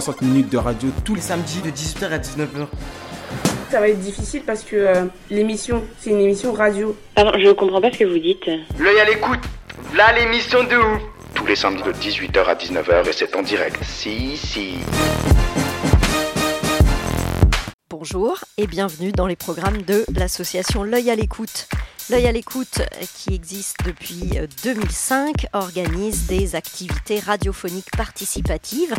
60 0.00 0.22
minutes 0.22 0.50
de 0.50 0.58
radio 0.58 0.88
tous 1.04 1.14
les 1.14 1.20
samedi 1.20 1.60
de 1.60 1.70
18h 1.70 2.06
à 2.10 2.18
19h. 2.18 2.66
Ça 3.70 3.78
va 3.78 3.88
être 3.88 4.00
difficile 4.00 4.42
parce 4.44 4.64
que 4.64 4.74
euh, 4.74 5.04
l'émission, 5.30 5.84
c'est 6.00 6.10
une 6.10 6.20
émission 6.20 6.52
radio. 6.52 6.96
Pardon, 7.14 7.30
je 7.38 7.52
comprends 7.52 7.80
pas 7.80 7.92
ce 7.92 7.98
que 7.98 8.04
vous 8.04 8.18
dites. 8.18 8.44
L'œil 8.80 8.98
à 8.98 9.04
l'écoute. 9.04 9.38
Là 9.96 10.12
l'émission 10.18 10.64
de 10.64 10.74
ouf. 10.74 11.00
tous 11.36 11.46
les 11.46 11.54
samedis 11.54 11.84
de 11.84 11.92
18h 11.92 12.44
à 12.44 12.54
19h 12.56 13.08
et 13.08 13.12
c'est 13.12 13.36
en 13.36 13.42
direct. 13.42 13.78
Si, 13.84 14.36
si. 14.36 14.78
Bonjour 17.88 18.40
et 18.58 18.66
bienvenue 18.66 19.12
dans 19.12 19.28
les 19.28 19.36
programmes 19.36 19.82
de 19.82 20.04
l'association 20.16 20.82
L'œil 20.82 21.08
à 21.08 21.14
l'écoute. 21.14 21.68
L'œil 22.10 22.26
à 22.26 22.32
l'écoute, 22.32 22.82
qui 23.16 23.32
existe 23.32 23.76
depuis 23.86 24.32
2005, 24.62 25.46
organise 25.54 26.26
des 26.26 26.54
activités 26.54 27.18
radiophoniques 27.18 27.90
participatives, 27.96 28.94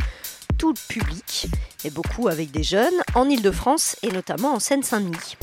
tout 0.57 0.73
public, 0.87 1.47
et 1.83 1.89
beaucoup 1.89 2.27
avec 2.27 2.51
des 2.51 2.63
jeunes, 2.63 2.93
en 3.13 3.29
Ile-de-France 3.29 3.97
et 4.03 4.09
notamment 4.09 4.53
en 4.53 4.59
Seine-Saint-Denis. 4.59 5.37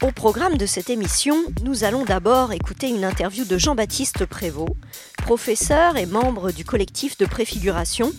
Au 0.00 0.12
programme 0.12 0.56
de 0.56 0.64
cette 0.64 0.90
émission, 0.90 1.36
nous 1.64 1.82
allons 1.82 2.04
d'abord 2.04 2.52
écouter 2.52 2.88
une 2.88 3.04
interview 3.04 3.44
de 3.44 3.58
Jean-Baptiste 3.58 4.26
Prévost, 4.26 4.70
professeur 5.16 5.96
et 5.96 6.06
membre 6.06 6.52
du 6.52 6.64
collectif 6.64 7.18
de 7.18 7.26
préfiguration 7.26 8.12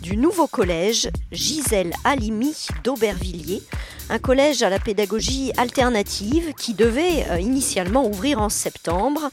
du 0.00 0.16
nouveau 0.16 0.46
collège 0.46 1.10
Gisèle 1.30 1.92
Halimi 2.04 2.68
d'Aubervilliers, 2.82 3.62
un 4.08 4.18
collège 4.18 4.62
à 4.62 4.70
la 4.70 4.78
pédagogie 4.78 5.52
alternative 5.58 6.54
qui 6.58 6.72
devait 6.72 7.26
euh, 7.30 7.38
initialement 7.38 8.06
ouvrir 8.06 8.40
en 8.40 8.48
septembre 8.48 9.28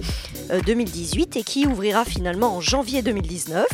euh, 0.51 0.59
2018 0.65 1.37
et 1.37 1.43
qui 1.43 1.65
ouvrira 1.65 2.03
finalement 2.03 2.57
en 2.57 2.61
janvier 2.61 3.03
2019, 3.03 3.65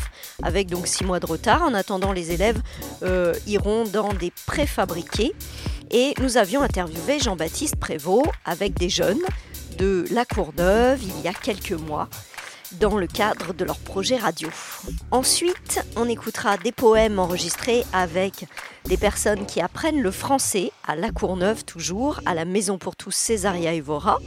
avec 0.44 0.68
donc 0.68 0.86
six 0.86 1.04
mois 1.04 1.20
de 1.20 1.26
retard. 1.26 1.64
En 1.64 1.74
attendant, 1.74 2.12
les 2.12 2.32
élèves 2.32 2.62
euh, 3.02 3.34
iront 3.48 3.86
dans 3.86 4.14
des 4.14 4.32
préfabriqués. 4.46 5.34
Et 5.94 6.14
nous 6.22 6.38
avions 6.38 6.62
interviewé 6.62 7.20
Jean-Baptiste 7.20 7.76
Prévost 7.76 8.26
avec 8.46 8.74
des 8.76 8.88
jeunes 8.88 9.20
de 9.78 10.06
La 10.12 10.24
Courneuve 10.24 11.04
il 11.04 11.22
y 11.22 11.28
a 11.28 11.34
quelques 11.34 11.74
mois 11.74 12.08
dans 12.80 12.98
le 12.98 13.08
cadre 13.08 13.54
de 13.54 13.66
leur 13.66 13.78
projet 13.78 14.16
radio. 14.16 14.48
Ensuite, 15.12 15.86
on 15.98 16.08
écoutera 16.08 16.56
des 16.56 16.72
poèmes 16.72 17.20
enregistrés 17.20 17.84
avec 17.92 18.46
des 18.86 18.96
personnes 18.96 19.46
qui 19.46 19.60
apprennent 19.60 20.02
le 20.02 20.12
français 20.12 20.72
à 20.88 20.96
La 20.96 21.12
Courneuve 21.12 21.66
toujours, 21.66 22.22
à 22.26 22.36
la 22.36 22.46
Maison 22.46 22.78
pour 22.78 22.96
tous 22.96 23.12
Césaria 23.12 23.74
Evora. 23.74 24.20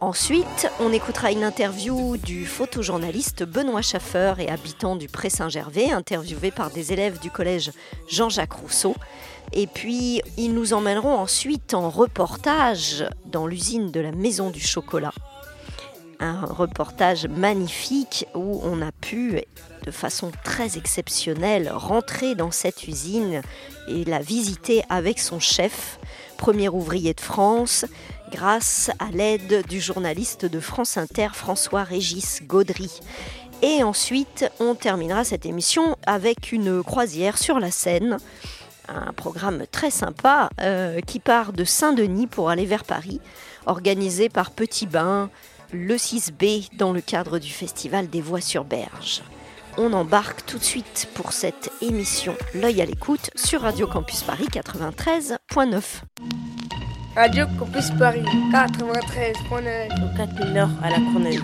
Ensuite, 0.00 0.68
on 0.78 0.92
écoutera 0.92 1.32
une 1.32 1.42
interview 1.42 2.18
du 2.18 2.44
photojournaliste 2.44 3.44
Benoît 3.44 3.80
Schaffer 3.80 4.34
et 4.38 4.50
habitant 4.50 4.94
du 4.94 5.08
Pré 5.08 5.30
Saint-Gervais, 5.30 5.90
interviewé 5.90 6.50
par 6.50 6.70
des 6.70 6.92
élèves 6.92 7.18
du 7.18 7.30
collège 7.30 7.70
Jean-Jacques 8.06 8.52
Rousseau. 8.52 8.94
Et 9.54 9.66
puis, 9.66 10.20
ils 10.36 10.52
nous 10.52 10.74
emmèneront 10.74 11.14
ensuite 11.14 11.72
en 11.72 11.88
reportage 11.88 13.06
dans 13.24 13.46
l'usine 13.46 13.90
de 13.90 14.00
la 14.00 14.12
Maison 14.12 14.50
du 14.50 14.60
Chocolat 14.60 15.12
un 16.20 16.44
reportage 16.46 17.26
magnifique 17.26 18.26
où 18.34 18.60
on 18.64 18.82
a 18.82 18.92
pu, 18.92 19.42
de 19.84 19.90
façon 19.90 20.30
très 20.44 20.78
exceptionnelle, 20.78 21.70
rentrer 21.72 22.34
dans 22.34 22.50
cette 22.50 22.86
usine 22.88 23.42
et 23.88 24.04
la 24.04 24.20
visiter 24.20 24.82
avec 24.88 25.18
son 25.18 25.40
chef, 25.40 25.98
premier 26.36 26.68
ouvrier 26.68 27.14
de 27.14 27.20
France, 27.20 27.84
grâce 28.30 28.90
à 28.98 29.10
l'aide 29.10 29.66
du 29.68 29.80
journaliste 29.80 30.44
de 30.46 30.60
France 30.60 30.96
Inter, 30.96 31.28
François-Régis 31.32 32.42
Gaudry. 32.46 33.00
Et 33.62 33.82
ensuite, 33.82 34.50
on 34.60 34.74
terminera 34.74 35.24
cette 35.24 35.46
émission 35.46 35.96
avec 36.06 36.52
une 36.52 36.82
croisière 36.82 37.38
sur 37.38 37.58
la 37.58 37.70
Seine, 37.70 38.18
un 38.88 39.12
programme 39.12 39.64
très 39.70 39.90
sympa 39.90 40.50
euh, 40.60 41.00
qui 41.00 41.18
part 41.18 41.52
de 41.52 41.64
Saint-Denis 41.64 42.26
pour 42.26 42.50
aller 42.50 42.66
vers 42.66 42.84
Paris, 42.84 43.20
organisé 43.64 44.28
par 44.28 44.50
Petit 44.50 44.86
Bain, 44.86 45.30
le 45.72 45.96
6B 45.96 46.76
dans 46.76 46.92
le 46.92 47.00
cadre 47.00 47.38
du 47.38 47.50
Festival 47.50 48.08
des 48.08 48.20
Voix 48.20 48.40
sur 48.40 48.64
Berge. 48.64 49.22
On 49.78 49.92
embarque 49.92 50.46
tout 50.46 50.58
de 50.58 50.64
suite 50.64 51.08
pour 51.14 51.32
cette 51.32 51.70
émission 51.82 52.34
L'œil 52.54 52.80
à 52.80 52.86
l'écoute 52.86 53.30
sur 53.34 53.60
Radio 53.60 53.86
Campus 53.86 54.22
Paris 54.22 54.48
93.9. 54.50 55.82
Radio 57.14 57.46
Campus 57.58 57.90
Paris 57.98 58.24
93.9. 58.52 59.86
Au 60.02 60.16
4 60.16 60.44
Nord 60.52 60.70
à 60.82 60.90
la 60.90 60.96
Courneuve. 60.96 61.42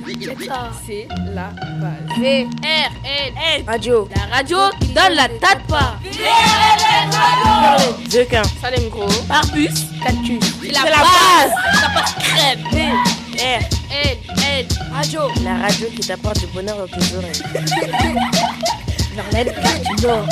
C'est 0.86 1.08
la 1.34 1.50
base. 1.80 2.18
V 2.18 2.46
R 2.62 2.90
L 3.04 3.34
N 3.58 3.64
Radio. 3.66 4.08
La 4.16 4.36
radio 4.36 4.58
qui 4.80 4.88
donne 4.88 5.14
la 5.14 5.28
tête 5.28 5.66
pas. 5.68 5.96
Zequin. 8.08 8.42
Salem 8.60 8.88
Gros. 8.88 9.08
Barbus. 9.28 9.68
Cactus. 10.02 10.42
C'est 10.62 10.72
la, 10.72 10.84
la 10.84 10.96
base. 10.96 11.52
Passe 11.94 12.14
crème. 12.14 13.21
R. 13.38 13.62
L 13.90 14.18
N 14.46 14.66
Radio. 14.92 15.20
La 15.44 15.56
radio 15.56 15.86
qui 15.94 16.00
t'apporte 16.06 16.40
du 16.40 16.46
bonheur 16.46 16.76
dans 16.78 16.86
tes 16.86 17.16
oreilles. 17.16 17.42
Verlaine 19.14 19.46
la 19.46 19.62
base. 19.62 20.26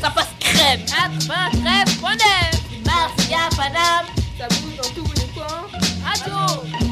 Ça 0.00 0.10
passe 0.10 0.28
crème. 0.40 0.80
Pas 1.26 1.50
crème. 1.50 1.88
Bonheur. 2.00 2.50
Mars, 2.84 3.12
Paname. 3.56 4.06
Ça 4.38 4.46
bouge 4.48 4.76
dans 4.76 5.02
tous 5.02 5.12
les 5.14 5.28
coins. 5.34 5.66
Radio. 6.04 6.87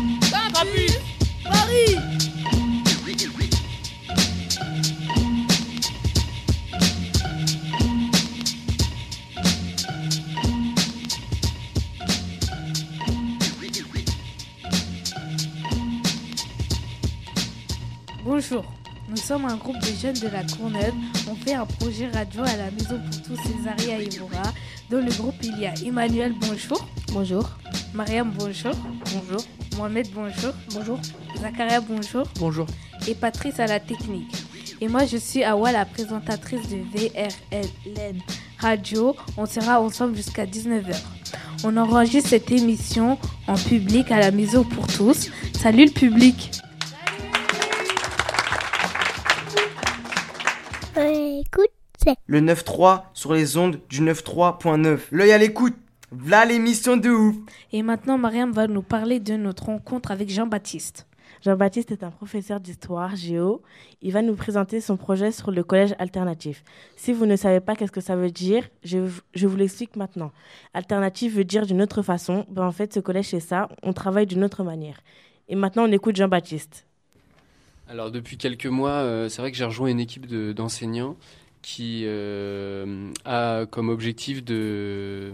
Bonjour, 18.28 18.64
nous 19.09 19.16
sommes 19.16 19.44
un 19.44 19.54
groupe 19.54 19.78
de 19.78 19.87
jeunes 20.03 20.19
de 20.19 20.26
la 20.26 20.42
Courneuve. 20.42 20.92
On 21.31 21.37
fait 21.37 21.54
un 21.54 21.64
projet 21.64 22.09
radio 22.09 22.42
à 22.42 22.56
la 22.56 22.72
Maison 22.72 22.98
pour 22.98 23.22
tous 23.22 23.41
Césaria 23.41 24.00
et 24.00 24.06
Evora. 24.06 24.53
Dans 24.91 24.98
le 24.98 25.12
groupe, 25.12 25.37
il 25.44 25.56
y 25.60 25.66
a 25.66 25.72
Emmanuel, 25.87 26.34
bonjour. 26.41 26.84
Bonjour. 27.12 27.48
Mariam, 27.94 28.32
bonjour. 28.36 28.72
Bonjour. 29.15 29.47
Mohamed, 29.76 30.09
bonjour. 30.12 30.53
Bonjour. 30.75 30.98
Zakaria, 31.41 31.81
bonjour. 31.81 32.26
Bonjour. 32.41 32.66
Et 33.06 33.15
Patrice 33.15 33.60
à 33.60 33.69
la 33.69 33.78
technique. 33.78 34.34
Et 34.81 34.88
moi, 34.88 35.06
je 35.06 35.19
suis 35.19 35.44
Awa, 35.44 35.70
la 35.70 35.84
présentatrice 35.84 36.69
de 36.69 36.78
VRLN 36.78 38.19
Radio. 38.59 39.15
On 39.36 39.47
sera 39.47 39.81
ensemble 39.81 40.16
jusqu'à 40.16 40.47
19h. 40.47 40.97
On 41.62 41.76
enregistre 41.76 42.31
cette 42.31 42.50
émission 42.50 43.19
en 43.47 43.54
public 43.54 44.10
à 44.10 44.19
la 44.19 44.32
Maison 44.32 44.65
pour 44.65 44.88
tous. 44.88 45.31
Salut 45.53 45.84
le 45.84 45.92
public. 45.92 46.50
Le 52.26 52.41
9.3 52.41 53.02
sur 53.12 53.32
les 53.32 53.56
ondes 53.56 53.80
du 53.88 54.00
9.3.9. 54.03 54.98
L'œil 55.10 55.33
à 55.33 55.38
l'écoute. 55.38 55.74
V'là 56.12 56.44
l'émission 56.44 56.97
de 56.97 57.10
ouf. 57.10 57.34
Et 57.72 57.83
maintenant, 57.83 58.16
Mariam 58.16 58.53
va 58.53 58.68
nous 58.68 58.83
parler 58.83 59.18
de 59.18 59.34
notre 59.34 59.65
rencontre 59.66 60.12
avec 60.12 60.30
Jean-Baptiste. 60.30 61.06
Jean-Baptiste 61.44 61.91
est 61.91 62.04
un 62.04 62.10
professeur 62.10 62.60
d'histoire 62.60 63.16
géo. 63.16 63.60
Il 64.03 64.12
va 64.12 64.22
nous 64.22 64.36
présenter 64.36 64.80
son 64.80 64.97
projet 64.97 65.33
sur 65.33 65.50
le 65.50 65.65
collège 65.65 65.94
alternatif. 65.98 66.62
Si 66.97 67.12
vous 67.12 67.27
ne 67.27 67.34
savez 67.34 67.60
pas 67.60 67.74
qu'est-ce 67.74 67.92
que 67.92 68.00
ça 68.00 68.15
veut 68.15 68.30
dire, 68.30 68.68
je, 68.84 68.98
je 69.34 69.47
vous 69.47 69.56
l'explique 69.56 69.97
maintenant. 69.97 70.30
Alternatif 70.74 71.34
veut 71.34 71.44
dire 71.44 71.66
d'une 71.66 71.82
autre 71.82 72.03
façon. 72.03 72.47
Ben, 72.50 72.65
en 72.65 72.72
fait, 72.72 72.94
ce 72.94 73.00
collège, 73.00 73.30
c'est 73.30 73.41
ça. 73.41 73.68
On 73.82 73.92
travaille 73.92 74.27
d'une 74.27 74.44
autre 74.44 74.62
manière. 74.62 75.00
Et 75.48 75.56
maintenant, 75.56 75.84
on 75.89 75.92
écoute 75.92 76.16
Jean-Baptiste. 76.16 76.86
Alors 77.88 78.10
depuis 78.10 78.36
quelques 78.36 78.66
mois, 78.66 78.91
euh, 78.91 79.28
c'est 79.28 79.41
vrai 79.41 79.53
que 79.53 79.56
j'ai 79.56 79.65
rejoint 79.65 79.88
une 79.88 80.00
équipe 80.00 80.27
de- 80.27 80.53
d'enseignants 80.53 81.16
qui 81.62 82.03
euh, 82.04 83.10
a 83.24 83.66
comme 83.66 83.88
objectif 83.88 84.44
de, 84.44 85.33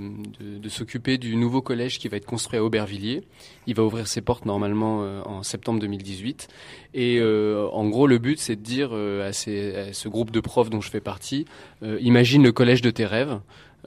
s'occuper 0.68 1.18
du 1.18 1.36
nouveau 1.36 1.60
collège 1.60 1.98
qui 1.98 2.08
va 2.08 2.16
être 2.16 2.26
construit 2.26 2.58
à 2.58 2.64
Aubervilliers. 2.64 3.22
Il 3.66 3.74
va 3.74 3.82
ouvrir 3.82 4.06
ses 4.06 4.22
portes 4.22 4.46
normalement 4.46 5.02
euh, 5.02 5.20
en 5.24 5.42
septembre 5.42 5.78
2018. 5.80 6.48
Et 6.94 7.20
en 7.22 7.88
gros, 7.88 8.06
le 8.06 8.18
but, 8.18 8.38
c'est 8.38 8.56
de 8.56 8.62
dire 8.62 8.92
à, 8.92 9.32
ce 9.32 10.08
groupe 10.08 10.30
de 10.30 10.40
profs 10.40 10.70
dont 10.70 10.80
je 10.80 10.90
fais 10.90 11.00
partie, 11.00 11.44
imagine 11.82 12.42
le 12.42 12.52
collège 12.52 12.80
de 12.80 12.90
tes 12.90 13.04
rêves. 13.04 13.38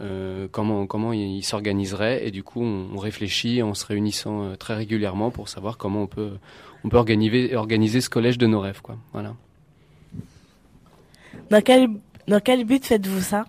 Euh, 0.02 0.48
comment 0.52 0.88
comment 0.88 1.14
il, 1.14 1.38
il 1.38 1.44
s'organiserait. 1.44 2.28
Et 2.28 2.32
du 2.32 2.44
coup 2.44 2.62
on, 2.62 2.90
on 2.94 2.98
réfléchit 2.98 3.62
en 3.62 3.74
se 3.74 3.86
réunissant 3.86 4.44
euh, 4.44 4.56
très 4.56 4.76
régulièrement 4.76 5.32
pour 5.32 5.48
savoir 5.48 5.78
comment 5.78 6.04
on 6.04 6.08
peut 6.08 6.32
on 6.84 6.90
peut 6.90 6.98
organiser 6.98 7.56
organiser 7.56 8.02
ce 8.02 8.10
collège 8.10 8.38
de 8.38 8.48
nos 8.48 8.60
rêves 8.60 8.82
quoi. 8.82 8.98
Voilà. 9.14 9.36
Dans 11.50 11.62
quel, 11.62 11.90
dans 12.28 12.40
quel 12.40 12.66
but 12.66 12.86
faites-vous 12.86 13.22
ça? 13.22 13.46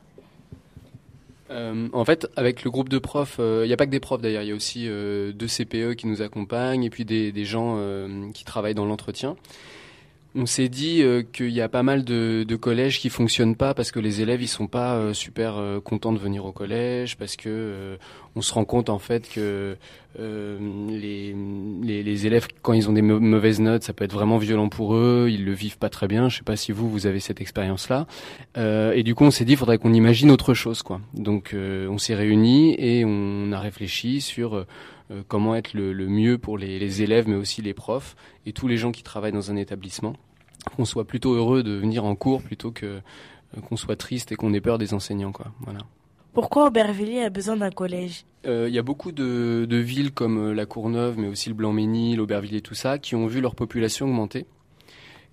Euh, 1.51 1.89
en 1.93 2.05
fait, 2.05 2.27
avec 2.37 2.65
le 2.65 2.71
groupe 2.71 2.89
de 2.89 2.99
profs, 2.99 3.39
il 3.39 3.67
n'y 3.67 3.73
a 3.73 3.77
pas 3.77 3.87
que 3.87 3.91
des 3.91 4.01
profs 4.01 4.21
d'ailleurs, 4.21 4.43
il 4.43 4.49
y 4.49 4.53
a 4.53 4.55
aussi 4.55 4.87
euh, 4.89 5.33
deux 5.33 5.47
CPE 5.47 5.95
qui 5.95 6.07
nous 6.07 6.23
accompagnent 6.23 6.83
et 6.83 6.91
puis 6.91 7.05
des, 7.05 7.33
des 7.33 7.45
gens 7.45 7.77
euh, 7.79 8.31
qui 8.33 8.45
travaillent 8.45 8.75
dans 8.75 8.85
l'entretien. 8.85 9.37
On 10.39 10.45
s'est 10.45 10.69
dit 10.69 11.03
euh, 11.03 11.23
qu'il 11.23 11.49
y 11.49 11.63
a 11.63 11.69
pas 11.71 11.83
mal 11.83 12.05
de, 12.05 12.45
collèges 12.61 13.01
qui 13.01 13.09
fonctionnent 13.09 13.57
pas 13.57 13.73
parce 13.73 13.91
que 13.91 13.99
les 14.01 14.21
élèves 14.21 14.43
ils 14.43 14.49
sont 14.49 14.67
pas 14.67 14.97
euh, 14.97 15.15
super 15.15 15.57
euh, 15.57 15.81
contents 15.81 16.13
de 16.13 16.19
venir 16.19 16.45
au 16.45 16.53
collège 16.53 17.17
parce 17.17 17.37
que 17.37 17.49
euh, 17.49 17.97
on 18.35 18.43
se 18.43 18.53
rend 18.53 18.67
compte 18.67 18.91
en 18.91 18.99
fait 18.99 19.31
que 19.31 19.77
les, 20.19 21.35
les, 21.83 22.27
élèves 22.27 22.49
quand 22.63 22.73
ils 22.73 22.89
ont 22.89 22.95
des 22.95 23.03
mau- 23.03 23.21
mauvaises 23.21 23.61
notes 23.61 23.83
ça 23.83 23.93
peut 23.93 24.05
être 24.05 24.15
vraiment 24.15 24.39
violent 24.39 24.71
pour 24.71 24.95
eux 24.95 25.29
ils 25.31 25.45
le 25.45 25.53
vivent 25.53 25.79
pas 25.79 25.91
très 25.91 26.07
bien. 26.07 26.29
Je 26.29 26.39
sais 26.39 26.43
pas 26.43 26.57
si 26.57 26.73
vous 26.73 26.91
vous 26.91 27.07
avez 27.07 27.21
cette 27.21 27.41
expérience 27.41 27.89
là 27.89 28.07
et 28.57 29.03
du 29.03 29.15
coup 29.15 29.25
on 29.25 29.31
s'est 29.31 29.45
dit 29.45 29.57
faudrait 29.57 29.79
qu'on 29.79 29.93
imagine 29.93 30.31
autre 30.31 30.55
chose 30.55 30.83
quoi. 30.83 31.01
Donc 31.15 31.55
on 31.55 31.99
s'est 31.99 32.15
réunis 32.15 32.75
et 32.79 33.05
on 33.07 33.53
a 33.53 33.61
réfléchi 33.61 34.23
sur 34.23 34.67
euh, 35.11 35.19
euh, 35.19 35.23
comment 35.27 35.55
être 35.55 35.75
le, 35.75 35.93
le 35.93 36.09
mieux 36.09 36.39
pour 36.39 36.59
les, 36.59 36.79
les 36.79 37.03
élèves 37.03 37.29
mais 37.29 37.37
aussi 37.37 37.63
les 37.63 37.75
profs 37.75 38.17
et 38.45 38.53
tous 38.53 38.69
les 38.69 38.77
gens 38.77 38.93
qui 38.93 39.03
travaillent 39.03 39.33
dans 39.33 39.51
un 39.51 39.57
établissement. 39.57 40.15
Qu'on 40.77 40.85
soit 40.85 41.07
plutôt 41.07 41.35
heureux 41.35 41.63
de 41.63 41.73
venir 41.73 42.05
en 42.05 42.17
cours 42.17 42.43
plutôt 42.43 42.73
que 42.73 42.87
euh, 42.87 43.61
qu'on 43.69 43.77
soit 43.77 43.97
triste 43.97 44.33
et 44.33 44.37
qu'on 44.37 44.53
ait 44.53 44.61
peur 44.61 44.79
des 44.79 44.95
enseignants 44.95 45.33
quoi. 45.33 45.53
Voilà. 45.61 45.81
Pourquoi 46.37 46.67
Aubervilliers 46.67 47.23
a 47.23 47.31
besoin 47.31 47.57
d'un 47.57 47.71
collège? 47.71 48.27
Euh, 48.47 48.67
il 48.69 48.75
y 48.75 48.79
a 48.79 48.83
beaucoup 48.83 49.11
de, 49.11 49.67
de 49.69 49.77
villes 49.79 50.13
comme 50.13 50.51
euh, 50.51 50.53
la 50.53 50.67
Courneuve, 50.67 51.19
mais 51.19 51.29
aussi 51.29 51.49
le 51.49 51.55
Blanc-Ménil, 51.55 52.19
l'Aubervilliers, 52.19 52.61
tout 52.61 52.75
ça, 52.75 52.99
qui 52.99 53.15
ont 53.15 53.27
vu 53.27 53.41
leur 53.41 53.55
population 53.55 54.05
augmenter. 54.05 54.45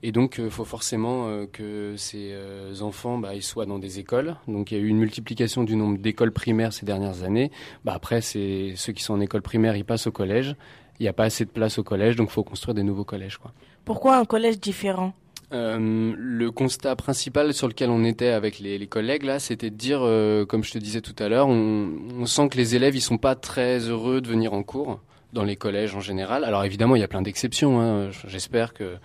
Et 0.06 0.12
donc, 0.12 0.36
il 0.38 0.50
faut 0.50 0.66
forcément 0.66 1.30
euh, 1.30 1.46
que 1.52 1.96
ces 1.96 2.32
euh, 2.34 2.82
enfants 2.82 3.18
bah, 3.18 3.36
ils 3.36 3.42
soient 3.42 3.66
dans 3.66 3.80
des 3.80 4.00
écoles. 4.00 4.36
Donc, 4.50 4.72
il 4.72 4.78
y 4.78 4.82
a 4.82 4.84
eu 4.84 4.88
une 4.88 4.98
multiplication 4.98 5.64
du 5.64 5.78
nombre 5.78 5.98
d'écoles 5.98 6.34
primaires 6.34 6.74
ces 6.74 6.86
dernières 6.86 7.24
années. 7.24 7.52
Bah, 7.86 7.94
après, 7.96 8.20
c'est 8.20 8.74
ceux 8.76 8.92
qui 8.92 9.02
sont 9.02 9.14
en 9.14 9.22
école 9.22 9.42
primaire, 9.42 9.78
ils 9.78 9.86
passent 9.86 10.06
au 10.06 10.12
collège. 10.12 10.58
Il 11.00 11.04
n'y 11.04 11.10
a 11.10 11.14
pas 11.14 11.24
assez 11.24 11.46
de 11.46 11.50
place 11.50 11.80
au 11.80 11.84
collège, 11.84 12.18
donc 12.18 12.30
il 12.30 12.34
faut 12.34 12.44
construire 12.44 12.76
des 12.76 12.84
nouveaux 12.84 13.06
collèges. 13.06 13.38
Quoi. 13.38 13.54
Pourquoi 13.86 14.18
un 14.18 14.26
collège 14.26 14.60
différent? 14.60 15.14
Euh, 15.54 16.14
le 16.18 16.52
constat 16.52 16.96
principal 16.96 17.54
sur 17.54 17.68
lequel 17.68 17.90
on 17.90 18.04
était 18.04 18.30
avec 18.30 18.60
les, 18.60 18.78
les 18.78 18.88
collègues 18.88 19.24
là, 19.24 19.40
c'était 19.40 19.70
de 19.70 19.76
dire, 19.76 20.00
euh, 20.02 20.46
comme 20.46 20.64
je 20.64 20.72
te 20.72 20.78
disais 20.80 21.02
tout 21.02 21.16
à 21.20 21.30
l'heure, 21.30 21.48
on, 21.48 21.92
on 22.20 22.26
sent 22.26 22.50
que 22.50 22.58
les 22.58 22.76
élèves 22.76 22.96
ils 22.96 23.02
sont 23.02 23.20
pas 23.20 23.36
très 23.36 23.80
heureux 23.80 24.20
de 24.20 24.28
venir 24.28 24.54
en 24.54 24.64
cours 24.64 25.00
dans 25.32 25.44
les 25.44 25.56
collèges 25.56 25.96
en 25.96 26.00
général. 26.00 26.44
Alors 26.44 26.64
évidemment, 26.64 26.96
il 26.96 27.02
y 27.02 27.04
a 27.04 27.08
plein 27.08 27.22
d'exceptions. 27.22 27.82
Hein. 27.82 28.10
J'espère 28.28 28.74
que 28.74 28.96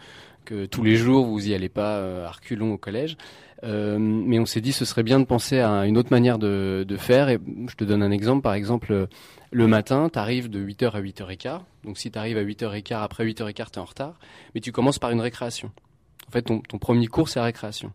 tous 0.70 0.82
les 0.82 0.96
jours 0.96 1.26
vous 1.26 1.48
y 1.48 1.54
allez 1.54 1.68
pas 1.68 1.96
euh, 1.96 2.26
à 2.26 2.30
reculons 2.30 2.72
au 2.72 2.78
collège. 2.78 3.16
Euh, 3.64 3.98
mais 3.98 4.38
on 4.38 4.46
s'est 4.46 4.60
dit 4.60 4.72
ce 4.72 4.84
serait 4.84 5.02
bien 5.02 5.18
de 5.18 5.24
penser 5.24 5.58
à 5.58 5.86
une 5.86 5.98
autre 5.98 6.10
manière 6.10 6.38
de, 6.38 6.84
faire. 6.98 7.28
Et 7.28 7.38
je 7.68 7.74
te 7.74 7.84
donne 7.84 8.02
un 8.02 8.10
exemple. 8.10 8.42
Par 8.42 8.54
exemple, 8.54 8.92
euh, 8.92 9.06
le 9.50 9.66
matin, 9.66 10.08
tu 10.12 10.18
arrives 10.18 10.48
de 10.48 10.60
8h 10.60 10.92
à 10.92 11.00
8h15. 11.00 11.60
Donc 11.84 11.98
si 11.98 12.10
tu 12.10 12.18
arrives 12.18 12.38
à 12.38 12.44
8h15, 12.44 13.02
après 13.02 13.24
8h15, 13.24 13.52
tu 13.54 13.62
es 13.62 13.78
en 13.78 13.84
retard. 13.84 14.18
Mais 14.54 14.60
tu 14.60 14.72
commences 14.72 14.98
par 14.98 15.10
une 15.10 15.20
récréation. 15.20 15.70
En 16.28 16.30
fait, 16.30 16.42
ton, 16.42 16.60
premier 16.78 17.06
cours, 17.06 17.28
c'est 17.28 17.38
la 17.38 17.46
récréation. 17.46 17.92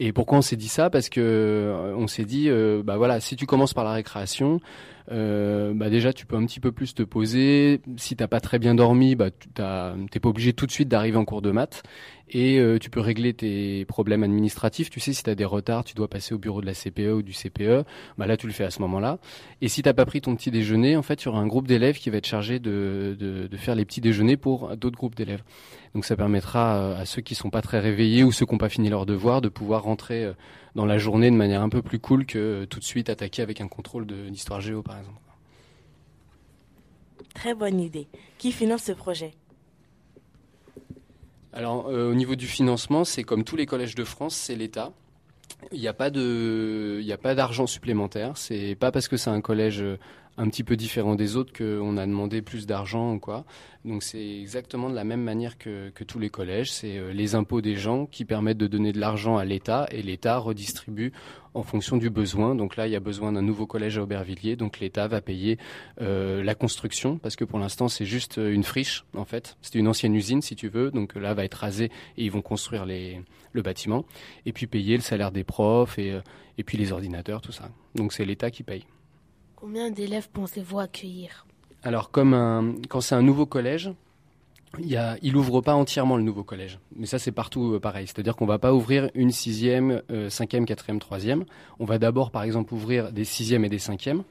Et 0.00 0.12
pourquoi 0.12 0.38
on 0.38 0.42
s'est 0.42 0.56
dit 0.56 0.68
ça? 0.68 0.90
Parce 0.90 1.08
que 1.08 1.20
euh, 1.20 1.94
on 1.96 2.06
s'est 2.06 2.24
dit, 2.24 2.48
euh, 2.48 2.82
bah 2.84 2.96
voilà, 2.96 3.20
si 3.20 3.36
tu 3.36 3.46
commences 3.46 3.74
par 3.74 3.84
la 3.84 3.92
récréation, 3.92 4.60
euh, 5.10 5.72
bah 5.74 5.88
déjà 5.90 6.12
tu 6.12 6.26
peux 6.26 6.36
un 6.36 6.44
petit 6.44 6.60
peu 6.60 6.72
plus 6.72 6.94
te 6.94 7.02
poser. 7.02 7.80
Si 7.96 8.16
t'as 8.16 8.28
pas 8.28 8.40
très 8.40 8.58
bien 8.58 8.74
dormi, 8.74 9.14
bah 9.14 9.30
t'es 9.30 10.20
pas 10.20 10.28
obligé 10.28 10.52
tout 10.52 10.66
de 10.66 10.72
suite 10.72 10.88
d'arriver 10.88 11.16
en 11.16 11.24
cours 11.24 11.42
de 11.42 11.50
maths. 11.50 11.82
Et 12.30 12.58
euh, 12.58 12.78
tu 12.78 12.90
peux 12.90 13.00
régler 13.00 13.32
tes 13.32 13.86
problèmes 13.86 14.22
administratifs. 14.22 14.90
Tu 14.90 15.00
sais, 15.00 15.14
si 15.14 15.22
tu 15.22 15.30
as 15.30 15.34
des 15.34 15.46
retards, 15.46 15.84
tu 15.84 15.94
dois 15.94 16.08
passer 16.08 16.34
au 16.34 16.38
bureau 16.38 16.60
de 16.60 16.66
la 16.66 16.74
CPE 16.74 17.14
ou 17.14 17.22
du 17.22 17.32
CPE. 17.32 17.84
Bah 18.18 18.26
là, 18.26 18.36
tu 18.36 18.46
le 18.46 18.52
fais 18.52 18.64
à 18.64 18.70
ce 18.70 18.82
moment-là. 18.82 19.18
Et 19.62 19.68
si 19.68 19.82
t'as 19.82 19.94
pas 19.94 20.04
pris 20.04 20.20
ton 20.20 20.36
petit 20.36 20.50
déjeuner, 20.50 20.96
en 20.96 21.02
fait, 21.02 21.22
il 21.22 21.26
y 21.26 21.28
aura 21.28 21.40
un 21.40 21.46
groupe 21.46 21.66
d'élèves 21.66 21.98
qui 21.98 22.10
va 22.10 22.18
être 22.18 22.26
chargé 22.26 22.58
de, 22.58 23.16
de, 23.18 23.46
de 23.46 23.56
faire 23.56 23.74
les 23.74 23.86
petits 23.86 24.02
déjeuners 24.02 24.36
pour 24.36 24.76
d'autres 24.76 24.98
groupes 24.98 25.14
d'élèves. 25.14 25.42
Donc 25.94 26.04
ça 26.04 26.16
permettra 26.16 26.76
euh, 26.76 27.00
à 27.00 27.06
ceux 27.06 27.22
qui 27.22 27.34
sont 27.34 27.50
pas 27.50 27.62
très 27.62 27.80
réveillés 27.80 28.24
ou 28.24 28.32
ceux 28.32 28.46
qui 28.46 28.52
n'ont 28.52 28.58
pas 28.58 28.68
fini 28.68 28.88
leur 28.88 29.06
devoir 29.06 29.40
de 29.40 29.48
pouvoir 29.48 29.82
rentrer 29.82 30.24
euh, 30.24 30.32
dans 30.78 30.86
la 30.86 30.96
journée 30.96 31.28
de 31.28 31.34
manière 31.34 31.62
un 31.62 31.68
peu 31.68 31.82
plus 31.82 31.98
cool 31.98 32.24
que 32.24 32.38
euh, 32.38 32.66
tout 32.66 32.78
de 32.78 32.84
suite 32.84 33.10
attaquer 33.10 33.42
avec 33.42 33.60
un 33.60 33.66
contrôle 33.66 34.06
d'histoire 34.06 34.60
géo, 34.60 34.80
par 34.80 34.96
exemple. 34.96 35.18
Très 37.34 37.52
bonne 37.52 37.80
idée. 37.80 38.06
Qui 38.38 38.52
finance 38.52 38.84
ce 38.84 38.92
projet? 38.92 39.32
Alors, 41.52 41.88
euh, 41.88 42.12
au 42.12 42.14
niveau 42.14 42.36
du 42.36 42.46
financement, 42.46 43.02
c'est 43.02 43.24
comme 43.24 43.42
tous 43.42 43.56
les 43.56 43.66
collèges 43.66 43.96
de 43.96 44.04
France, 44.04 44.36
c'est 44.36 44.54
l'État. 44.54 44.92
Il 45.72 45.80
n'y 45.80 45.88
a 45.88 45.92
pas 45.92 46.10
de, 46.10 46.98
il 47.00 47.04
n'y 47.04 47.12
a 47.12 47.18
pas 47.18 47.34
d'argent 47.34 47.66
supplémentaire. 47.66 48.36
C'est 48.36 48.76
pas 48.76 48.92
parce 48.92 49.08
que 49.08 49.16
c'est 49.16 49.30
un 49.30 49.40
collège 49.40 49.82
euh, 49.82 49.98
un 50.38 50.48
petit 50.48 50.62
peu 50.62 50.76
différent 50.76 51.16
des 51.16 51.36
autres 51.36 51.52
qu'on 51.52 51.96
a 51.96 52.06
demandé 52.06 52.42
plus 52.42 52.66
d'argent 52.66 53.14
ou 53.14 53.18
quoi. 53.18 53.44
Donc 53.84 54.02
c'est 54.02 54.38
exactement 54.40 54.88
de 54.88 54.94
la 54.94 55.04
même 55.04 55.22
manière 55.22 55.58
que, 55.58 55.90
que 55.90 56.04
tous 56.04 56.18
les 56.18 56.30
collèges. 56.30 56.72
C'est 56.72 56.96
euh, 56.96 57.12
les 57.12 57.34
impôts 57.34 57.60
des 57.60 57.74
gens 57.74 58.06
qui 58.06 58.24
permettent 58.24 58.58
de 58.58 58.68
donner 58.68 58.92
de 58.92 59.00
l'argent 59.00 59.36
à 59.36 59.44
l'État 59.44 59.88
et 59.90 60.00
l'État 60.00 60.38
redistribue 60.38 61.12
en 61.54 61.62
fonction 61.64 61.96
du 61.96 62.08
besoin. 62.08 62.54
Donc 62.54 62.76
là, 62.76 62.86
il 62.86 62.92
y 62.92 62.96
a 62.96 63.00
besoin 63.00 63.32
d'un 63.32 63.42
nouveau 63.42 63.66
collège 63.66 63.98
à 63.98 64.02
Aubervilliers. 64.02 64.54
Donc 64.54 64.78
l'État 64.78 65.08
va 65.08 65.20
payer 65.20 65.58
euh, 66.00 66.42
la 66.44 66.54
construction 66.54 67.18
parce 67.18 67.34
que 67.34 67.44
pour 67.44 67.58
l'instant 67.58 67.88
c'est 67.88 68.06
juste 68.06 68.38
euh, 68.38 68.52
une 68.52 68.64
friche 68.64 69.04
en 69.16 69.24
fait. 69.24 69.56
C'était 69.60 69.80
une 69.80 69.88
ancienne 69.88 70.14
usine 70.14 70.40
si 70.40 70.54
tu 70.54 70.68
veux. 70.68 70.92
Donc 70.92 71.14
là 71.16 71.34
va 71.34 71.44
être 71.44 71.54
rasée 71.54 71.90
et 72.16 72.24
ils 72.24 72.30
vont 72.30 72.42
construire 72.42 72.86
les, 72.86 73.20
le 73.52 73.62
bâtiment 73.62 74.04
et 74.46 74.52
puis 74.52 74.68
payer 74.68 74.96
le 74.96 75.02
salaire 75.02 75.32
des 75.32 75.44
profs 75.44 75.98
et, 75.98 76.12
euh, 76.12 76.20
et 76.58 76.62
puis 76.62 76.78
les 76.78 76.92
ordinateurs, 76.92 77.40
tout 77.40 77.52
ça. 77.52 77.70
Donc 77.96 78.12
c'est 78.12 78.24
l'État 78.24 78.52
qui 78.52 78.62
paye. 78.62 78.84
Combien 79.60 79.90
d'élèves 79.90 80.28
pensez-vous 80.32 80.78
accueillir 80.78 81.44
Alors, 81.82 82.12
comme 82.12 82.32
un, 82.32 82.76
quand 82.88 83.00
c'est 83.00 83.16
un 83.16 83.22
nouveau 83.22 83.44
collège, 83.44 83.90
il, 84.78 84.96
a, 84.96 85.16
il 85.20 85.36
ouvre 85.36 85.60
pas 85.62 85.74
entièrement 85.74 86.16
le 86.16 86.22
nouveau 86.22 86.44
collège. 86.44 86.78
Mais 86.94 87.06
ça, 87.06 87.18
c'est 87.18 87.32
partout 87.32 87.72
euh, 87.72 87.80
pareil. 87.80 88.06
C'est-à-dire 88.06 88.36
qu'on 88.36 88.46
va 88.46 88.60
pas 88.60 88.72
ouvrir 88.72 89.10
une 89.16 89.32
sixième, 89.32 90.00
euh, 90.12 90.30
cinquième, 90.30 90.64
quatrième, 90.64 91.00
troisième. 91.00 91.44
On 91.80 91.86
va 91.86 91.98
d'abord, 91.98 92.30
par 92.30 92.44
exemple, 92.44 92.72
ouvrir 92.72 93.10
des 93.10 93.24
sixièmes 93.24 93.64
et 93.64 93.68
des 93.68 93.80
cinquièmes. 93.80 94.22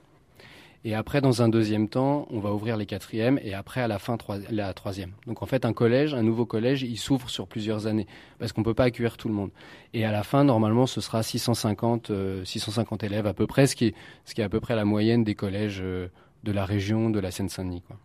Et 0.85 0.93
après, 0.95 1.19
dans 1.21 1.41
un 1.41 1.49
deuxième 1.49 1.89
temps, 1.89 2.27
on 2.29 2.39
va 2.39 2.53
ouvrir 2.53 2.77
les 2.77 2.85
quatrièmes 2.85 3.39
et 3.43 3.53
après, 3.53 3.81
à 3.81 3.87
la 3.87 3.99
fin, 3.99 4.15
trois- 4.15 4.37
la 4.49 4.73
troisième. 4.73 5.11
Donc, 5.25 5.41
en 5.43 5.45
fait, 5.45 5.65
un 5.65 5.73
collège, 5.73 6.13
un 6.13 6.23
nouveau 6.23 6.45
collège, 6.45 6.83
il 6.83 6.97
s'ouvre 6.97 7.29
sur 7.29 7.47
plusieurs 7.47 7.87
années 7.87 8.07
parce 8.39 8.53
qu'on 8.53 8.63
peut 8.63 8.73
pas 8.75 8.85
accueillir 8.85 9.17
tout 9.17 9.27
le 9.27 9.33
monde. 9.33 9.49
Et 9.93 10.05
à 10.05 10.11
la 10.11 10.23
fin, 10.23 10.43
normalement, 10.43 10.85
ce 10.87 11.01
sera 11.01 11.23
650, 11.23 12.11
euh, 12.11 12.45
650 12.45 13.03
élèves 13.03 13.27
à 13.27 13.33
peu 13.33 13.47
près, 13.47 13.67
ce 13.67 13.75
qui, 13.75 13.87
est, 13.87 13.95
ce 14.25 14.33
qui 14.35 14.41
est 14.41 14.45
à 14.45 14.49
peu 14.49 14.59
près 14.59 14.75
la 14.75 14.85
moyenne 14.85 15.23
des 15.23 15.35
collèges 15.35 15.79
euh, 15.81 16.07
de 16.43 16.51
la 16.51 16.63
région 16.63 17.09
de 17.09 17.19
la 17.19 17.31
Seine-Saint-Denis. 17.31 17.81
quoi. 17.81 17.97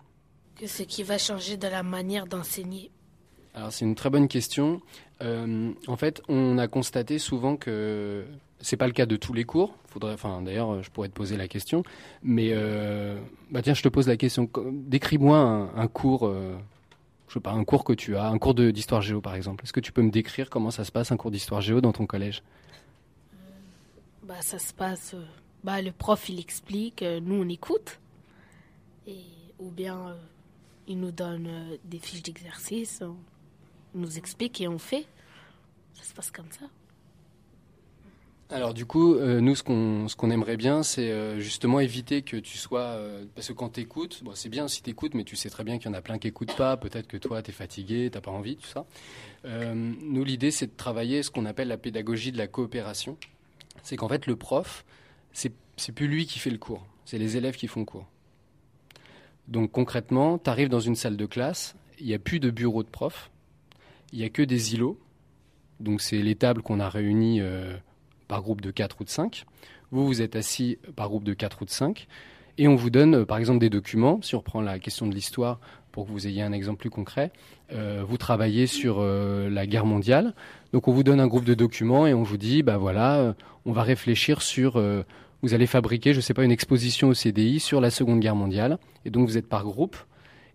Qu'est-ce 0.56 0.82
qui 0.84 1.02
va 1.02 1.18
changer 1.18 1.56
dans 1.56 1.70
la 1.70 1.82
manière 1.82 2.26
d'enseigner? 2.26 2.90
Alors 3.54 3.70
c'est 3.70 3.84
une 3.84 3.94
très 3.94 4.08
bonne 4.10 4.28
question. 4.28 4.80
Euh, 5.20 5.70
en 5.86 5.96
fait, 5.96 6.22
on 6.28 6.56
a 6.58 6.66
constaté 6.68 7.18
souvent 7.18 7.56
que 7.56 8.24
c'est 8.62 8.76
pas 8.76 8.86
le 8.86 8.92
cas 8.92 9.06
de 9.06 9.16
tous 9.16 9.32
les 9.32 9.44
cours. 9.44 9.74
Faudrait, 9.88 10.14
enfin 10.14 10.40
d'ailleurs, 10.42 10.82
je 10.82 10.90
pourrais 10.90 11.08
te 11.08 11.14
poser 11.14 11.36
la 11.36 11.48
question. 11.48 11.82
Mais 12.22 12.50
euh, 12.52 13.20
bah 13.50 13.60
tiens, 13.62 13.74
je 13.74 13.82
te 13.82 13.88
pose 13.88 14.08
la 14.08 14.16
question. 14.16 14.48
Décris-moi 14.72 15.36
un, 15.76 15.88
cours, 15.88 16.26
euh, 16.26 16.56
je 17.28 17.34
sais 17.34 17.40
pas, 17.40 17.52
un 17.52 17.64
cours 17.64 17.84
que 17.84 17.92
tu 17.92 18.16
as, 18.16 18.26
un 18.28 18.38
cours 18.38 18.54
d'histoire 18.54 19.02
géo 19.02 19.20
par 19.20 19.34
exemple. 19.34 19.64
Est-ce 19.64 19.72
que 19.72 19.80
tu 19.80 19.92
peux 19.92 20.02
me 20.02 20.10
décrire 20.10 20.48
comment 20.48 20.70
ça 20.70 20.84
se 20.84 20.92
passe 20.92 21.12
un 21.12 21.16
cours 21.16 21.30
d'histoire 21.30 21.60
géo 21.60 21.80
dans 21.80 21.92
ton 21.92 22.06
collège? 22.06 22.42
Bah, 24.22 24.40
Ça 24.40 24.58
se 24.58 24.72
passe. 24.72 25.14
euh, 25.14 25.24
bah, 25.64 25.80
le 25.80 25.92
prof, 25.92 26.28
il 26.28 26.40
explique, 26.40 27.02
euh, 27.02 27.20
nous, 27.20 27.36
on 27.42 27.48
écoute. 27.48 28.00
Et, 29.06 29.20
ou 29.58 29.70
bien, 29.70 30.08
euh, 30.08 30.14
il 30.88 30.98
nous 30.98 31.12
donne 31.12 31.46
euh, 31.46 31.76
des 31.84 31.98
fiches 31.98 32.22
d'exercice, 32.22 33.02
on 33.02 33.98
nous 33.98 34.18
explique 34.18 34.60
et 34.60 34.66
on 34.68 34.78
fait. 34.78 35.06
Ça 35.94 36.04
se 36.04 36.14
passe 36.14 36.30
comme 36.30 36.50
ça. 36.50 36.66
Alors 38.52 38.74
du 38.74 38.84
coup, 38.84 39.14
euh, 39.14 39.40
nous, 39.40 39.54
ce 39.54 39.62
qu'on 39.62 40.08
ce 40.08 40.14
qu'on 40.14 40.30
aimerait 40.30 40.58
bien, 40.58 40.82
c'est 40.82 41.10
euh, 41.10 41.40
justement 41.40 41.80
éviter 41.80 42.20
que 42.20 42.36
tu 42.36 42.58
sois... 42.58 42.80
euh, 42.80 43.24
parce 43.34 43.48
que 43.48 43.54
quand 43.54 43.70
tu 43.70 43.88
c'est 44.34 44.50
bien 44.50 44.68
si 44.68 44.82
tu 44.82 44.90
écoutes, 44.90 45.14
mais 45.14 45.24
tu 45.24 45.36
sais 45.36 45.48
très 45.48 45.64
bien 45.64 45.78
qu'il 45.78 45.86
y 45.86 45.88
en 45.90 45.96
a 45.96 46.02
plein 46.02 46.18
qui 46.18 46.28
écoutent 46.28 46.54
pas. 46.54 46.76
Peut-être 46.76 47.06
que 47.06 47.16
toi, 47.16 47.40
tu 47.42 47.48
es 47.48 47.54
fatigué, 47.54 48.10
tu 48.12 48.20
pas 48.20 48.30
envie, 48.30 48.56
tout 48.56 48.66
ça. 48.66 48.84
Nous, 49.44 50.22
l'idée, 50.22 50.50
c'est 50.50 50.66
de 50.66 50.76
travailler 50.76 51.22
ce 51.22 51.30
qu'on 51.30 51.46
appelle 51.46 51.68
la 51.68 51.78
pédagogie 51.78 52.30
de 52.30 52.36
la 52.36 52.46
coopération. 52.46 53.16
C'est 53.82 53.96
qu'en 53.96 54.08
fait, 54.08 54.26
le 54.26 54.36
prof, 54.36 54.84
c'est 55.32 55.54
plus 55.94 56.06
lui 56.06 56.26
qui 56.26 56.38
fait 56.38 56.50
le 56.50 56.58
cours, 56.58 56.86
c'est 57.06 57.18
les 57.18 57.38
élèves 57.38 57.56
qui 57.56 57.68
font 57.68 57.80
le 57.80 57.86
cours. 57.86 58.06
Donc 59.48 59.72
concrètement, 59.72 60.38
tu 60.38 60.50
arrives 60.50 60.68
dans 60.68 60.80
une 60.80 60.94
salle 60.94 61.16
de 61.16 61.26
classe, 61.26 61.74
il 61.98 62.06
n'y 62.06 62.14
a 62.14 62.18
plus 62.18 62.38
de 62.38 62.50
bureau 62.50 62.82
de 62.82 62.88
prof, 62.88 63.30
il 64.12 64.18
n'y 64.18 64.24
a 64.26 64.28
que 64.28 64.42
des 64.42 64.74
îlots. 64.74 64.98
Donc 65.80 66.02
c'est 66.02 66.20
les 66.20 66.34
tables 66.34 66.60
qu'on 66.62 66.80
a 66.80 66.88
réunies 66.88 67.40
par 68.28 68.42
groupe 68.42 68.60
de 68.60 68.70
4 68.70 69.00
ou 69.00 69.04
de 69.04 69.10
5. 69.10 69.44
Vous, 69.90 70.06
vous 70.06 70.22
êtes 70.22 70.36
assis 70.36 70.78
par 70.96 71.08
groupe 71.08 71.24
de 71.24 71.34
4 71.34 71.62
ou 71.62 71.64
de 71.64 71.70
5. 71.70 72.06
Et 72.58 72.68
on 72.68 72.76
vous 72.76 72.90
donne, 72.90 73.14
euh, 73.14 73.24
par 73.24 73.38
exemple, 73.38 73.58
des 73.58 73.70
documents. 73.70 74.20
Si 74.22 74.34
on 74.34 74.38
reprend 74.38 74.60
la 74.60 74.78
question 74.78 75.06
de 75.06 75.14
l'histoire, 75.14 75.58
pour 75.90 76.06
que 76.06 76.10
vous 76.10 76.26
ayez 76.26 76.42
un 76.42 76.52
exemple 76.52 76.80
plus 76.80 76.90
concret, 76.90 77.32
euh, 77.72 78.02
vous 78.06 78.16
travaillez 78.16 78.66
sur 78.66 78.96
euh, 79.00 79.50
la 79.50 79.66
guerre 79.66 79.84
mondiale. 79.84 80.34
Donc 80.72 80.88
on 80.88 80.92
vous 80.92 81.02
donne 81.02 81.20
un 81.20 81.26
groupe 81.26 81.44
de 81.44 81.54
documents 81.54 82.06
et 82.06 82.14
on 82.14 82.22
vous 82.22 82.38
dit, 82.38 82.62
bah 82.62 82.78
voilà, 82.78 83.34
on 83.66 83.72
va 83.72 83.82
réfléchir 83.82 84.40
sur... 84.40 84.82
vous 85.42 85.52
allez 85.52 85.66
fabriquer, 85.66 86.14
je 86.14 86.18
ne 86.18 86.22
sais 86.22 86.32
pas, 86.32 86.44
une 86.44 86.50
exposition 86.50 87.08
au 87.08 87.14
CDI 87.14 87.60
sur 87.60 87.82
la 87.82 87.90
Seconde 87.90 88.20
Guerre 88.20 88.36
mondiale. 88.36 88.78
Et 89.04 89.10
donc 89.10 89.28
vous 89.28 89.36
êtes 89.36 89.50
par 89.50 89.64
groupe 89.64 89.98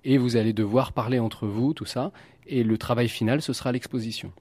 et 0.04 0.18
vous 0.18 0.38
allez 0.38 0.54
devoir 0.54 0.92
parler 0.92 1.20
entre 1.20 1.46
vous, 1.46 1.76
tout 1.76 1.86
ça. 1.86 2.12
Et 2.48 2.64
le 2.64 2.78
travail 2.80 3.10
final, 3.10 3.44
ce 3.44 3.54
sera 3.54 3.72
l'exposition. 3.72 4.32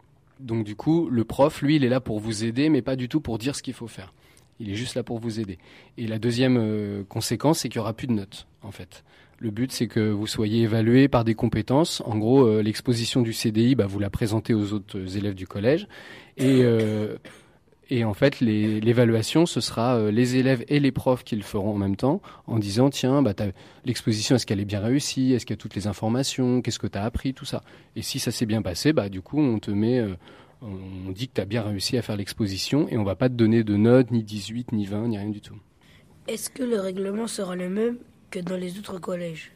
Donc 0.40 0.64
du 0.64 0.76
coup, 0.76 1.08
le 1.10 1.24
prof, 1.24 1.62
lui, 1.62 1.76
il 1.76 1.84
est 1.84 1.88
là 1.88 2.00
pour 2.00 2.20
vous 2.20 2.44
aider, 2.44 2.68
mais 2.68 2.82
pas 2.82 2.96
du 2.96 3.08
tout 3.08 3.20
pour 3.20 3.38
dire 3.38 3.56
ce 3.56 3.62
qu'il 3.62 3.74
faut 3.74 3.88
faire. 3.88 4.12
Il 4.58 4.70
est 4.70 4.74
juste 4.74 4.94
là 4.94 5.02
pour 5.02 5.18
vous 5.18 5.40
aider. 5.40 5.58
Et 5.98 6.06
la 6.06 6.18
deuxième 6.18 6.56
euh, 6.58 7.04
conséquence, 7.08 7.60
c'est 7.60 7.68
qu'il 7.68 7.78
n'y 7.78 7.82
aura 7.82 7.92
plus 7.92 8.06
de 8.06 8.12
notes, 8.12 8.46
en 8.62 8.70
fait. 8.70 9.04
Le 9.38 9.50
but, 9.50 9.70
c'est 9.70 9.86
que 9.86 10.00
vous 10.00 10.26
soyez 10.26 10.62
évalué 10.62 11.08
par 11.08 11.24
des 11.24 11.34
compétences. 11.34 12.02
En 12.06 12.16
gros, 12.16 12.46
euh, 12.46 12.62
l'exposition 12.62 13.20
du 13.20 13.34
CDI, 13.34 13.74
bah, 13.74 13.86
vous 13.86 13.98
la 13.98 14.08
présentez 14.08 14.54
aux 14.54 14.72
autres 14.72 15.16
élèves 15.18 15.34
du 15.34 15.46
collège. 15.46 15.88
Et, 16.38 16.62
euh, 16.62 17.16
et 17.88 18.04
en 18.04 18.14
fait, 18.14 18.40
l'évaluation, 18.40 19.46
ce 19.46 19.60
sera 19.60 19.96
euh, 19.96 20.10
les 20.10 20.36
élèves 20.36 20.64
et 20.68 20.80
les 20.80 20.92
profs 20.92 21.22
qui 21.22 21.36
le 21.36 21.42
feront 21.42 21.74
en 21.74 21.78
même 21.78 21.96
temps, 21.96 22.20
en 22.46 22.58
disant, 22.58 22.90
tiens, 22.90 23.22
bah, 23.22 23.34
l'exposition, 23.84 24.34
est-ce 24.34 24.46
qu'elle 24.46 24.60
est 24.60 24.64
bien 24.64 24.80
réussie? 24.80 25.32
Est-ce 25.32 25.46
qu'il 25.46 25.54
y 25.54 25.58
a 25.58 25.60
toutes 25.60 25.76
les 25.76 25.86
informations? 25.86 26.62
Qu'est-ce 26.62 26.78
que 26.78 26.88
tu 26.88 26.98
as 26.98 27.04
appris? 27.04 27.32
Tout 27.32 27.44
ça. 27.44 27.62
Et 27.94 28.02
si 28.02 28.18
ça 28.18 28.32
s'est 28.32 28.46
bien 28.46 28.62
passé, 28.62 28.92
bah, 28.92 29.08
du 29.08 29.20
coup, 29.20 29.40
on 29.40 29.58
te 29.58 29.70
met... 29.70 29.98
euh, 29.98 30.14
on 30.62 31.10
dit 31.10 31.28
que 31.28 31.34
tu 31.34 31.40
as 31.40 31.44
bien 31.44 31.62
réussi 31.62 31.96
à 31.96 32.02
faire 32.02 32.16
l'exposition 32.16 32.88
et 32.88 32.96
on 32.96 33.04
va 33.04 33.14
pas 33.14 33.28
te 33.28 33.34
donner 33.34 33.62
de 33.62 33.76
notes, 33.76 34.10
ni 34.10 34.22
18, 34.22 34.72
ni 34.72 34.86
20, 34.86 35.08
ni 35.08 35.18
rien 35.18 35.28
du 35.28 35.40
tout. 35.40 35.56
Est-ce 36.28 36.50
que 36.50 36.62
le 36.62 36.80
règlement 36.80 37.26
sera 37.26 37.54
le 37.54 37.68
même 37.68 37.98
que 38.30 38.40
dans 38.40 38.56
les 38.56 38.78
autres 38.78 38.98
collèges? 38.98 39.52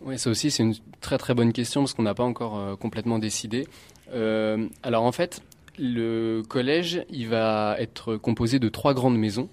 Oui, 0.00 0.18
ça 0.18 0.28
aussi, 0.28 0.50
c'est 0.50 0.62
une 0.62 0.74
très 1.00 1.16
très 1.16 1.34
bonne 1.34 1.52
question 1.52 1.82
parce 1.82 1.94
qu'on 1.94 2.02
n'a 2.02 2.14
pas 2.14 2.24
encore 2.24 2.58
euh, 2.58 2.76
complètement 2.76 3.18
décidé. 3.18 3.66
Euh, 4.12 4.68
alors 4.82 5.04
en 5.04 5.12
fait, 5.12 5.40
le 5.78 6.42
collège, 6.48 7.04
il 7.10 7.28
va 7.28 7.76
être 7.78 8.16
composé 8.16 8.58
de 8.58 8.68
trois 8.68 8.94
grandes 8.94 9.18
maisons. 9.18 9.48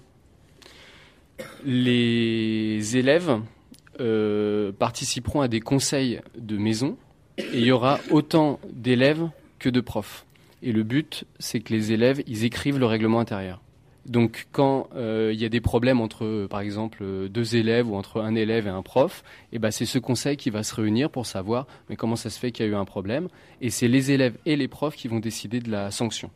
Les 1.64 2.96
élèves 2.96 3.40
euh, 4.00 4.72
participeront 4.72 5.40
à 5.40 5.48
des 5.48 5.60
conseils 5.60 6.20
de 6.36 6.56
maison 6.56 6.96
et 7.38 7.58
il 7.58 7.64
y 7.64 7.72
aura 7.72 7.98
autant 8.10 8.60
d'élèves 8.72 9.28
que 9.58 9.68
de 9.68 9.80
profs. 9.80 10.26
Et 10.62 10.72
le 10.72 10.82
but, 10.84 11.24
c'est 11.38 11.60
que 11.60 11.72
les 11.72 11.92
élèves, 11.92 12.22
ils 12.26 12.44
écrivent 12.44 12.78
le 12.78 12.86
règlement 12.86 13.18
intérieur. 13.18 13.60
Donc 14.06 14.48
quand 14.50 14.88
euh, 14.96 15.30
il 15.32 15.40
y 15.40 15.44
a 15.44 15.48
des 15.48 15.60
problèmes 15.60 16.00
entre, 16.00 16.46
par 16.50 16.60
exemple, 16.60 17.04
deux 17.28 17.56
élèves 17.56 17.88
ou 17.88 17.94
entre 17.94 18.20
un 18.20 18.34
élève 18.34 18.66
et 18.66 18.70
un 18.70 18.82
prof, 18.82 19.22
eh 19.52 19.58
ben, 19.58 19.70
c'est 19.70 19.86
ce 19.86 19.98
conseil 19.98 20.36
qui 20.36 20.50
va 20.50 20.64
se 20.64 20.74
réunir 20.74 21.10
pour 21.10 21.26
savoir 21.26 21.66
mais 21.88 21.96
comment 21.96 22.16
ça 22.16 22.30
se 22.30 22.38
fait 22.38 22.50
qu'il 22.50 22.66
y 22.66 22.68
a 22.68 22.72
eu 22.72 22.74
un 22.74 22.84
problème. 22.84 23.28
Et 23.60 23.70
c'est 23.70 23.88
les 23.88 24.10
élèves 24.10 24.36
et 24.44 24.56
les 24.56 24.68
profs 24.68 24.96
qui 24.96 25.08
vont 25.08 25.20
décider 25.20 25.60
de 25.60 25.70
la 25.70 25.90
sanction. 25.90 26.30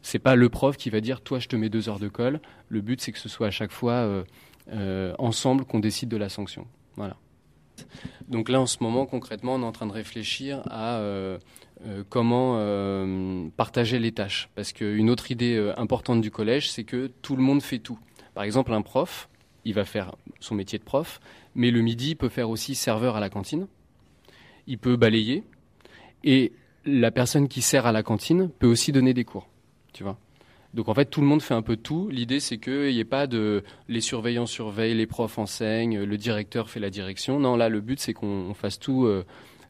C'est 0.00 0.18
pas 0.18 0.34
le 0.34 0.48
prof 0.48 0.76
qui 0.76 0.90
va 0.90 1.00
dire 1.00 1.20
toi 1.20 1.38
je 1.38 1.48
te 1.48 1.56
mets 1.56 1.68
deux 1.68 1.88
heures 1.88 2.00
de 2.00 2.08
colle. 2.08 2.40
Le 2.68 2.80
but 2.80 3.00
c'est 3.00 3.12
que 3.12 3.18
ce 3.18 3.28
soit 3.28 3.48
à 3.48 3.50
chaque 3.50 3.72
fois 3.72 3.92
euh, 3.92 4.24
euh, 4.72 5.14
ensemble 5.18 5.64
qu'on 5.64 5.80
décide 5.80 6.08
de 6.08 6.16
la 6.16 6.30
sanction. 6.30 6.66
Voilà. 6.96 7.16
Donc 8.28 8.48
là 8.48 8.60
en 8.60 8.66
ce 8.66 8.78
moment 8.80 9.04
concrètement 9.04 9.56
on 9.56 9.62
est 9.62 9.66
en 9.66 9.72
train 9.72 9.86
de 9.86 9.92
réfléchir 9.92 10.62
à 10.70 11.00
comment 12.08 12.56
euh, 12.58 13.48
partager 13.56 13.98
les 13.98 14.12
tâches. 14.12 14.48
Parce 14.54 14.72
qu'une 14.72 15.10
autre 15.10 15.30
idée 15.30 15.56
euh, 15.56 15.78
importante 15.78 16.20
du 16.20 16.30
collège, 16.30 16.70
c'est 16.70 16.84
que 16.84 17.10
tout 17.22 17.36
le 17.36 17.42
monde 17.42 17.62
fait 17.62 17.78
tout. 17.78 17.98
Par 18.34 18.44
exemple, 18.44 18.72
un 18.72 18.82
prof, 18.82 19.28
il 19.64 19.74
va 19.74 19.84
faire 19.84 20.14
son 20.40 20.54
métier 20.54 20.78
de 20.78 20.84
prof, 20.84 21.20
mais 21.54 21.70
le 21.70 21.80
midi, 21.80 22.10
il 22.10 22.16
peut 22.16 22.28
faire 22.28 22.50
aussi 22.50 22.74
serveur 22.74 23.16
à 23.16 23.20
la 23.20 23.30
cantine. 23.30 23.66
Il 24.66 24.78
peut 24.78 24.96
balayer. 24.96 25.44
Et 26.22 26.52
la 26.84 27.10
personne 27.10 27.48
qui 27.48 27.62
sert 27.62 27.86
à 27.86 27.92
la 27.92 28.02
cantine 28.02 28.50
peut 28.58 28.66
aussi 28.66 28.92
donner 28.92 29.14
des 29.14 29.24
cours. 29.24 29.48
Tu 29.92 30.02
vois 30.02 30.18
donc 30.74 30.88
en 30.88 30.94
fait, 30.94 31.04
tout 31.04 31.20
le 31.20 31.26
monde 31.28 31.40
fait 31.40 31.54
un 31.54 31.62
peu 31.62 31.76
tout. 31.76 32.08
L'idée, 32.10 32.40
c'est 32.40 32.58
qu'il 32.58 32.88
n'y 32.88 32.98
ait 32.98 33.04
pas 33.04 33.28
de 33.28 33.62
les 33.88 34.00
surveillants 34.00 34.44
surveillent, 34.44 34.94
les 34.94 35.06
profs 35.06 35.38
enseignent, 35.38 36.02
le 36.02 36.18
directeur 36.18 36.68
fait 36.68 36.80
la 36.80 36.90
direction. 36.90 37.38
Non, 37.38 37.54
là, 37.54 37.68
le 37.68 37.80
but, 37.80 38.00
c'est 38.00 38.12
qu'on 38.12 38.26
on 38.26 38.54
fasse 38.54 38.80
tout, 38.80 39.04
euh, 39.04 39.24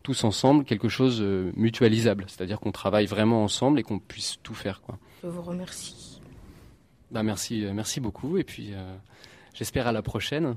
tous 0.04 0.22
ensemble, 0.22 0.64
quelque 0.64 0.88
chose 0.88 1.20
euh, 1.20 1.50
mutualisable. 1.56 2.26
C'est-à-dire 2.28 2.60
qu'on 2.60 2.70
travaille 2.70 3.06
vraiment 3.06 3.42
ensemble 3.42 3.80
et 3.80 3.82
qu'on 3.82 3.98
puisse 3.98 4.36
tout 4.44 4.54
faire. 4.54 4.82
Quoi. 4.82 4.98
Je 5.24 5.28
vous 5.28 5.42
remercie. 5.42 6.20
Bah, 7.10 7.24
merci, 7.24 7.64
euh, 7.64 7.72
merci 7.72 8.00
beaucoup. 8.00 8.36
Et 8.36 8.44
puis, 8.44 8.74
euh, 8.74 8.94
j'espère 9.54 9.88
à 9.88 9.92
la 9.92 10.02
prochaine. 10.02 10.56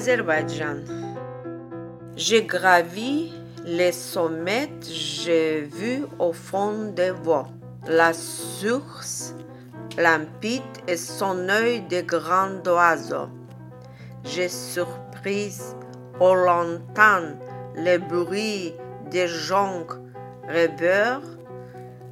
Azerbaïdjan. 0.00 0.80
J'ai 2.16 2.44
gravi 2.44 3.34
les 3.66 3.92
sommets, 3.92 4.80
j'ai 4.80 5.60
vu 5.60 6.06
au 6.18 6.32
fond 6.32 6.92
des 6.96 7.10
voies 7.10 7.48
la 7.86 8.14
source 8.14 9.34
limpide 9.98 10.62
et 10.88 10.96
son 10.96 11.50
œil 11.50 11.82
de 11.82 12.00
grand 12.00 12.66
oiseau. 12.66 13.28
J'ai 14.24 14.48
surpris 14.48 15.58
au 16.18 16.34
lointain 16.34 17.36
le 17.76 17.98
bruit 17.98 18.72
des 19.10 19.28
joncs 19.28 19.92
rêveurs, 20.48 21.28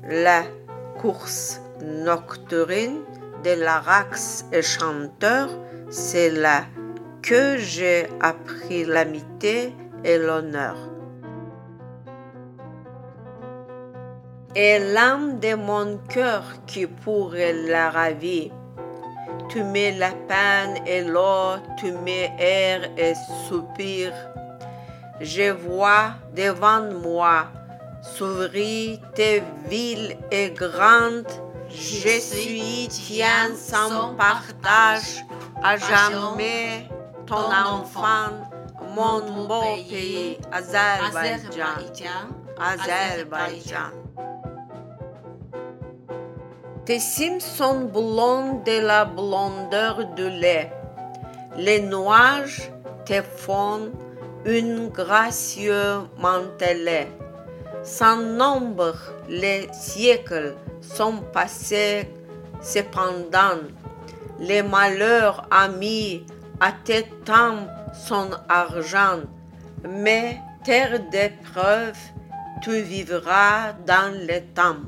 la 0.06 0.42
course 1.00 1.62
nocturne 1.82 2.98
de 3.44 3.52
l'arax 3.64 4.44
et 4.52 4.60
chanteur, 4.60 5.48
c'est 5.88 6.30
là 6.30 6.64
que 7.22 7.58
j'ai 7.58 8.06
appris 8.20 8.84
l'amitié 8.84 9.74
et 10.04 10.18
l'honneur. 10.18 10.76
Et 14.54 14.78
l'âme 14.78 15.38
de 15.40 15.54
mon 15.54 15.98
cœur 16.08 16.42
qui 16.66 16.86
pourrait 16.86 17.52
la 17.52 17.90
ravir. 17.90 18.52
Tu 19.48 19.62
mets 19.62 19.92
la 19.92 20.10
peine 20.10 20.82
et 20.86 21.04
l'eau, 21.04 21.56
tu 21.78 21.92
mets 21.92 22.32
air 22.38 22.90
et 22.96 23.14
soupir. 23.48 24.12
Je 25.20 25.50
vois 25.50 26.14
devant 26.34 26.82
moi 27.02 27.46
s'ouvrir 28.02 28.98
tes 29.14 29.42
villes 29.68 30.16
et 30.30 30.50
grandes. 30.50 31.30
Je 31.70 32.18
suis 32.20 32.88
tien 32.88 33.54
sans 33.54 34.14
partage, 34.14 35.24
à 35.62 35.76
jamais 35.76 36.88
ton 37.28 37.52
enfant, 37.52 38.48
mon 38.96 39.46
beau 39.46 39.60
pays, 39.60 40.38
Azerbaïdjan. 40.50 42.24
Azerbaïdjan. 42.58 43.92
Tes 46.86 47.00
cimes 47.00 47.40
sont 47.40 47.84
blondes 47.92 48.64
de 48.64 48.80
la 48.80 49.04
blondeur 49.04 50.06
du 50.16 50.30
lait. 50.30 50.72
Les 51.56 51.80
nuages 51.80 52.72
te 53.04 53.20
font 53.20 53.90
une 54.46 54.88
gracieux 54.88 56.08
mantelet. 56.18 57.08
Sans 57.82 58.16
nombre, 58.16 58.96
les 59.28 59.68
siècles 59.72 60.56
sont 60.80 61.20
passés 61.32 62.08
cependant. 62.62 63.60
Les 64.38 64.62
malheurs 64.62 65.46
amis 65.50 66.24
tes 66.84 67.04
temps 67.24 67.66
son 67.92 68.30
argent, 68.48 69.20
mais 69.88 70.40
terre 70.64 71.00
d'épreuve, 71.10 71.96
tu 72.62 72.80
vivras 72.82 73.72
dans 73.86 74.12
le 74.12 74.40
temps. 74.54 74.82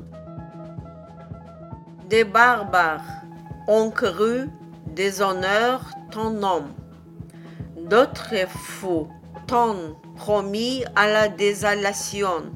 Des 2.09 2.25
barbares 2.25 3.23
ont 3.67 3.89
cru 3.89 4.49
déshonneur 4.87 5.81
ton 6.11 6.31
nom. 6.31 6.65
D'autres 7.77 8.47
fous 8.49 9.07
t'ont 9.47 9.95
promis 10.17 10.83
à 10.95 11.07
la 11.07 11.29
désolation. 11.29 12.51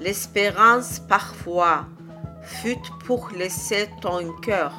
L'espérance 0.00 0.98
parfois 0.98 1.86
fut 2.42 2.82
pour 3.06 3.30
laisser 3.30 3.88
ton 4.00 4.32
cœur. 4.42 4.72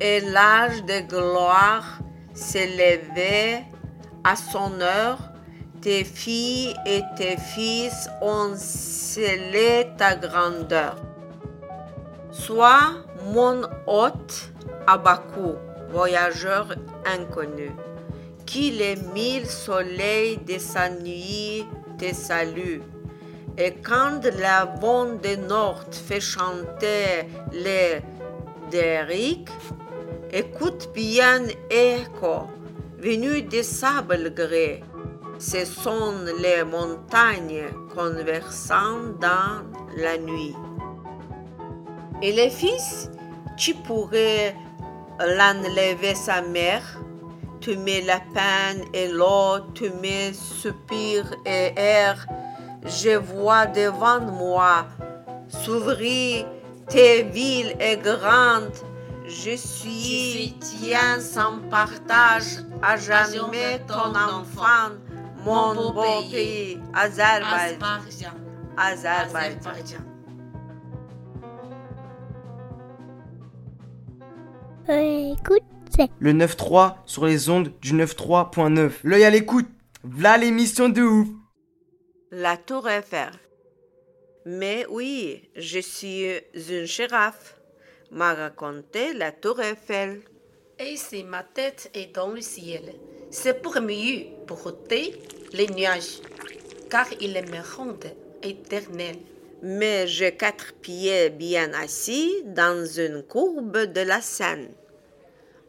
Et 0.00 0.20
l'âge 0.20 0.82
de 0.84 1.00
gloire 1.06 2.00
s'élevait 2.40 3.64
à 4.24 4.34
son 4.34 4.80
heure. 4.80 5.18
Tes 5.80 6.04
filles 6.04 6.74
et 6.86 7.02
tes 7.16 7.36
fils 7.36 8.08
ont 8.20 8.52
scellé 8.56 9.88
ta 9.96 10.14
grandeur. 10.14 10.96
Sois 12.30 12.92
mon 13.32 13.62
hôte 13.86 14.50
à 14.86 14.98
Bakou, 14.98 15.54
voyageur 15.90 16.74
inconnu, 17.06 17.70
qui 18.46 18.70
les 18.72 18.96
mille 19.14 19.46
soleils 19.46 20.38
de 20.38 20.58
sa 20.58 20.90
nuit 20.90 21.64
te 21.98 22.14
saluent. 22.14 22.82
Et 23.56 23.74
quand 23.74 24.20
la 24.38 24.64
vent 24.64 25.06
de 25.06 25.36
nord 25.36 25.84
fait 25.90 26.20
chanter 26.20 27.26
les 27.52 28.00
derriques, 28.70 29.50
écoute 30.32 30.90
bien 30.94 31.42
écho, 31.70 32.46
venu 32.98 33.42
des 33.42 33.62
sables 33.62 34.32
gris. 34.34 34.82
Ce 35.38 35.64
sont 35.64 36.14
les 36.40 36.64
montagnes 36.64 37.64
conversant 37.94 38.98
dans 39.20 39.64
la 39.96 40.18
nuit. 40.18 40.54
Et 42.22 42.32
les 42.32 42.50
fils, 42.50 43.10
tu 43.56 43.74
pourrais 43.74 44.54
l'enlever 45.18 46.14
sa 46.14 46.42
mère. 46.42 47.00
Tu 47.60 47.76
mets 47.76 48.02
la 48.02 48.20
peine 48.20 48.84
et 48.94 49.08
l'eau, 49.08 49.60
tu 49.74 49.90
mets 50.02 50.32
soupir 50.32 51.24
et 51.44 51.72
air. 51.76 52.26
Je 52.84 53.16
vois 53.16 53.66
devant 53.66 54.20
moi 54.20 54.86
s'ouvrir 55.48 56.46
tes 56.88 57.22
villes 57.22 57.74
et 57.80 57.96
grandes. 57.96 58.89
Je 59.30 59.56
suis 59.56 60.54
tien 60.58 61.20
sans 61.20 61.60
partage, 61.70 62.64
à 62.82 62.96
jamais 62.96 63.78
ton 63.86 64.12
enfant, 64.12 64.90
mon 65.44 65.92
beau 65.92 66.22
pays, 66.28 66.80
Azerbaïdjan. 66.92 68.34
Azerbaïdjan. 68.76 69.98
écoute, 74.88 75.62
Le 76.18 76.32
9-3 76.32 76.96
sur 77.06 77.26
les 77.26 77.50
ondes 77.50 77.72
du 77.80 77.94
9-3.9. 77.94 78.90
L'œil 79.04 79.24
à 79.24 79.30
l'écoute. 79.30 79.68
V'là 80.02 80.38
l'émission 80.38 80.88
de 80.88 81.02
ouf. 81.02 81.28
La 82.32 82.56
tour 82.56 82.88
Eiffel. 82.88 83.30
Mais 84.44 84.86
oui, 84.90 85.48
je 85.54 85.78
suis 85.78 86.26
une 86.54 86.84
girafe. 86.84 87.59
M'a 88.12 88.34
raconté 88.34 89.12
la 89.12 89.30
tour 89.30 89.60
Eiffel. 89.60 90.22
Et 90.80 90.96
si 90.96 91.22
ma 91.22 91.44
tête 91.44 91.90
est 91.94 92.12
dans 92.12 92.30
le 92.30 92.40
ciel, 92.40 92.94
c'est 93.30 93.62
pour 93.62 93.80
mieux 93.80 94.26
porter 94.48 95.22
les 95.52 95.68
nuages, 95.68 96.18
car 96.90 97.06
il 97.20 97.36
est 97.36 97.48
me 97.48 97.60
ronde 97.76 98.12
éternel. 98.42 99.16
Mais 99.62 100.08
j'ai 100.08 100.36
quatre 100.36 100.72
pieds 100.72 101.30
bien 101.30 101.72
assis 101.72 102.42
dans 102.46 102.84
une 102.84 103.22
courbe 103.22 103.92
de 103.92 104.00
la 104.00 104.20
Seine. 104.20 104.70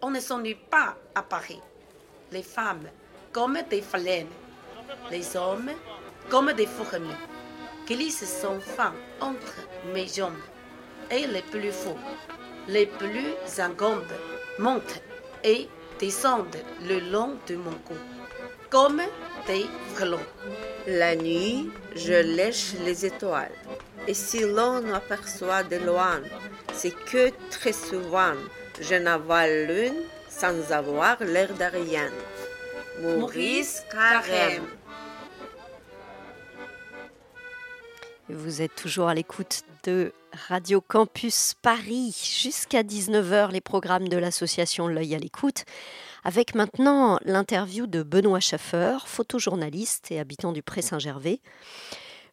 On 0.01 0.09
ne 0.09 0.19
s'ennuie 0.19 0.55
pas 0.55 0.97
à 1.13 1.21
Paris. 1.21 1.61
Les 2.31 2.41
femmes 2.41 2.89
comme 3.31 3.59
des 3.69 3.81
phalènes, 3.83 4.33
les 5.11 5.37
hommes 5.37 5.69
comme 6.27 6.53
des 6.53 6.65
fourmis, 6.65 7.13
glissent 7.85 8.25
sans 8.41 8.59
fin 8.59 8.95
entre 9.19 9.67
mes 9.93 10.07
jambes. 10.07 10.33
Et 11.11 11.27
les 11.27 11.41
plus 11.41 11.71
fous, 11.73 11.97
les 12.69 12.85
plus 12.85 13.59
ingambes 13.59 14.13
montent 14.57 15.01
et 15.43 15.67
descendent 15.99 16.63
le 16.87 16.99
long 17.11 17.35
de 17.47 17.55
mon 17.55 17.71
cou, 17.85 17.95
comme 18.69 19.01
des 19.45 19.65
frelons. 19.93 20.19
La 20.87 21.15
nuit, 21.17 21.69
je 21.95 22.13
lèche 22.13 22.75
les 22.85 23.05
étoiles. 23.05 23.51
Et 24.07 24.13
si 24.13 24.39
l'on 24.39 24.93
aperçoit 24.93 25.63
de 25.63 25.75
loin, 25.75 26.21
c'est 26.73 26.95
que 27.05 27.29
très 27.49 27.73
souvent, 27.73 28.33
je 28.79 28.95
n'avale 28.95 29.67
l'une 29.67 30.03
sans 30.29 30.71
avoir 30.71 31.21
l'air 31.21 31.53
de 31.53 31.65
rien. 31.65 32.09
Maurice 33.01 33.83
Carême. 33.91 34.63
Vous 38.29 38.61
êtes 38.61 38.75
toujours 38.75 39.09
à 39.09 39.13
l'écoute 39.13 39.63
de 39.83 40.13
Radio 40.33 40.81
Campus 40.81 41.53
Paris 41.61 42.15
jusqu'à 42.41 42.81
19h, 42.83 43.51
les 43.51 43.61
programmes 43.61 44.07
de 44.07 44.17
l'association 44.17 44.87
L'œil 44.87 45.15
à 45.15 45.17
l'écoute. 45.17 45.65
Avec 46.23 46.53
maintenant 46.55 47.19
l'interview 47.25 47.87
de 47.87 48.03
Benoît 48.03 48.39
Schaffer, 48.39 48.97
photojournaliste 49.05 50.11
et 50.11 50.19
habitant 50.19 50.51
du 50.51 50.61
Pré-Saint-Gervais. 50.61 51.39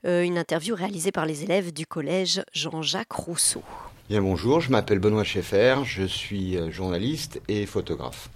Euh, 0.06 0.22
une 0.22 0.38
interview 0.38 0.76
réalisée 0.76 1.10
par 1.10 1.26
les 1.26 1.42
élèves 1.42 1.72
du 1.72 1.86
collège 1.86 2.42
Jean-Jacques 2.52 3.12
Rousseau. 3.12 3.62
Bien 4.08 4.22
bonjour, 4.22 4.60
je 4.60 4.70
m'appelle 4.70 5.00
Benoît 5.00 5.24
Schaeffer, 5.24 5.78
je 5.84 6.04
suis 6.04 6.56
euh, 6.56 6.70
journaliste 6.70 7.42
et 7.48 7.66
photographe. 7.66 8.30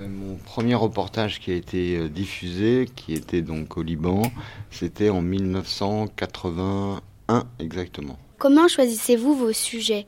Euh, 0.00 0.08
Mon 0.08 0.34
premier 0.36 0.74
reportage 0.74 1.38
qui 1.38 1.52
a 1.52 1.54
été 1.54 2.08
diffusé, 2.08 2.88
qui 2.96 3.14
était 3.14 3.42
donc 3.42 3.76
au 3.76 3.82
Liban, 3.82 4.22
c'était 4.70 5.10
en 5.10 5.22
1981 5.22 7.46
exactement. 7.60 8.18
Comment 8.44 8.68
choisissez-vous 8.68 9.34
vos 9.34 9.54
sujets? 9.54 10.06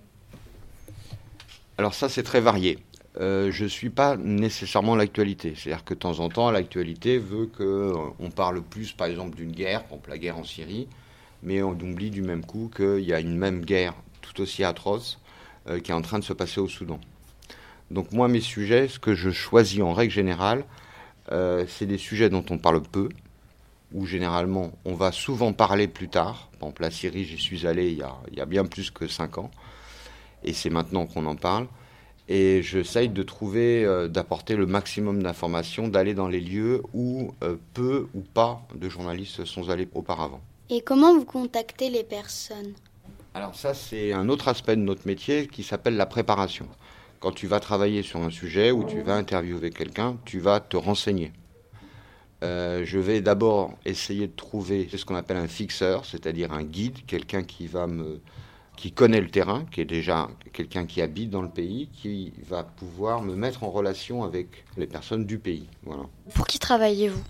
Alors 1.79 1.95
ça 1.95 2.11
c'est 2.11 2.23
très 2.23 2.43
varié. 2.43 2.79
euh, 3.19 3.51
je 3.51 3.65
ne 3.65 3.69
suis 3.71 3.89
pas 3.89 4.19
nécessairement 4.19 4.95
l'actualité. 4.95 5.55
C'est-à-dire 5.57 5.87
que 5.87 5.95
de 5.95 6.01
temps 6.01 6.21
en 6.21 6.29
temps, 6.29 6.51
l'actualité 6.51 7.17
veut 7.17 7.47
qu'on 7.47 8.29
parle 8.29 8.61
plus, 8.61 8.93
par 8.93 9.07
exemple, 9.07 9.37
d'une 9.37 9.53
guerre, 9.53 9.85
par 9.85 9.93
exemple 9.93 10.11
la 10.11 10.19
guerre 10.19 10.37
en 10.37 10.45
Syrie, 10.45 10.87
mais 11.43 11.63
on 11.63 11.71
oublie 11.71 12.11
du 12.11 12.21
même 12.21 12.45
coup 12.45 12.71
qu'il 12.77 13.01
y 13.01 13.15
a 13.15 13.21
une 13.21 13.39
même 13.39 13.65
guerre 13.65 13.95
tout 14.21 14.43
aussi 14.43 14.65
atroce 14.65 15.19
qui 15.83 15.91
est 15.91 15.95
en 15.95 16.03
train 16.03 16.19
de 16.19 16.25
se 16.25 16.35
passer 16.35 16.61
au 16.61 16.69
Soudan. 16.69 17.01
Donc 17.91 18.13
moi, 18.13 18.29
mes 18.29 18.43
sujets, 18.43 18.89
ce 18.89 18.99
que 18.99 19.15
je 19.15 19.31
choisis 19.31 19.81
en 19.81 19.95
règle 19.95 20.13
générale, 20.13 20.67
c'est 21.31 21.87
des 21.87 21.97
sujets 21.97 22.29
dont 22.29 22.45
on 22.51 22.59
parle 22.59 22.83
peu, 22.83 23.09
où 23.97 24.05
généralement 24.05 24.71
on 24.85 24.95
va 24.95 25.11
souvent 25.11 25.53
parler 25.55 25.89
plus 25.89 26.09
tard. 26.09 26.51
Par 26.61 26.69
exemple, 26.69 26.83
la 26.83 26.91
Syrie, 26.91 27.25
j'y 27.25 27.39
suis 27.39 27.67
allé 27.67 27.91
il 27.91 27.99
y, 27.99 28.03
a, 28.03 28.15
il 28.31 28.37
y 28.37 28.41
a 28.43 28.47
bien 28.47 28.67
plus 28.67 28.91
que 28.91 29.09
5 29.09 29.39
ans, 29.39 29.51
et 30.45 30.53
c'est 30.53 30.71
maintenant 30.71 31.07
qu'on 31.07 31.27
en 31.27 31.35
parle. 31.35 31.67
Et 32.29 32.63
j'essaye 32.63 33.09
de 33.09 33.23
trouver, 33.23 33.85
euh, 33.85 34.09
d'apporter 34.09 34.57
le 34.57 34.67
maximum 34.67 35.23
d'informations, 35.23 35.89
d'aller 35.89 36.13
dans 36.13 36.29
les 36.29 36.41
lieux 36.41 36.83
où 36.93 37.33
euh, 37.43 37.57
peu 37.73 38.09
ou 38.15 38.21
pas 38.21 38.61
de 38.75 38.89
journalistes 38.89 39.45
sont 39.45 39.71
allés 39.71 39.89
auparavant. 39.95 40.41
Et 40.69 40.81
comment 40.81 41.15
vous 41.15 41.25
contactez 41.25 41.89
les 41.89 42.03
personnes? 42.03 42.75
Alors 43.33 43.55
ça, 43.55 43.75
c'est 43.75 44.13
un 44.13 44.29
autre 44.29 44.49
aspect 44.49 44.77
de 44.77 44.83
notre 44.83 45.07
métier 45.07 45.47
qui 45.47 45.63
s'appelle 45.63 45.97
la 45.97 46.07
préparation. 46.07 46.67
Quand 47.21 47.33
tu 47.33 47.47
vas 47.47 47.61
travailler 47.61 48.03
sur 48.03 48.21
un 48.21 48.31
sujet 48.31 48.73
ou 48.73 48.85
tu 48.85 49.01
vas 49.01 49.15
interviewer 49.15 49.71
quelqu'un, 49.71 50.17
tu 50.25 50.41
vas 50.41 50.61
te 50.61 50.77
renseigner. 50.77 51.33
Euh, 52.43 52.83
je 52.85 52.99
vais 52.99 53.21
d'abord 53.21 53.75
essayer 53.87 54.27
de 54.27 54.33
trouver 54.37 54.89
ce 54.95 55.05
qu'on 55.05 55.15
appelle 55.15 55.39
un 55.39 55.49
fixeur, 55.49 56.05
c'est-à-dire 56.05 56.53
un 56.53 56.63
guide, 56.63 56.99
quelqu'un 57.07 57.43
qui 57.43 57.67
va 57.67 57.87
me, 57.87 58.21
qui 58.77 58.93
connaît 58.93 59.21
le 59.21 59.29
terrain, 59.29 59.65
qui 59.71 59.81
est 59.81 59.87
déjà 59.87 60.29
quelqu'un 60.53 60.85
qui 60.85 61.01
habite 61.01 61.31
dans 61.31 61.43
le 61.43 61.49
pays, 61.49 61.89
qui 61.95 62.33
va 62.47 62.63
pouvoir 62.63 63.23
me 63.23 63.35
mettre 63.35 63.65
en 63.65 63.71
relation 63.71 64.23
avec 64.23 64.65
les 64.77 64.87
personnes 64.87 65.25
du 65.25 65.39
pays. 65.39 65.67
Voilà. 65.85 66.03
Pour 66.35 66.47
qui 66.47 66.59
travaillez-vous? 66.59 67.23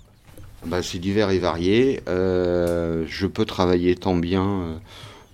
Bah, 0.64 0.83
C'est 0.83 0.99
divers 0.99 1.31
et 1.31 1.38
varié. 1.38 2.01
Euh, 2.09 3.05
je 3.07 3.27
peux 3.29 3.45
travailler 3.45 3.95
tant 3.95 4.16
bien 4.16 4.45
euh, 4.45 4.77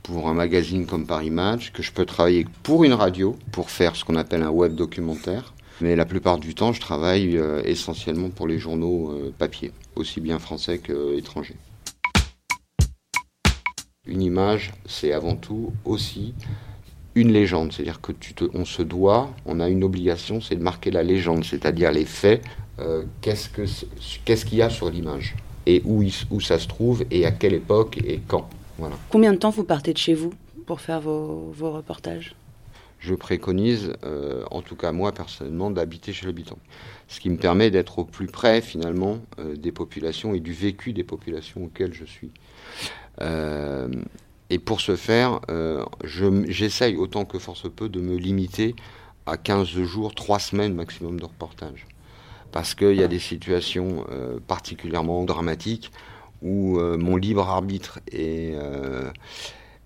pour 0.03 0.29
un 0.29 0.35
magazine 0.35 0.85
comme 0.85 1.07
Paris 1.07 1.31
Match 1.31 1.73
que 1.73 1.83
je 1.83 1.93
peux 1.93 2.05
travailler 2.05 2.47
pour 2.63 2.85
une 2.85 2.93
radio 2.93 3.37
pour 3.51 3.71
faire 3.71 3.97
ce 3.97 4.05
qu'on 4.05 4.17
appelle 4.17 4.43
un 4.43 4.51
web 4.51 4.75
documentaire. 4.75 5.55
Mais 5.83 5.97
la 5.97 6.05
plupart 6.05 6.39
du 6.39 6.55
temps, 6.55 6.73
je 6.73 6.81
travaille 6.81 7.37
euh, 7.37 7.61
essentiellement 7.65 8.31
pour 8.31 8.47
les 8.47 8.61
journaux 8.61 9.11
euh, 9.11 9.35
papier, 9.37 9.73
aussi 9.97 10.21
bien 10.21 10.39
français 10.39 10.79
qu'étrangers. 10.79 11.57
Une 14.07 14.23
image, 14.23 14.71
c'est 14.87 15.13
avant 15.13 15.35
tout 15.35 15.73
aussi 15.85 16.35
une 17.17 17.33
légende. 17.33 17.73
C'est-à-dire 17.73 18.01
que 18.01 18.13
tu 18.13 18.33
te, 18.33 18.45
on 18.55 18.65
se 18.65 18.83
doit, 18.83 19.31
on 19.45 19.59
a 19.59 19.69
une 19.69 19.83
obligation, 19.83 20.41
c'est 20.41 20.55
de 20.55 20.63
marquer 20.63 20.93
la 20.93 21.03
légende, 21.03 21.45
c'est-à-dire 21.45 21.91
les 21.91 22.05
faits. 22.05 22.45
Euh, 22.79 23.03
qu'est-ce, 23.21 23.49
que, 23.49 23.63
qu'est-ce 24.25 24.45
qu'il 24.47 24.59
y 24.59 24.63
a 24.63 24.71
sur 24.71 24.89
l'image 24.89 25.35
et 25.67 25.83
où, 25.85 26.05
où 26.31 26.41
ça 26.41 26.61
se 26.61 26.69
trouve 26.69 27.05
et 27.11 27.27
à 27.27 27.33
quelle 27.33 27.55
époque 27.55 27.99
et 28.05 28.21
quand. 28.29 28.49
Voilà. 28.79 28.95
Combien 29.11 29.33
de 29.33 29.39
temps 29.39 29.51
vous 29.51 29.65
partez 29.65 29.93
de 29.93 29.99
chez 29.99 30.15
vous 30.15 30.33
pour 30.65 30.81
faire 30.81 31.01
vos, 31.01 31.53
vos 31.53 31.73
reportages? 31.73 32.37
Je 33.03 33.15
préconise, 33.15 33.95
euh, 34.05 34.45
en 34.53 34.63
tout 34.63 34.77
cas 34.77 34.93
moi 34.93 35.13
personnellement, 35.13 35.71
d'habiter 35.71 36.13
chez 36.13 36.27
l'habitant. 36.27 36.59
Ce 37.09 37.19
qui 37.19 37.31
me 37.31 37.37
permet 37.37 37.71
d'être 37.71 37.99
au 37.99 38.05
plus 38.05 38.29
près 38.29 38.61
finalement 38.61 39.19
euh, 39.39 39.57
des 39.57 39.73
populations 39.73 40.35
et 40.35 40.41
du 40.41 40.53
vécu 40.53 40.93
des 40.93 41.03
populations 41.03 41.65
auxquelles 41.65 41.93
je 41.93 42.05
suis. 42.05 42.31
Euh, 43.21 43.89
et 44.51 44.59
pour 44.59 44.81
ce 44.83 44.97
faire, 44.97 45.41
j'essaye 46.05 46.97
autant 46.97 47.25
que 47.25 47.39
force 47.39 47.71
peut 47.75 47.89
de 47.89 48.03
me 48.03 48.17
limiter 48.17 48.77
à 49.25 49.39
15 49.39 49.67
jours, 49.67 50.15
3 50.15 50.39
semaines 50.39 50.75
maximum 50.75 51.19
de 51.19 51.25
reportage. 51.25 51.87
Parce 52.51 52.75
qu'il 52.75 52.95
y 52.95 53.03
a 53.03 53.09
des 53.09 53.19
situations 53.19 54.05
particulièrement 54.47 55.25
dramatiques 55.25 55.91
où 56.43 56.79
mon 56.79 57.17
libre 57.17 57.49
arbitre 57.49 58.01
est 58.13 58.55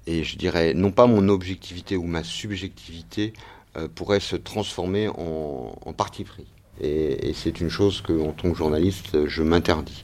et 0.06 0.24
je 0.24 0.36
dirais 0.36 0.74
non 0.74 0.90
pas 0.90 1.06
mon 1.06 1.28
objectivité 1.28 1.96
ou 1.96 2.04
ma 2.04 2.24
subjectivité 2.24 3.32
euh, 3.76 3.88
pourrait 3.92 4.20
se 4.20 4.36
transformer 4.36 5.08
en, 5.08 5.92
parti 5.96 6.24
pris. 6.24 6.46
Et, 6.80 7.32
c'est 7.34 7.60
une 7.60 7.70
chose 7.70 8.00
que, 8.00 8.12
en 8.12 8.32
tant 8.32 8.50
que 8.50 8.56
journaliste, 8.56 9.26
je 9.26 9.42
m'interdis. 9.42 10.02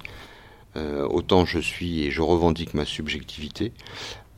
Euh, 0.76 1.06
autant 1.06 1.44
je 1.44 1.58
suis 1.58 2.02
et 2.02 2.10
je 2.10 2.22
revendique 2.22 2.72
ma 2.72 2.86
subjectivité 2.86 3.72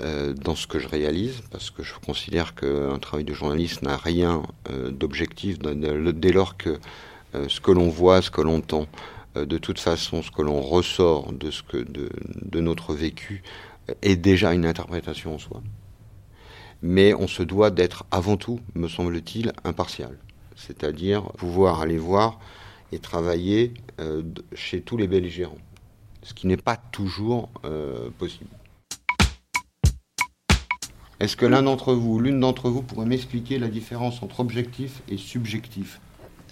euh, 0.02 0.34
dans 0.34 0.56
ce 0.56 0.66
que 0.66 0.80
je 0.80 0.88
réalise, 0.88 1.42
parce 1.52 1.70
que 1.70 1.84
je 1.84 1.94
considère 2.04 2.56
qu'un 2.56 2.98
travail 2.98 3.24
de 3.24 3.32
journaliste 3.32 3.82
n'a 3.82 3.96
rien 3.96 4.42
d'objectif 4.90 5.58
dès 5.60 6.32
lors 6.32 6.56
que 6.56 6.78
ce 7.48 7.60
que 7.60 7.72
l'on 7.72 7.88
voit, 7.88 8.22
ce 8.22 8.30
que 8.30 8.40
l'on 8.40 8.58
entend, 8.58 8.86
de 9.34 9.58
toute 9.58 9.80
façon, 9.80 10.22
ce 10.22 10.30
que 10.30 10.42
l'on 10.42 10.60
ressort 10.60 11.32
de, 11.32 11.50
ce 11.50 11.62
que, 11.64 11.78
de, 11.78 12.08
de 12.42 12.60
notre 12.60 12.94
vécu 12.94 13.42
est 14.02 14.16
déjà 14.16 14.52
une 14.54 14.66
interprétation 14.66 15.34
en 15.34 15.38
soi. 15.38 15.62
Mais 16.82 17.14
on 17.14 17.26
se 17.26 17.42
doit 17.42 17.70
d'être 17.70 18.04
avant 18.10 18.36
tout, 18.36 18.60
me 18.74 18.88
semble-t-il, 18.88 19.52
impartial. 19.64 20.18
C'est-à-dire 20.56 21.24
pouvoir 21.32 21.80
aller 21.80 21.98
voir 21.98 22.38
et 22.92 22.98
travailler 22.98 23.74
euh, 24.00 24.22
chez 24.54 24.80
tous 24.82 24.96
les 24.96 25.08
belligérants. 25.08 25.58
Ce 26.22 26.34
qui 26.34 26.46
n'est 26.46 26.56
pas 26.56 26.76
toujours 26.76 27.48
euh, 27.64 28.10
possible. 28.18 28.50
Est-ce 31.20 31.36
que 31.36 31.46
l'un 31.46 31.62
d'entre 31.62 31.94
vous, 31.94 32.18
l'une 32.18 32.40
d'entre 32.40 32.68
vous 32.68 32.82
pourrait 32.82 33.06
m'expliquer 33.06 33.58
la 33.58 33.68
différence 33.68 34.22
entre 34.22 34.40
objectif 34.40 35.02
et 35.08 35.16
subjectif? 35.16 36.00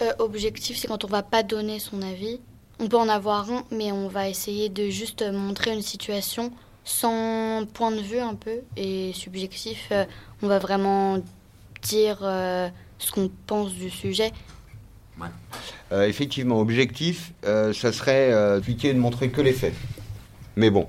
Euh, 0.00 0.12
Objectif, 0.18 0.76
c'est 0.78 0.88
quand 0.88 1.04
on 1.04 1.08
va 1.08 1.22
pas 1.22 1.42
donner 1.42 1.78
son 1.78 2.00
avis. 2.00 2.40
On 2.78 2.88
peut 2.88 2.96
en 2.96 3.08
avoir 3.08 3.50
un, 3.50 3.64
mais 3.70 3.92
on 3.92 4.08
va 4.08 4.28
essayer 4.28 4.68
de 4.68 4.88
juste 4.88 5.22
montrer 5.30 5.74
une 5.74 5.82
situation 5.82 6.52
sans 6.84 7.66
point 7.72 7.92
de 7.92 8.00
vue 8.00 8.18
un 8.18 8.34
peu 8.34 8.60
et 8.76 9.12
subjectif. 9.12 9.88
Euh, 9.92 10.04
on 10.42 10.48
va 10.48 10.58
vraiment 10.58 11.18
dire 11.82 12.18
euh, 12.22 12.68
ce 12.98 13.12
qu'on 13.12 13.30
pense 13.46 13.72
du 13.72 13.90
sujet. 13.90 14.32
Euh, 15.92 16.08
effectivement, 16.08 16.58
objectif, 16.58 17.32
ça 17.42 17.92
serait 17.92 18.56
expliquer 18.56 18.94
de 18.94 18.98
montrer 18.98 19.30
que 19.30 19.40
les 19.40 19.52
faits. 19.52 19.74
Mais 20.56 20.70
bon, 20.70 20.88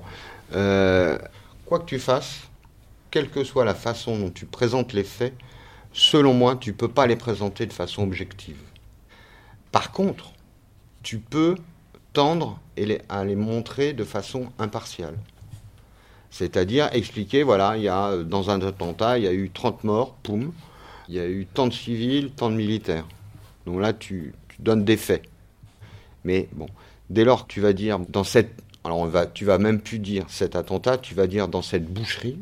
quoi 0.50 1.78
que 1.78 1.84
tu 1.84 1.98
fasses, 1.98 2.40
quelle 3.10 3.30
que 3.30 3.44
soit 3.44 3.64
la 3.64 3.74
façon 3.74 4.18
dont 4.18 4.30
tu 4.30 4.46
présentes 4.46 4.92
les 4.92 5.04
faits, 5.04 5.34
selon 5.92 6.34
moi, 6.34 6.56
tu 6.56 6.70
ne 6.70 6.74
peux 6.74 6.88
pas 6.88 7.06
les 7.06 7.16
présenter 7.16 7.66
de 7.66 7.72
façon 7.72 8.02
objective. 8.02 8.56
Par 9.70 9.92
contre, 9.92 10.32
tu 11.02 11.18
peux 11.18 11.54
tendre 12.12 12.58
à 13.08 13.24
les 13.24 13.36
montrer 13.36 13.92
de 13.92 14.04
façon 14.04 14.48
impartiale. 14.58 15.16
C'est-à-dire 16.34 16.88
expliquer, 16.90 17.44
voilà, 17.44 17.76
il 17.76 17.84
y 17.84 17.88
a, 17.88 18.16
dans 18.16 18.50
un 18.50 18.60
attentat, 18.60 19.18
il 19.18 19.24
y 19.24 19.28
a 19.28 19.32
eu 19.32 19.50
30 19.50 19.84
morts, 19.84 20.16
poum, 20.24 20.52
il 21.08 21.14
y 21.14 21.20
a 21.20 21.28
eu 21.28 21.46
tant 21.46 21.68
de 21.68 21.72
civils, 21.72 22.32
tant 22.32 22.50
de 22.50 22.56
militaires. 22.56 23.06
Donc 23.66 23.80
là, 23.80 23.92
tu, 23.92 24.34
donnes 24.58 24.84
des 24.84 24.96
faits. 24.96 25.22
Mais 26.24 26.48
bon, 26.50 26.66
dès 27.08 27.22
lors 27.22 27.46
que 27.46 27.52
tu 27.52 27.60
vas 27.60 27.72
dire 27.72 28.00
dans 28.08 28.24
cette. 28.24 28.50
Alors 28.82 28.98
on 28.98 29.06
va, 29.06 29.26
tu 29.26 29.44
vas 29.44 29.58
même 29.58 29.80
plus 29.80 30.00
dire 30.00 30.24
cet 30.26 30.56
attentat, 30.56 30.98
tu 30.98 31.14
vas 31.14 31.28
dire 31.28 31.46
dans 31.46 31.62
cette 31.62 31.86
boucherie, 31.86 32.40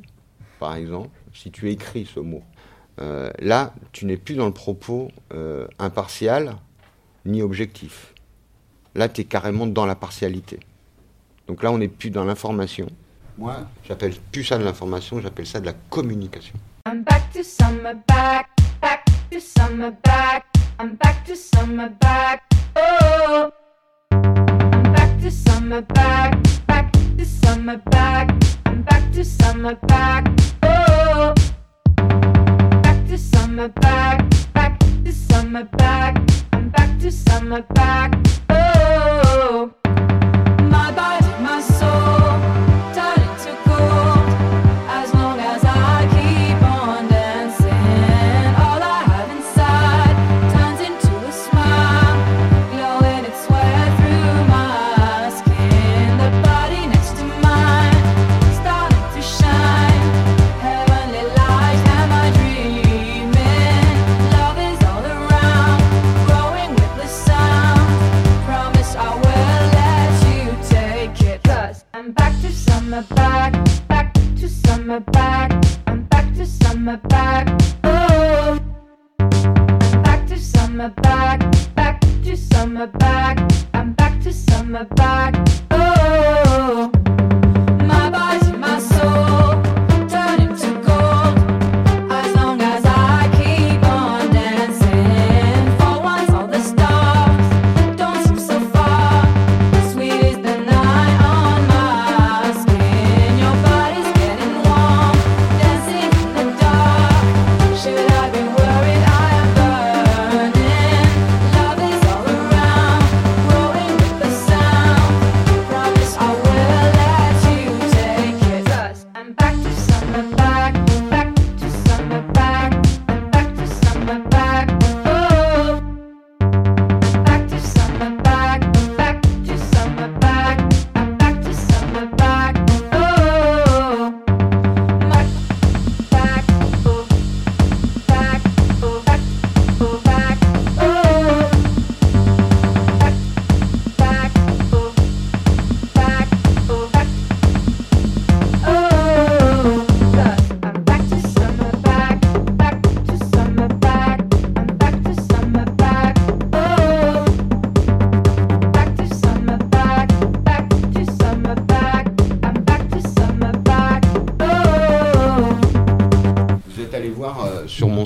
par 0.58 0.74
exemple, 0.74 1.10
si 1.34 1.50
tu 1.50 1.70
écris 1.70 2.06
ce 2.06 2.20
mot. 2.20 2.42
Euh, 2.98 3.30
là, 3.40 3.74
tu 3.92 4.06
n'es 4.06 4.16
plus 4.16 4.36
dans 4.36 4.46
le 4.46 4.54
propos 4.54 5.10
euh, 5.34 5.66
impartial 5.78 6.56
ni 7.26 7.42
objectif. 7.42 8.14
Là, 8.94 9.10
tu 9.10 9.20
es 9.20 9.24
carrément 9.24 9.66
dans 9.66 9.84
la 9.84 9.96
partialité. 9.96 10.60
Donc 11.46 11.62
là, 11.62 11.70
on 11.70 11.76
n'est 11.76 11.88
plus 11.88 12.08
dans 12.08 12.24
l'information. 12.24 12.86
Moi, 13.38 13.56
j'appelle 13.88 14.14
plus 14.30 14.44
ça 14.44 14.58
de 14.58 14.64
l'information, 14.64 15.20
j'appelle 15.20 15.46
ça 15.46 15.60
de 15.60 15.66
la 15.66 15.72
communication. 15.90 16.54
I'm 16.86 17.02
back 17.02 17.32
to 17.32 17.42
summer 17.42 17.94
back, 18.06 18.48
back 18.80 19.04
to 19.30 19.40
summer 19.40 19.92
back. 20.04 20.44
I'm 20.78 20.96
back 20.96 21.24
to 21.26 21.34
summer 21.36 21.88
back. 22.00 22.42
Oh. 22.76 23.50
I'm 24.10 24.92
back 24.92 25.20
to 25.22 25.30
summer 25.30 25.80
back, 25.80 26.36
back 26.66 26.92
to 27.16 27.24
summer 27.24 27.78
back. 27.90 28.30
I'm 28.66 28.82
back 28.82 29.12
to 29.12 29.24
summer 29.24 29.76
back. 29.86 30.28
Oh. 30.62 31.32
Back 32.82 33.06
to 33.06 33.16
summer 33.16 33.68
back, 33.68 34.24
back 34.52 34.78
to 35.04 35.12
summer 35.12 35.64
back. 35.78 36.18
I'm 36.52 36.68
back 36.70 36.98
to 37.00 37.10
summer 37.10 37.62
back. 37.74 38.14
Oh. 38.50 39.70
My 40.70 40.90
body, 40.92 41.21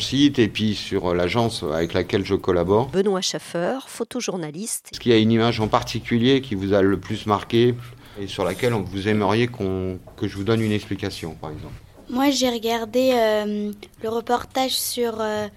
site 0.07 0.39
et 0.39 0.49
puis 0.49 0.75
sur 0.75 1.11
euh, 1.11 1.15
l'agence 1.15 1.63
avec 1.63 1.93
laquelle 1.93 2.25
je 2.25 2.35
collabore. 2.35 2.87
Benoît 2.89 3.21
Schaffer, 3.21 3.79
photojournaliste. 3.87 4.91
Est-ce 4.93 5.01
qu'il 5.01 5.13
y 5.13 5.15
a 5.15 5.19
une 5.19 5.33
image 5.33 5.61
en 5.61 5.69
particulier 5.69 6.41
qui 6.41 6.55
vous 6.55 6.73
a 6.73 6.83
le 6.83 6.99
plus 6.99 7.27
marqué 7.27 7.75
et 8.21 8.27
sur 8.27 8.45
laquelle 8.45 8.73
vous 8.73 9.09
aimeriez 9.09 9.47
qu'on- 9.49 9.99
que 10.17 10.27
je 10.29 10.37
vous 10.37 10.45
donne 10.45 10.61
une 10.63 10.73
explication, 10.73 11.35
par 11.41 11.51
exemple 11.51 11.75
Moi, 12.09 12.31
j'ai 12.31 12.49
regardé 12.51 13.13
euh, 13.15 13.73
le 14.03 14.09
reportage 14.09 14.73
sur 14.73 15.21
euh, 15.21 15.49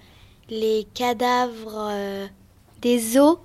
les 0.50 0.86
cadavres 0.94 1.88
euh, 1.90 2.26
des 2.82 3.16
os 3.18 3.38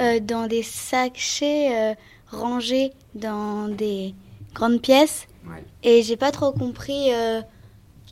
euh, 0.00 0.18
dans 0.20 0.46
des 0.46 0.62
sachets 0.62 1.68
euh, 1.92 1.94
rangés 2.30 2.92
dans 3.14 3.68
des 3.68 4.14
grandes 4.54 4.80
pièces. 4.80 5.26
Et 5.82 6.02
j'ai 6.02 6.16
pas 6.16 6.30
trop 6.30 6.52
compris 6.52 7.12
euh, 7.12 7.40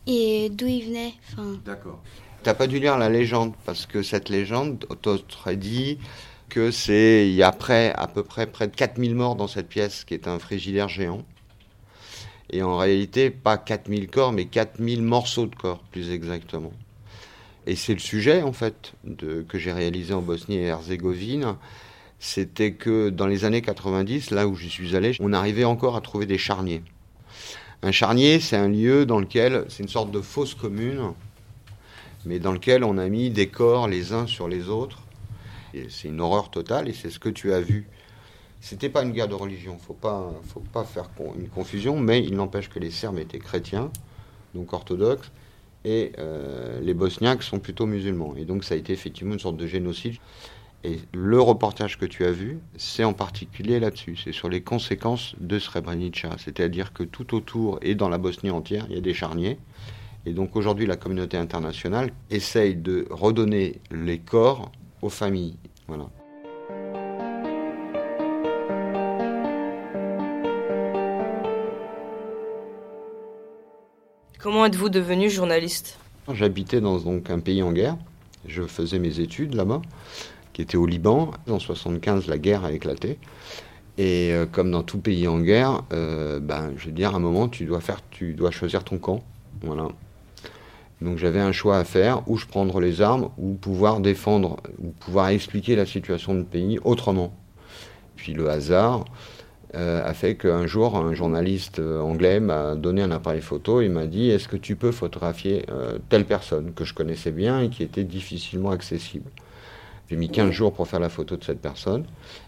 et 0.08 0.48
d'où 0.48 0.66
ils 0.66 0.86
venaient. 0.86 1.14
Enfin, 1.30 1.60
D'accord. 1.64 2.02
T'as 2.42 2.54
pas 2.54 2.66
dû 2.66 2.80
lire 2.80 2.98
la 2.98 3.10
légende, 3.10 3.52
parce 3.66 3.86
que 3.86 4.02
cette 4.02 4.28
légende 4.28 4.86
t'aurait 5.02 5.56
dit 5.56 5.98
que 6.48 6.70
c'est, 6.70 7.28
il 7.28 7.34
y 7.34 7.42
a 7.42 7.52
près, 7.52 7.92
à 7.94 8.06
peu 8.06 8.22
près 8.22 8.46
près 8.46 8.68
de 8.68 8.74
4000 8.74 9.14
morts 9.14 9.36
dans 9.36 9.48
cette 9.48 9.68
pièce, 9.68 10.04
qui 10.04 10.14
est 10.14 10.26
un 10.26 10.38
frigidaire 10.38 10.88
géant. 10.88 11.24
Et 12.50 12.62
en 12.62 12.78
réalité, 12.78 13.28
pas 13.30 13.58
4000 13.58 14.08
corps, 14.08 14.32
mais 14.32 14.46
4000 14.46 15.02
morceaux 15.02 15.46
de 15.46 15.54
corps, 15.54 15.80
plus 15.90 16.10
exactement. 16.10 16.72
Et 17.66 17.76
c'est 17.76 17.92
le 17.92 17.98
sujet, 17.98 18.40
en 18.40 18.52
fait, 18.52 18.94
de, 19.04 19.44
que 19.46 19.58
j'ai 19.58 19.72
réalisé 19.72 20.14
en 20.14 20.22
Bosnie 20.22 20.56
et 20.56 20.66
Herzégovine. 20.66 21.56
C'était 22.18 22.72
que 22.72 23.10
dans 23.10 23.26
les 23.26 23.44
années 23.44 23.60
90, 23.60 24.30
là 24.30 24.48
où 24.48 24.54
j'y 24.56 24.70
suis 24.70 24.96
allé, 24.96 25.14
on 25.20 25.34
arrivait 25.34 25.64
encore 25.64 25.96
à 25.96 26.00
trouver 26.00 26.24
des 26.24 26.38
charniers. 26.38 26.82
Un 27.82 27.92
charnier, 27.92 28.40
c'est 28.40 28.56
un 28.56 28.68
lieu 28.68 29.06
dans 29.06 29.20
lequel, 29.20 29.64
c'est 29.68 29.82
une 29.82 29.88
sorte 29.88 30.10
de 30.10 30.20
fosse 30.20 30.54
commune, 30.54 31.12
mais 32.24 32.40
dans 32.40 32.52
lequel 32.52 32.82
on 32.82 32.98
a 32.98 33.08
mis 33.08 33.30
des 33.30 33.48
corps 33.48 33.86
les 33.86 34.12
uns 34.12 34.26
sur 34.26 34.48
les 34.48 34.68
autres. 34.68 34.98
C'est 35.88 36.08
une 36.08 36.20
horreur 36.20 36.50
totale, 36.50 36.88
et 36.88 36.92
c'est 36.92 37.10
ce 37.10 37.20
que 37.20 37.28
tu 37.28 37.52
as 37.52 37.60
vu. 37.60 37.86
C'était 38.60 38.88
pas 38.88 39.04
une 39.04 39.12
guerre 39.12 39.28
de 39.28 39.34
religion, 39.34 39.78
faut 39.78 39.94
pas, 39.94 40.32
faut 40.48 40.64
pas 40.72 40.82
faire 40.84 41.08
une 41.38 41.48
confusion, 41.48 42.00
mais 42.00 42.24
il 42.24 42.34
n'empêche 42.34 42.68
que 42.68 42.80
les 42.80 42.90
Serbes 42.90 43.20
étaient 43.20 43.38
chrétiens, 43.38 43.92
donc 44.54 44.72
orthodoxes, 44.72 45.30
et 45.84 46.12
euh, 46.18 46.80
les 46.80 46.94
Bosniaques 46.94 47.44
sont 47.44 47.60
plutôt 47.60 47.86
musulmans. 47.86 48.34
Et 48.36 48.44
donc 48.44 48.64
ça 48.64 48.74
a 48.74 48.76
été 48.76 48.92
effectivement 48.92 49.34
une 49.34 49.38
sorte 49.38 49.56
de 49.56 49.66
génocide. 49.68 50.16
Et 50.84 51.00
le 51.12 51.40
reportage 51.40 51.98
que 51.98 52.06
tu 52.06 52.24
as 52.24 52.30
vu, 52.30 52.58
c'est 52.76 53.02
en 53.02 53.12
particulier 53.12 53.80
là-dessus, 53.80 54.16
c'est 54.16 54.32
sur 54.32 54.48
les 54.48 54.60
conséquences 54.60 55.34
de 55.40 55.58
Srebrenica. 55.58 56.36
C'est-à-dire 56.38 56.92
que 56.92 57.02
tout 57.02 57.34
autour 57.34 57.80
et 57.82 57.96
dans 57.96 58.08
la 58.08 58.18
Bosnie 58.18 58.50
entière, 58.50 58.86
il 58.88 58.94
y 58.94 58.98
a 58.98 59.00
des 59.00 59.14
charniers. 59.14 59.58
Et 60.24 60.32
donc 60.32 60.54
aujourd'hui, 60.54 60.86
la 60.86 60.96
communauté 60.96 61.36
internationale 61.36 62.12
essaye 62.30 62.76
de 62.76 63.06
redonner 63.10 63.80
les 63.90 64.18
corps 64.18 64.70
aux 65.02 65.08
familles. 65.08 65.56
Voilà. 65.88 66.06
Comment 74.38 74.64
êtes-vous 74.64 74.88
devenu 74.88 75.28
journaliste? 75.28 75.98
J'habitais 76.32 76.80
dans 76.80 77.00
donc, 77.00 77.30
un 77.30 77.40
pays 77.40 77.62
en 77.62 77.72
guerre. 77.72 77.96
Je 78.46 78.62
faisais 78.62 79.00
mes 79.00 79.18
études 79.18 79.54
là-bas, 79.54 79.82
qui 80.58 80.62
était 80.62 80.76
au 80.76 80.86
Liban. 80.86 81.30
En 81.48 81.60
75, 81.60 82.26
la 82.26 82.36
guerre 82.36 82.64
a 82.64 82.72
éclaté. 82.72 83.16
Et 83.96 84.32
euh, 84.32 84.44
comme 84.44 84.72
dans 84.72 84.82
tout 84.82 84.98
pays 84.98 85.28
en 85.28 85.38
guerre, 85.38 85.82
euh, 85.92 86.40
ben, 86.40 86.72
je 86.76 86.86
veux 86.86 86.92
dire, 86.92 87.12
à 87.14 87.16
un 87.18 87.20
moment, 87.20 87.46
tu 87.46 87.64
dois, 87.64 87.80
faire, 87.80 88.00
tu 88.10 88.32
dois 88.32 88.50
choisir 88.50 88.82
ton 88.82 88.98
camp. 88.98 89.22
Voilà. 89.62 89.86
Donc 91.00 91.16
j'avais 91.16 91.38
un 91.38 91.52
choix 91.52 91.78
à 91.78 91.84
faire, 91.84 92.28
où 92.28 92.36
je 92.36 92.46
prendre 92.46 92.80
les 92.80 93.02
armes, 93.02 93.30
ou 93.38 93.54
pouvoir 93.54 94.00
défendre, 94.00 94.56
ou 94.82 94.88
pouvoir 94.90 95.28
expliquer 95.28 95.76
la 95.76 95.86
situation 95.86 96.34
du 96.34 96.42
pays 96.42 96.80
autrement. 96.82 97.32
Puis 98.16 98.32
le 98.32 98.50
hasard 98.50 99.04
euh, 99.76 100.04
a 100.04 100.12
fait 100.12 100.34
qu'un 100.34 100.66
jour, 100.66 100.96
un 100.96 101.14
journaliste 101.14 101.78
anglais 101.78 102.40
m'a 102.40 102.74
donné 102.74 103.02
un 103.02 103.12
appareil 103.12 103.42
photo 103.42 103.80
et 103.80 103.88
m'a 103.88 104.08
dit 104.08 104.30
Est-ce 104.30 104.48
que 104.48 104.56
tu 104.56 104.74
peux 104.74 104.90
photographier 104.90 105.66
telle 106.08 106.24
personne 106.24 106.72
que 106.74 106.84
je 106.84 106.94
connaissais 106.94 107.30
bien 107.30 107.60
et 107.60 107.68
qui 107.68 107.84
était 107.84 108.02
difficilement 108.02 108.72
accessible? 108.72 109.30
J'ai 110.08 110.16
mis 110.16 110.30
15 110.30 110.52
jours 110.52 110.72
pour 110.72 110.88
faire 110.88 111.00
la 111.00 111.10
photo 111.10 111.36
de 111.36 111.44
cette 111.44 111.60
personne. 111.60 112.06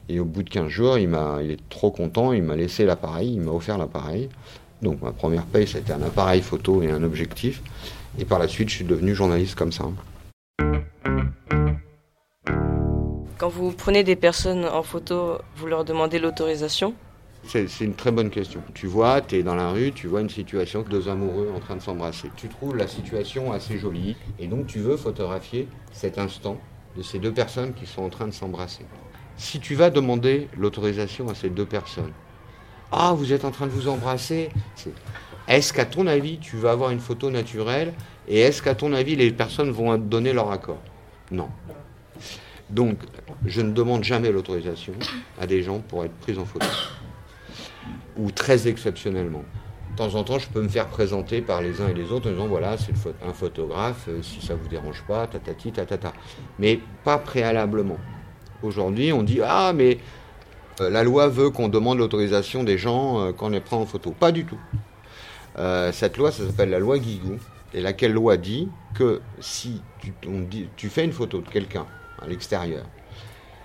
Et 0.09 0.19
au 0.19 0.25
bout 0.25 0.43
de 0.43 0.49
15 0.49 0.69
jours, 0.69 0.97
il, 0.97 1.09
m'a, 1.09 1.41
il 1.43 1.51
est 1.51 1.69
trop 1.69 1.91
content, 1.91 2.33
il 2.33 2.43
m'a 2.43 2.57
laissé 2.57 2.87
l'appareil, 2.87 3.35
il 3.35 3.41
m'a 3.43 3.53
offert 3.53 3.77
l'appareil. 3.77 4.31
Donc 4.81 5.03
ma 5.03 5.13
première 5.13 5.45
paye, 5.45 5.67
c'était 5.67 5.93
un 5.93 6.01
appareil 6.01 6.41
photo 6.41 6.83
et 6.83 6.91
un 6.91 7.03
objectif. 7.03 7.63
Et 8.19 8.25
par 8.25 8.39
la 8.39 8.49
suite, 8.49 8.71
je 8.71 8.77
suis 8.77 8.85
devenu 8.85 9.15
journaliste 9.15 9.57
comme 9.57 9.73
ça. 9.73 9.85
Quand 13.37 13.49
vous 13.49 13.73
prenez 13.73 14.05
des 14.05 14.17
personnes 14.17 14.65
en 14.65 14.83
photo, 14.83 15.37
vous 15.57 15.67
leur 15.67 15.85
demandez 15.85 16.19
l'autorisation? 16.19 16.95
C'est 17.45 17.69
c'est 17.69 17.85
une 17.85 17.95
très 17.95 18.11
bonne 18.11 18.31
question. 18.31 18.63
Tu 18.75 18.87
vois, 18.87 19.21
tu 19.21 19.37
es 19.37 19.43
dans 19.43 19.55
la 19.55 19.71
rue, 19.71 19.93
tu 19.93 20.07
vois 20.07 20.23
une 20.23 20.31
situation, 20.31 20.83
deux 20.83 21.09
amoureux 21.09 21.51
en 21.55 21.61
train 21.61 21.77
de 21.77 21.83
s'embrasser. 21.83 22.31
Tu 22.37 22.49
trouves 22.49 22.77
la 22.77 22.87
situation 22.87 23.53
assez 23.53 23.79
jolie 23.79 24.17
et 24.39 24.47
donc 24.47 24.67
tu 24.67 24.79
veux 24.79 24.97
photographier 24.97 25.69
cet 25.93 26.19
instant 26.19 26.59
de 26.97 27.03
ces 27.03 27.19
deux 27.19 27.33
personnes 27.33 27.73
qui 27.73 27.87
sont 27.87 28.03
en 28.03 28.09
train 28.09 28.27
de 28.27 28.33
s'embrasser. 28.33 28.85
Si 29.37 29.61
tu 29.61 29.75
vas 29.75 29.91
demander 29.91 30.49
l'autorisation 30.57 31.29
à 31.29 31.35
ces 31.35 31.49
deux 31.49 31.65
personnes, 31.65 32.13
ah, 32.93 33.13
vous 33.17 33.33
êtes 33.33 33.45
en 33.45 33.51
train 33.51 33.67
de 33.67 33.71
vous 33.71 33.89
embrasser, 33.89 34.51
est-ce 35.49 35.73
qu'à 35.73 35.85
ton 35.85 36.07
avis, 36.07 36.39
tu 36.39 36.57
vas 36.57 36.73
avoir 36.73 36.91
une 36.91 37.01
photo 37.01 37.31
naturelle 37.31 37.93
et 38.29 38.41
est-ce 38.41 38.63
qu'à 38.63 38.75
ton 38.75 38.93
avis, 38.93 39.17
les 39.17 39.31
personnes 39.31 39.71
vont 39.71 39.97
donner 39.97 40.33
leur 40.33 40.51
accord? 40.51 40.83
Non. 41.31 41.49
Donc, 42.69 42.99
je 43.45 43.61
ne 43.61 43.73
demande 43.73 44.05
jamais 44.05 44.31
l'autorisation 44.31 44.93
à 45.41 45.47
des 45.47 45.63
gens 45.63 45.81
pour 45.81 46.05
être 46.05 46.15
pris 46.15 46.39
en 46.39 46.45
photo. 46.45 46.67
Ou 48.17 48.31
très 48.31 48.69
exceptionnellement. 48.69 49.45
De 49.93 49.97
temps 49.97 50.15
en 50.15 50.25
temps, 50.25 50.39
je 50.39 50.49
peux 50.49 50.63
me 50.63 50.69
faire 50.69 50.87
présenter 50.87 51.41
par 51.43 51.61
les 51.63 51.81
uns 51.81 51.89
et 51.89 51.95
les 51.95 52.13
autres 52.13 52.29
en 52.29 52.33
disant 52.33 52.47
voilà, 52.47 52.77
c'est 52.79 52.93
un 53.27 53.33
photographe, 53.33 54.07
euh, 54.09 54.23
si 54.23 54.41
ça 54.41 54.55
vous 54.55 54.69
dérange 54.69 55.03
pas, 55.07 55.27
tatati, 55.27 55.73
tatata. 55.73 56.13
Mais 56.59 56.81
pas 57.05 57.19
préalablement. 57.19 57.99
Aujourd'hui, 58.63 59.13
on 59.13 59.23
dit 59.23 59.41
ah, 59.45 59.73
mais 59.75 59.99
Euh, 60.81 60.91
La 60.91 61.03
loi 61.03 61.29
veut 61.29 61.51
qu'on 61.51 61.69
demande 61.69 61.99
l'autorisation 61.99 62.65
des 62.65 62.79
gens 62.79 63.21
euh, 63.21 63.33
quand 63.33 63.47
on 63.47 63.51
les 63.51 63.61
prend 63.61 63.81
en 63.81 63.87
photo. 63.87 64.13
Pas 64.13 64.33
du 64.33 64.45
tout. 64.45 64.59
Cette 65.93 66.17
loi, 66.17 66.33
ça 66.33 66.47
s'appelle 66.47 66.71
la 66.71 66.79
loi 66.79 66.99
Guigou. 66.99 67.37
Et 67.75 67.81
laquelle 67.81 68.13
loi 68.13 68.37
dit 68.37 68.69
que 68.95 69.21
si 69.41 69.83
tu, 70.77 70.89
fais 70.89 71.05
une 71.05 71.13
photo 71.13 71.41
de 71.41 71.49
quelqu'un 71.49 71.87
à 72.21 72.27
l'extérieur 72.27 72.85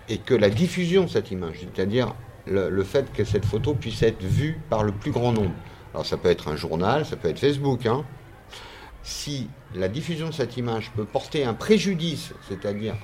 et 0.10 0.18
que 0.18 0.36
la 0.36 0.50
diffusion 0.50 1.06
de 1.06 1.10
cette 1.10 1.32
image, 1.32 1.62
c'est-à-dire 1.62 2.14
le 2.46 2.84
fait 2.84 3.12
que 3.14 3.24
cette 3.24 3.46
photo 3.46 3.74
puisse 3.74 4.04
être 4.04 4.22
vue 4.22 4.60
par 4.70 4.84
le 4.84 4.92
plus 4.92 5.12
grand 5.12 5.32
nombre, 5.32 5.56
alors 5.95 6.05
ça 6.05 6.17
peut 6.17 6.29
être 6.29 6.49
un 6.49 6.58
journal, 6.58 7.05
ça 7.05 7.15
peut 7.15 7.29
être 7.29 7.39
Facebook, 7.39 7.86
hein, 7.86 8.03
si 9.01 9.47
la 9.73 9.88
diffusion 9.88 10.27
de 10.27 10.34
cette 10.34 10.58
image 10.58 10.91
peut 10.93 11.05
porter 11.05 11.45
un 11.45 11.53
préjudice, 11.53 12.34
c'est-à-dire 12.49 12.95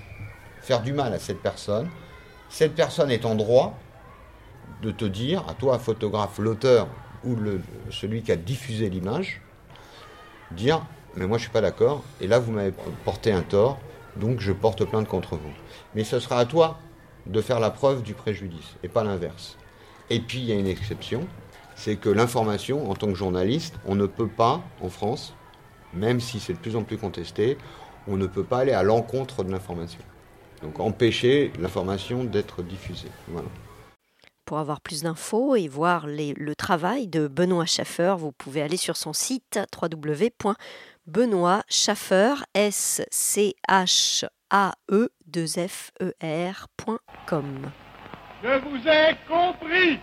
faire 0.59 0.81
du 0.81 0.91
mal 0.91 1.13
à 1.13 1.19
cette 1.19 1.41
personne, 1.41 1.89
cette 2.49 2.75
personne 2.75 3.09
est 3.09 3.23
en 3.23 3.35
droit 3.35 3.79
de 4.81 4.91
te 4.91 5.05
dire, 5.05 5.45
à 5.47 5.53
toi, 5.53 5.79
photographe, 5.79 6.37
l'auteur 6.37 6.89
ou 7.23 7.37
celui 7.89 8.23
qui 8.23 8.33
a 8.33 8.35
diffusé 8.35 8.89
l'image, 8.89 9.41
dire 10.51 10.85
mais 11.15 11.27
moi 11.27 11.37
je 11.37 11.43
suis 11.43 11.51
pas 11.51 11.61
d'accord 11.61 12.03
et 12.19 12.27
là 12.27 12.39
vous 12.39 12.51
m'avez 12.51 12.73
porté 13.05 13.31
un 13.31 13.41
tort 13.41 13.79
donc 14.17 14.41
je 14.41 14.51
porte 14.51 14.83
plainte 14.83 15.07
contre 15.07 15.37
vous. 15.37 15.53
Mais 15.95 16.03
ce 16.03 16.19
sera 16.19 16.39
à 16.39 16.45
toi 16.45 16.77
de 17.25 17.39
faire 17.39 17.61
la 17.61 17.69
preuve 17.69 18.03
du 18.03 18.15
préjudice 18.15 18.75
et 18.83 18.89
pas 18.89 19.05
l'inverse. 19.05 19.57
Et 20.09 20.19
puis 20.19 20.39
il 20.39 20.45
y 20.45 20.51
a 20.51 20.55
une 20.55 20.67
exception, 20.67 21.25
c'est 21.83 21.95
que 21.95 22.09
l'information 22.09 22.91
en 22.91 22.93
tant 22.93 23.07
que 23.07 23.15
journaliste, 23.15 23.73
on 23.87 23.95
ne 23.95 24.05
peut 24.05 24.27
pas 24.27 24.61
en 24.81 24.89
France, 24.89 25.33
même 25.95 26.19
si 26.19 26.39
c'est 26.39 26.53
de 26.53 26.59
plus 26.59 26.75
en 26.75 26.83
plus 26.83 26.99
contesté, 26.99 27.57
on 28.07 28.17
ne 28.17 28.27
peut 28.27 28.43
pas 28.43 28.59
aller 28.59 28.73
à 28.73 28.83
l'encontre 28.83 29.43
de 29.43 29.51
l'information. 29.51 29.99
Donc 30.61 30.79
empêcher 30.79 31.51
l'information 31.59 32.23
d'être 32.23 32.61
diffusée. 32.61 33.09
Voilà. 33.29 33.47
Pour 34.45 34.59
avoir 34.59 34.79
plus 34.81 35.01
d'infos 35.01 35.55
et 35.55 35.67
voir 35.67 36.05
les- 36.05 36.35
le 36.35 36.53
travail 36.55 37.07
de 37.07 37.27
Benoît 37.27 37.65
Schaffer, 37.65 38.13
vous 38.15 38.31
pouvez 38.31 38.61
aller 38.61 38.77
sur 38.77 38.95
son 38.95 39.13
site 39.13 39.59
www.benoîtschaffer, 39.81 42.33
s 42.53 43.01
c 43.09 43.55
h 43.67 44.25
a 44.51 44.73
e 44.91 45.09
2 45.25 45.47
f 45.67 45.89
e. 45.99 46.13
Je 48.43 48.59
vous 48.59 48.87
ai 48.87 49.15
compris 49.27 49.97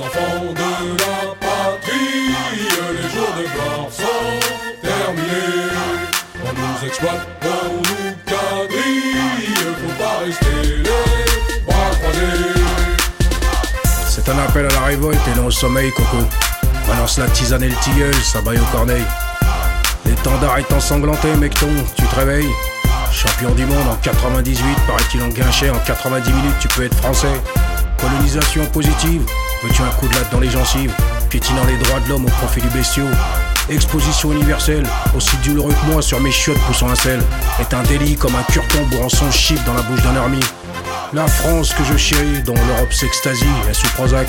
Enfants 0.00 0.54
de 0.54 0.96
la 0.96 1.34
patrie, 1.40 2.30
les 2.54 3.08
jours 3.10 3.34
de 3.36 3.42
gloire 3.52 3.88
sont 3.90 4.80
terminés. 4.80 5.72
On 6.44 6.52
nous 6.52 6.86
exploite, 6.86 7.26
on 7.42 7.48
nous 7.74 8.14
faut 9.74 9.94
pas 9.98 10.18
rester 10.24 10.46
les 10.62 11.60
bras 11.66 11.90
croisés. 12.00 12.62
C'est 14.08 14.28
un 14.28 14.38
appel 14.38 14.66
à 14.66 14.68
la 14.68 14.80
révolte 14.82 15.18
et 15.34 15.36
non 15.36 15.46
au 15.46 15.50
sommeil, 15.50 15.90
Coco. 15.90 16.18
Balance 16.86 17.18
la 17.18 17.26
tisane 17.26 17.64
et 17.64 17.68
le 17.68 17.76
tilleul, 17.82 18.14
ça 18.14 18.40
baille 18.40 18.60
au 18.60 18.76
corneille. 18.76 19.04
L'étendard 20.06 20.58
est 20.58 20.72
ensanglanté, 20.72 21.34
mecton, 21.34 21.70
tu 21.96 22.04
te 22.04 22.14
réveilles. 22.14 22.52
Champion 23.10 23.50
du 23.50 23.66
monde 23.66 23.88
en 23.90 23.96
98, 23.96 24.62
paraît-il 24.86 25.22
en 25.22 25.28
guinchet, 25.28 25.70
en 25.70 25.78
90 25.80 26.32
minutes 26.32 26.54
tu 26.60 26.68
peux 26.68 26.84
être 26.84 26.96
français. 26.98 27.40
Colonisation 28.00 28.64
positive, 28.66 29.26
veux-tu 29.62 29.82
un 29.82 29.90
coup 29.90 30.08
de 30.08 30.14
latte 30.14 30.30
dans 30.30 30.40
les 30.40 30.50
gencives 30.50 30.92
Piétinant 31.30 31.64
les 31.66 31.76
droits 31.76 32.00
de 32.00 32.08
l'homme 32.08 32.26
au 32.26 32.30
profit 32.30 32.60
du 32.60 32.68
bestiau. 32.68 33.04
Exposition 33.68 34.32
universelle, 34.32 34.84
aussi 35.14 35.36
douloureux 35.38 35.74
que 35.74 35.92
moi 35.92 36.00
sur 36.00 36.20
mes 36.20 36.30
chiottes 36.30 36.60
poussant 36.66 36.88
un 36.88 36.94
sel, 36.94 37.20
est 37.60 37.74
un 37.74 37.82
délit 37.82 38.16
comme 38.16 38.34
un 38.34 38.42
curton 38.52 38.82
bourrant 38.90 39.08
son 39.08 39.30
chip 39.30 39.62
dans 39.64 39.74
la 39.74 39.82
bouche 39.82 40.02
d'un 40.02 40.14
ermite. 40.14 40.54
La 41.12 41.26
France 41.26 41.72
que 41.74 41.84
je 41.84 41.96
chéris, 41.96 42.42
dont 42.44 42.54
l'Europe 42.54 42.92
s'extasie, 42.92 43.44
est 43.68 43.74
sous 43.74 43.88
Prozac. 43.88 44.28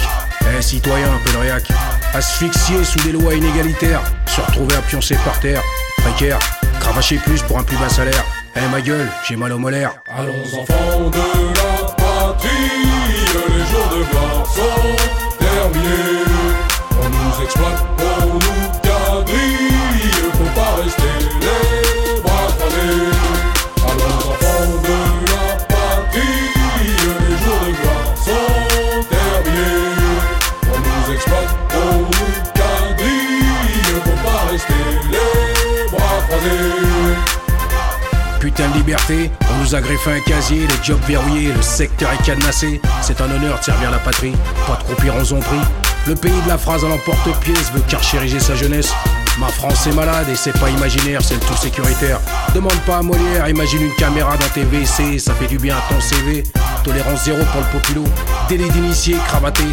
Eh, 0.58 0.62
citoyen, 0.62 1.10
Pédriac, 1.26 1.68
asphyxié 2.14 2.84
sous 2.84 3.00
des 3.00 3.12
lois 3.12 3.34
inégalitaires, 3.34 4.02
se 4.26 4.42
retrouver 4.42 4.76
à 4.76 4.82
pioncer 4.82 5.16
par 5.26 5.40
terre, 5.40 5.62
précaire, 5.98 6.40
cravacher 6.80 7.18
plus 7.18 7.42
pour 7.44 7.60
un 7.60 7.64
plus 7.64 7.78
bas 7.78 7.90
salaire. 7.90 8.24
Eh, 8.56 8.68
ma 8.72 8.82
gueule, 8.82 9.10
j'ai 9.28 9.36
mal 9.36 9.52
au 9.54 9.58
molaire. 9.58 9.92
Allons 10.10 10.44
enfants 10.60 11.10
de 11.10 11.18
la 11.56 11.94
patrie, 11.94 12.89
gloire 14.04 14.46
sont 14.46 15.38
terminés. 15.40 16.24
On 17.02 17.10
nous 17.10 17.44
exploite, 17.44 17.86
on 18.00 18.34
nous 18.34 18.69
Putain 38.50 38.68
de 38.70 38.78
liberté, 38.78 39.30
on 39.52 39.64
nous 39.64 39.76
a 39.76 39.80
greffé 39.80 40.10
un 40.10 40.20
casier, 40.22 40.62
les 40.62 40.84
jobs 40.84 41.00
verrouillés, 41.08 41.54
le 41.54 41.62
secteur 41.62 42.10
est 42.12 42.26
cadenassé. 42.26 42.82
C'est 43.04 43.22
un 43.22 43.30
honneur 43.30 43.60
de 43.60 43.64
servir 43.64 43.92
la 43.92 44.00
patrie, 44.00 44.34
pas 44.66 44.76
de 44.76 44.84
croupir 44.86 45.14
en 45.14 45.24
zombie. 45.24 45.46
Le 46.08 46.16
pays 46.16 46.42
de 46.44 46.48
la 46.48 46.58
phrase 46.58 46.84
à 46.84 46.88
l'emporte-pièce 46.88 47.72
veut 47.72 47.84
carchériger 47.88 48.40
sa 48.40 48.56
jeunesse. 48.56 48.92
Ma 49.38 49.50
France 49.50 49.86
est 49.86 49.94
malade 49.94 50.28
et 50.30 50.36
c'est 50.36 50.58
pas 50.60 50.72
imaginaire, 50.72 51.22
c'est 51.22 51.36
le 51.36 51.42
tout 51.42 51.58
sécuritaire. 51.58 52.20
Demande 52.56 52.80
pas 52.88 52.98
à 52.98 53.02
Molière, 53.04 53.48
imagine 53.48 53.84
une 53.84 53.96
caméra 53.96 54.36
dans 54.36 54.50
tes 54.50 54.64
WC, 54.64 55.20
ça 55.20 55.36
fait 55.36 55.46
du 55.46 55.60
bien 55.60 55.76
à 55.78 55.94
ton 55.94 56.02
CV. 56.02 56.44
Tolérance 56.84 57.26
zéro 57.26 57.44
pour 57.52 57.62
le 57.62 57.80
populo. 57.80 58.04
Délit 58.50 58.70
d'initié, 58.72 59.16
cravaté. 59.28 59.66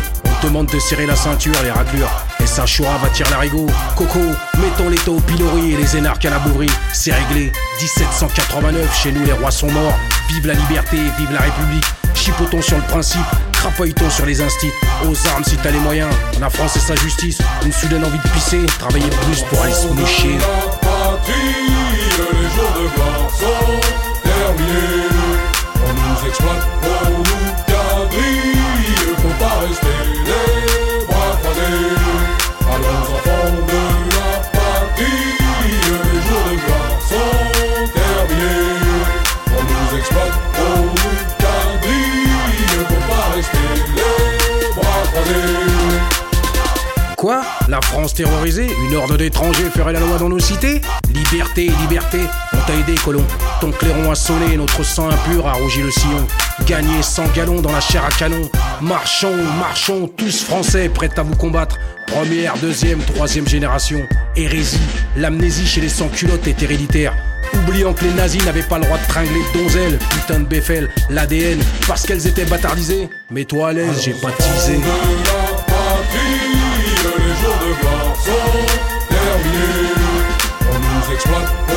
Demande 0.43 0.67
de 0.67 0.79
serrer 0.79 1.07
la 1.07 1.17
ceinture, 1.17 1.55
les 1.65 1.71
raclures. 1.71 2.11
Et 2.41 2.47
ça 2.47 2.67
choura 2.67 2.99
va 2.99 3.09
tirer 3.09 3.31
l'arigot. 3.31 3.67
Coco, 3.97 4.21
mettons 4.59 4.89
les 4.89 4.99
taux 4.99 5.17
au 5.17 5.21
pilori 5.21 5.73
et 5.73 5.77
les 5.77 5.97
énarques 5.97 6.25
à 6.27 6.31
la 6.31 6.39
bourrerie. 6.39 6.71
C'est 6.93 7.13
réglé. 7.13 7.53
1789, 7.81 9.03
chez 9.03 9.13
nous 9.13 9.25
les 9.25 9.33
rois 9.33 9.51
sont 9.51 9.71
morts. 9.71 9.95
Vive 10.29 10.47
la 10.47 10.55
liberté, 10.55 10.99
vive 11.19 11.33
la 11.33 11.41
République. 11.41 11.85
Chipotons 12.15 12.63
sur 12.63 12.77
le 12.77 12.83
principe, 12.85 13.27
crapaillotons 13.53 14.11
sur 14.11 14.27
les 14.27 14.41
instits. 14.41 14.73
Aux 15.05 15.29
armes 15.29 15.45
si 15.45 15.57
t'as 15.57 15.71
les 15.71 15.79
moyens. 15.79 16.15
La 16.41 16.51
France 16.51 16.77
et 16.77 16.81
sa 16.81 16.95
justice. 16.97 17.39
Une 17.65 17.73
soudaine 17.73 18.05
envie 18.05 18.19
de 18.19 18.29
pisser. 18.29 18.65
Travailler 18.79 19.11
plus 19.25 19.43
pour 19.43 19.63
aller 19.63 19.73
se 19.73 19.89
moucher. 19.89 20.29
les 20.29 20.39
jours 22.55 22.73
de 22.75 22.95
gloire 22.95 23.31
sont 23.39 23.81
terminés. 24.23 25.09
On 25.85 25.93
nous 25.93 26.29
exploite, 26.29 26.67
nous 26.83 27.66
La 47.77 47.83
France 47.83 48.15
terrorisée 48.15 48.69
Une 48.89 48.97
horde 48.97 49.19
d'étrangers 49.19 49.69
ferait 49.69 49.93
la 49.93 50.01
loi 50.01 50.17
dans 50.17 50.31
nos 50.31 50.39
cités 50.39 50.81
Liberté, 51.13 51.71
liberté, 51.83 52.21
on 52.55 52.67
t'a 52.67 52.75
aidé, 52.75 52.95
colon. 53.05 53.23
Ton 53.61 53.71
clairon 53.71 54.11
a 54.11 54.15
sonné, 54.15 54.57
notre 54.57 54.83
sang 54.83 55.11
impur 55.11 55.47
a 55.47 55.53
rougi 55.53 55.83
le 55.83 55.91
sillon. 55.91 56.27
Gagné 56.67 57.03
100 57.03 57.25
gallons 57.35 57.61
dans 57.61 57.73
la 57.73 57.81
chair 57.81 58.03
à 58.03 58.09
canon. 58.09 58.49
Marchons, 58.81 59.37
marchons, 59.59 60.09
tous 60.09 60.43
français, 60.43 60.89
prêts 60.89 61.11
à 61.19 61.23
vous 61.23 61.37
combattre. 61.37 61.79
Première, 62.07 62.57
deuxième, 62.57 63.01
troisième 63.01 63.47
génération. 63.47 64.01
Hérésie, 64.37 64.81
l'amnésie 65.15 65.67
chez 65.67 65.83
les 65.83 65.91
sans-culottes 65.91 66.47
est 66.47 66.63
héréditaire. 66.63 67.15
Oubliant 67.53 67.93
que 67.93 68.05
les 68.05 68.13
nazis 68.15 68.43
n'avaient 68.47 68.63
pas 68.63 68.79
le 68.79 68.85
droit 68.85 68.99
de 68.99 69.07
tringler 69.07 69.41
de 69.53 69.59
donzelles, 69.59 69.99
putain 70.11 70.41
de 70.41 70.47
Beffel, 70.47 70.89
l'ADN, 71.11 71.59
parce 71.87 72.07
qu'elles 72.07 72.27
étaient 72.27 72.47
bâtardisées. 72.47 73.11
Mets-toi 73.31 73.69
à 73.69 73.73
l'aise, 73.75 74.03
j'ai 74.03 74.15
pas 74.15 74.31
teasé. 74.31 74.81
Sont 78.27 78.67
terminés. 79.09 79.95
On 80.73 80.79
nous 80.79 81.15
exploite, 81.15 81.76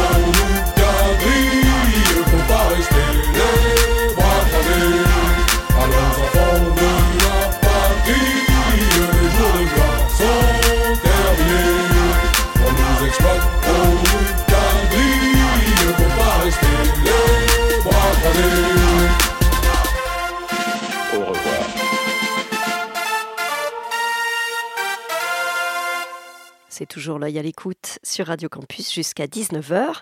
l'œil 27.18 27.40
à 27.40 27.42
l'écoute 27.42 27.98
sur 28.04 28.28
Radio 28.28 28.50
Campus 28.50 28.94
jusqu'à 28.94 29.26
19h. 29.26 30.02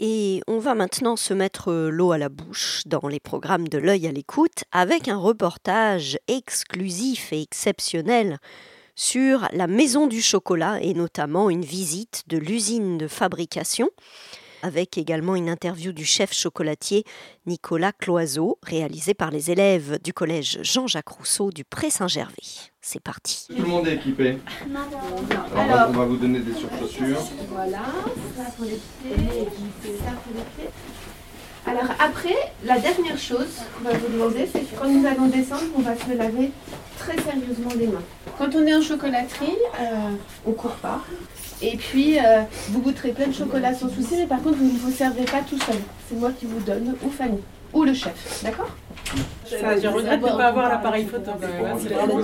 Et 0.00 0.40
on 0.48 0.58
va 0.58 0.74
maintenant 0.74 1.14
se 1.14 1.32
mettre 1.34 1.72
l'eau 1.72 2.10
à 2.10 2.18
la 2.18 2.28
bouche 2.28 2.82
dans 2.86 3.06
les 3.06 3.20
programmes 3.20 3.68
de 3.68 3.78
l'œil 3.78 4.08
à 4.08 4.12
l'écoute 4.12 4.64
avec 4.72 5.06
un 5.06 5.16
reportage 5.16 6.18
exclusif 6.26 7.32
et 7.32 7.42
exceptionnel 7.42 8.38
sur 8.96 9.48
la 9.52 9.66
maison 9.66 10.06
du 10.06 10.20
chocolat 10.20 10.80
et 10.82 10.94
notamment 10.94 11.50
une 11.50 11.64
visite 11.64 12.24
de 12.26 12.38
l'usine 12.38 12.98
de 12.98 13.06
fabrication 13.06 13.88
avec 14.64 14.96
également 14.96 15.36
une 15.36 15.50
interview 15.50 15.92
du 15.92 16.06
chef 16.06 16.32
chocolatier 16.32 17.04
Nicolas 17.46 17.92
Cloiseau, 17.92 18.58
réalisée 18.62 19.12
par 19.12 19.30
les 19.30 19.50
élèves 19.50 19.98
du 20.02 20.14
collège 20.14 20.58
Jean-Jacques 20.62 21.08
Rousseau 21.10 21.50
du 21.50 21.64
Pré-Saint-Gervais. 21.64 22.70
C'est 22.80 23.02
parti. 23.02 23.46
Tout 23.54 23.62
le 23.62 23.68
monde 23.68 23.86
est 23.86 23.94
équipé. 23.96 24.38
Alors, 25.54 25.70
Alors- 25.70 25.88
on 25.90 25.92
va 25.92 26.04
vous 26.06 26.16
donner 26.16 26.40
des 26.40 26.54
surchaussures. 26.54 27.20
Voilà, 27.50 27.82
ça 28.36 28.44
pour 28.56 28.64
les 28.64 28.72
pieds, 29.02 29.96
ça 30.02 30.12
pour 30.12 30.32
les 30.34 30.44
pieds. 30.56 30.70
Alors 31.66 31.90
après, 31.98 32.34
la 32.64 32.78
dernière 32.78 33.18
chose 33.18 33.46
qu'on 33.76 33.84
va 33.88 33.96
vous 33.96 34.12
demander, 34.12 34.46
c'est 34.50 34.60
que 34.60 34.78
quand 34.78 34.88
nous 34.88 35.06
allons 35.06 35.28
descendre, 35.28 35.62
on 35.76 35.80
va 35.80 35.94
se 35.96 36.12
laver 36.14 36.50
très 36.98 37.16
sérieusement 37.20 37.70
les 37.78 37.86
mains. 37.86 38.02
Quand 38.38 38.54
on 38.54 38.66
est 38.66 38.74
en 38.74 38.82
chocolaterie, 38.82 39.56
euh, 39.80 40.10
on 40.46 40.52
court 40.52 40.76
pas. 40.76 41.02
Et 41.62 41.76
puis, 41.76 42.18
euh, 42.18 42.40
vous 42.70 42.80
goûterez 42.80 43.10
plein 43.12 43.28
de 43.28 43.32
chocolat 43.34 43.72
sans 43.74 43.88
souci, 43.88 44.16
mais 44.18 44.26
par 44.26 44.42
contre, 44.42 44.56
vous 44.56 44.64
ne 44.72 44.78
vous 44.78 44.90
servez 44.90 45.24
pas 45.24 45.40
tout 45.48 45.58
seul. 45.58 45.76
C'est 46.08 46.16
moi 46.18 46.30
qui 46.38 46.46
vous 46.46 46.60
donne, 46.60 46.94
ou 47.02 47.10
Fanny, 47.10 47.40
ou 47.72 47.84
le 47.84 47.94
chef, 47.94 48.42
d'accord? 48.42 48.68
Ça, 49.46 49.78
je 49.80 49.86
regrette 49.86 50.20
de 50.20 50.26
ne 50.26 50.32
pas 50.36 50.46
avoir 50.46 50.68
l'appareil 50.68 51.04
photo 51.06 51.30
quand 51.40 51.46
même. 51.46 51.64
hein. 51.66 51.76
C'est 51.80 51.92
vraiment. 51.92 52.16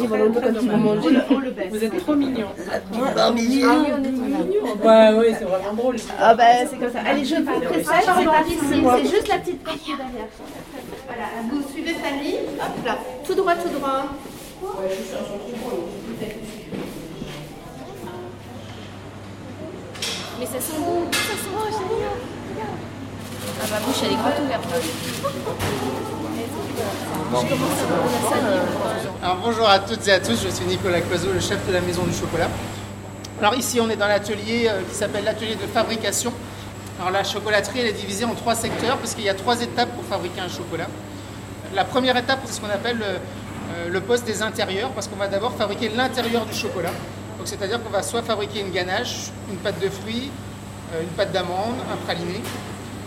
Vous 1.70 1.84
êtes 1.84 1.96
trop 1.98 2.14
mignons. 2.14 2.46
Ah, 3.16 3.30
mignon. 3.30 3.68
Ah 3.70 3.78
oui, 3.78 3.86
on 3.96 4.02
est 4.04 4.12
trop 4.12 4.24
mignons. 4.24 4.44
Ouais, 4.82 5.12
ouais, 5.18 5.36
c'est 5.38 5.44
vraiment 5.44 5.74
drôle. 5.74 5.96
Ah 6.20 6.34
bah 6.34 6.44
c'est 6.68 6.76
comme 6.78 6.90
ça. 6.92 6.98
Allez, 7.06 7.24
je 7.24 7.36
vous 7.36 7.60
précède, 7.60 7.86
c'est. 8.68 9.04
C'est 9.04 9.10
juste 9.10 9.28
la 9.28 9.38
petite 9.38 9.62
porte 9.62 9.78
qui 9.78 9.92
est 9.92 9.96
derrière. 9.96 10.28
Voilà, 11.06 11.26
vous 11.50 11.62
suivez 11.72 11.94
Fanny. 11.94 12.34
Hop 12.58 12.84
là, 12.86 12.98
tout 13.24 13.34
droit, 13.34 13.54
tout 13.54 13.68
droit. 13.78 14.06
Mais 20.40 20.46
ça 20.46 20.52
sent 20.52 20.78
bon, 20.78 21.04
ça 21.12 21.18
sent 21.18 21.50
bon. 21.52 21.58
Ah, 23.62 23.66
ma 23.70 23.80
bouche, 23.80 23.96
elle 24.02 24.12
est 24.12 24.14
grande 24.14 24.32
ouverte. 24.42 24.64
Salive. 28.30 28.60
Alors 29.22 29.36
bonjour 29.44 29.68
à 29.68 29.80
toutes 29.80 30.08
et 30.08 30.12
à 30.12 30.18
tous, 30.18 30.42
je 30.42 30.48
suis 30.48 30.64
Nicolas 30.64 31.02
Coiseau, 31.02 31.30
le 31.34 31.40
chef 31.40 31.66
de 31.68 31.74
la 31.74 31.82
Maison 31.82 32.04
du 32.04 32.14
Chocolat. 32.14 32.48
Alors 33.38 33.54
ici 33.54 33.80
on 33.82 33.90
est 33.90 33.96
dans 33.96 34.08
l'atelier 34.08 34.66
euh, 34.70 34.80
qui 34.88 34.94
s'appelle 34.94 35.24
l'atelier 35.24 35.56
de 35.56 35.66
fabrication. 35.66 36.32
Alors 36.98 37.10
la 37.10 37.22
chocolaterie 37.22 37.80
elle 37.80 37.88
est 37.88 37.92
divisée 37.92 38.24
en 38.24 38.34
trois 38.34 38.54
secteurs 38.54 38.96
parce 38.96 39.14
qu'il 39.14 39.24
y 39.24 39.28
a 39.28 39.34
trois 39.34 39.60
étapes 39.60 39.90
pour 39.94 40.04
fabriquer 40.04 40.40
un 40.40 40.48
chocolat. 40.48 40.86
La 41.74 41.84
première 41.84 42.16
étape 42.16 42.40
c'est 42.46 42.54
ce 42.54 42.60
qu'on 42.62 42.70
appelle 42.70 42.96
le, 42.96 43.04
euh, 43.04 43.88
le 43.90 44.00
poste 44.00 44.24
des 44.24 44.40
intérieurs 44.40 44.88
parce 44.92 45.06
qu'on 45.06 45.16
va 45.16 45.28
d'abord 45.28 45.52
fabriquer 45.52 45.90
l'intérieur 45.90 46.46
du 46.46 46.54
chocolat. 46.54 46.92
Donc 47.40 47.48
c'est-à-dire 47.48 47.82
qu'on 47.82 47.88
va 47.88 48.02
soit 48.02 48.20
fabriquer 48.22 48.60
une 48.60 48.70
ganache, 48.70 49.30
une 49.50 49.56
pâte 49.56 49.80
de 49.80 49.88
fruits, 49.88 50.30
euh, 50.92 51.00
une 51.00 51.08
pâte 51.08 51.32
d'amande, 51.32 51.74
un 51.90 51.96
praliné. 52.04 52.42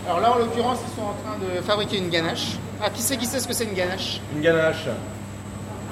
Alors 0.08 0.18
là 0.18 0.32
en 0.32 0.38
l'occurrence 0.38 0.80
ils 0.84 0.92
sont 0.96 1.06
en 1.06 1.14
train 1.22 1.38
de 1.38 1.60
fabriquer 1.62 1.98
une 1.98 2.08
ganache. 2.10 2.58
Ah 2.82 2.90
qui 2.90 3.00
sait 3.00 3.16
qui 3.16 3.26
sait 3.26 3.38
ce 3.38 3.46
que 3.46 3.54
c'est 3.54 3.62
une 3.62 3.74
ganache? 3.74 4.20
Une 4.34 4.40
ganache. 4.42 4.86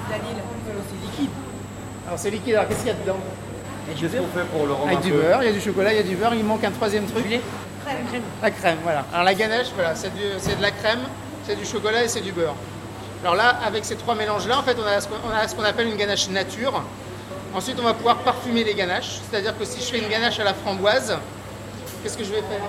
c'est 0.09 1.05
liquide. 1.07 1.29
Alors 2.05 2.19
c'est 2.19 2.31
liquide, 2.31 2.55
alors 2.55 2.67
qu'est-ce 2.67 2.79
qu'il 2.79 2.87
y 2.89 2.91
a 2.91 2.95
dedans? 2.95 3.15
Qu'est-ce 3.97 4.17
qu'on 4.17 4.27
fait 4.37 4.45
pour 4.51 4.65
le 4.67 4.73
rendre 4.73 4.87
Avec 4.87 4.99
du 4.99 5.13
beurre, 5.13 5.41
il 5.41 5.45
y 5.45 5.49
a 5.49 5.53
du 5.53 5.61
chocolat, 5.61 5.93
il 5.93 5.95
y 5.95 5.99
a 6.01 6.03
du 6.03 6.17
beurre, 6.17 6.33
il 6.33 6.43
manque 6.43 6.65
un 6.65 6.71
troisième 6.71 7.05
truc. 7.05 7.23
La 8.41 8.51
crème, 8.51 8.77
voilà. 8.83 9.05
Alors 9.13 9.23
la 9.23 9.33
ganache, 9.35 9.67
voilà, 9.73 9.95
c'est 9.95 10.13
du- 10.13 10.21
c'est 10.37 10.57
de 10.57 10.61
la 10.61 10.71
crème, 10.71 10.99
c'est 11.47 11.55
du 11.55 11.63
chocolat 11.65 12.03
et 12.03 12.09
c'est 12.09 12.19
du 12.21 12.33
beurre. 12.33 12.55
Alors 13.23 13.35
là, 13.35 13.57
avec 13.65 13.85
ces 13.85 13.95
trois 13.95 14.15
mélanges-là, 14.15 14.59
en 14.59 14.63
fait, 14.63 14.75
on 14.77 14.85
a 14.85 14.99
ce 14.99 15.07
qu'on 15.07 15.15
on 15.25 15.33
a 15.33 15.47
ce 15.47 15.55
qu'on 15.55 15.63
appelle 15.63 15.87
une 15.87 15.95
ganache 15.95 16.27
nature. 16.29 16.83
Ensuite, 17.55 17.77
on 17.79 17.83
va 17.83 17.93
pouvoir 17.93 18.17
parfumer 18.17 18.63
les 18.63 18.73
ganaches. 18.73 19.19
C'est-à-dire 19.29 19.57
que 19.57 19.65
si 19.65 19.79
je 19.79 19.85
fais 19.85 19.99
une 19.99 20.09
ganache 20.09 20.39
à 20.39 20.43
la 20.43 20.53
framboise, 20.53 21.15
qu'est-ce 22.01 22.17
que 22.17 22.23
je 22.23 22.31
vais 22.31 22.41
faire? 22.41 22.61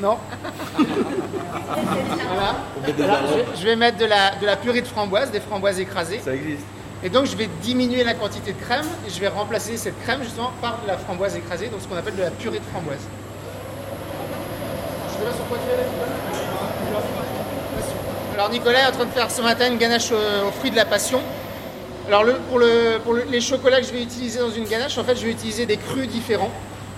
Non 0.00 0.16
Voilà. 1.68 2.54
Je, 3.54 3.60
je 3.60 3.64
vais 3.66 3.76
mettre 3.76 3.98
de 3.98 4.06
la, 4.06 4.34
de 4.36 4.46
la 4.46 4.56
purée 4.56 4.80
de 4.80 4.86
framboise, 4.86 5.30
des 5.30 5.40
framboises 5.40 5.78
écrasées. 5.78 6.20
Ça 6.24 6.34
existe. 6.34 6.64
Et 7.02 7.08
donc 7.10 7.26
je 7.26 7.34
vais 7.36 7.48
diminuer 7.62 8.04
la 8.04 8.14
quantité 8.14 8.52
de 8.52 8.60
crème 8.60 8.84
et 9.06 9.10
je 9.10 9.18
vais 9.20 9.28
remplacer 9.28 9.76
cette 9.78 9.98
crème 10.02 10.22
justement 10.22 10.52
par 10.60 10.78
de 10.82 10.86
la 10.86 10.98
framboise 10.98 11.34
écrasée, 11.34 11.68
donc 11.68 11.80
ce 11.80 11.88
qu'on 11.88 11.96
appelle 11.96 12.14
de 12.16 12.22
la 12.22 12.30
purée 12.30 12.58
de 12.58 12.64
framboise. 12.64 12.98
Je 15.08 15.14
te 15.18 15.24
laisse 15.26 15.34
sur 15.36 15.46
quoi 15.48 15.56
tu 15.58 15.72
es 15.72 15.76
là, 15.78 15.82
Nicolas 16.84 17.02
Alors 18.34 18.50
Nicolas 18.50 18.80
est 18.80 18.88
en 18.88 18.92
train 18.92 19.04
de 19.06 19.10
faire 19.12 19.30
ce 19.30 19.40
matin 19.40 19.68
une 19.68 19.78
ganache 19.78 20.10
au- 20.12 20.48
aux 20.48 20.52
fruits 20.52 20.70
de 20.70 20.76
la 20.76 20.84
passion. 20.84 21.20
Alors 22.12 22.24
pour, 22.48 22.58
le- 22.58 22.98
pour 23.04 23.14
le- 23.14 23.24
les 23.30 23.40
chocolats 23.40 23.80
que 23.80 23.86
je 23.86 23.92
vais 23.92 24.02
utiliser 24.02 24.40
dans 24.40 24.50
une 24.50 24.64
ganache, 24.64 24.98
en 24.98 25.04
fait 25.04 25.14
je 25.16 25.24
vais 25.24 25.30
utiliser 25.30 25.64
des 25.64 25.76
crus 25.76 26.08
différents. 26.08 26.50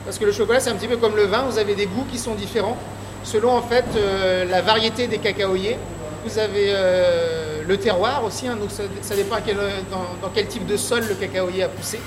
Parce 0.05 0.19
que 0.19 0.25
le 0.25 0.33
chocolat 0.33 0.59
c'est 0.59 0.71
un 0.71 0.75
petit 0.75 0.89
peu 0.89 0.97
comme 0.97 1.17
le 1.17 1.25
vin, 1.25 1.43
vous 1.43 1.59
avez 1.59 1.75
des 1.75 1.87
goûts 1.87 2.07
qui 2.11 2.19
sont 2.19 2.35
différents 2.35 2.77
selon 3.25 3.51
en 3.53 3.63
fait 3.63 3.85
euh, 3.97 4.45
la 4.47 4.63
variété 4.63 5.07
des 5.07 5.19
cacaoyers. 5.19 5.79
Vous 6.25 6.39
avez 6.39 6.67
euh, 6.71 7.63
le 7.67 7.77
terroir 7.77 8.25
aussi, 8.25 8.49
hein, 8.49 8.57
donc 8.57 8.71
ça, 8.71 9.15
dépend 9.15 9.37
quel, 9.45 9.57
dans, 9.91 10.29
quel 10.35 10.47
type 10.47 10.67
de 10.67 10.77
sol 10.77 11.05
le 11.09 11.15
cacaoyer 11.15 11.65
a 11.65 11.69
poussé. 11.69 12.01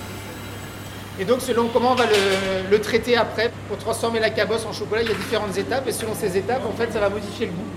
Et 1.19 1.25
donc 1.25 1.41
selon 1.41 1.67
comment 1.67 1.91
on 1.91 1.95
va 1.95 2.05
le, 2.05 2.69
le 2.71 2.81
traiter 2.81 3.15
après, 3.17 3.51
pour 3.69 3.77
transformer 3.77 4.19
la 4.19 4.29
cabosse 4.29 4.65
en 4.65 4.73
chocolat, 4.73 5.03
il 5.03 5.09
y 5.09 5.11
a 5.11 5.15
différentes 5.15 5.57
étapes 5.57 5.87
et 5.87 5.91
selon 5.91 6.13
ces 6.15 6.35
étapes, 6.37 6.63
en 6.65 6.73
fait, 6.75 6.91
ça 6.91 6.99
va 6.99 7.09
modifier 7.09 7.45
le 7.45 7.51
goût. 7.53 7.67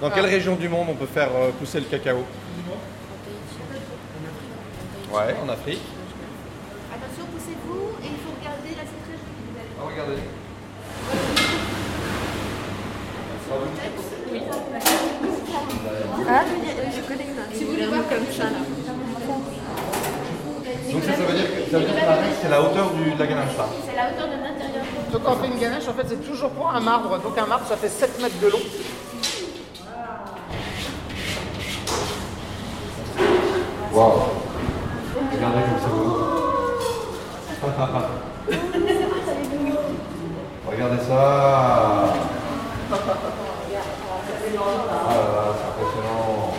Dans 0.00 0.10
quelle 0.10 0.26
région 0.26 0.56
du 0.56 0.68
monde 0.68 0.88
on 0.90 0.94
peut 0.94 1.06
faire 1.06 1.28
euh, 1.34 1.50
pousser 1.58 1.80
le 1.80 1.86
cacao 1.86 2.24
Ouais, 5.12 5.34
en 5.44 5.48
Afrique. 5.48 5.80
Attention, 6.94 7.24
poussez-vous 7.32 7.90
et 8.02 8.06
il 8.06 8.18
faut 8.24 8.32
regarder. 8.40 8.70
Vous 8.70 9.58
allez 9.58 9.68
Ah, 9.78 9.84
regardez. 9.86 10.22
Ah, 16.28 16.44
je 16.94 17.00
connais 17.02 17.26
Si 17.54 17.64
vous 17.64 17.72
voulez 17.72 17.86
voir 17.86 18.00
comme 18.08 18.26
ça 18.32 18.44
là. 18.44 18.58
Donc 20.92 21.02
ça, 21.04 21.12
ça 21.14 21.22
veut 21.22 21.34
dire 21.36 21.46
que, 21.46 21.70
ça 21.70 21.78
veut 21.78 21.84
dire 21.84 21.94
que 21.94 22.00
pareil, 22.04 22.30
c'est 22.40 22.48
la 22.48 22.62
hauteur 22.62 22.90
du- 22.92 23.10
de 23.12 23.18
la 23.18 23.26
ganache 23.26 23.56
là. 23.58 23.66
C'est 23.88 23.96
la 23.96 24.08
hauteur 24.10 24.26
de 24.28 24.42
l'intérieur. 24.42 24.84
Donc 25.12 25.22
quand 25.24 25.32
on 25.32 25.36
fait 25.42 25.48
une 25.48 25.58
ganache, 25.58 25.88
en 25.88 25.94
fait, 25.94 26.06
c'est 26.08 26.24
toujours 26.28 26.50
pour 26.50 26.68
un 26.70 26.80
marbre. 26.80 27.18
Donc 27.20 27.36
un 27.38 27.46
marbre, 27.46 27.66
ça 27.66 27.76
fait 27.76 27.88
7 27.88 28.20
mètres 28.22 28.38
de 28.40 28.48
long. 28.48 28.58
Waouh 34.00 34.16
Regardez 35.30 35.60
comme 35.60 35.78
c'est 35.82 35.92
beau. 35.92 36.16
Regardez 40.70 41.02
ça 41.02 41.12
Ah 41.12 41.16
là 45.10 45.20
là, 45.20 45.42
c'est 45.54 45.66
impressionnant 45.68 46.54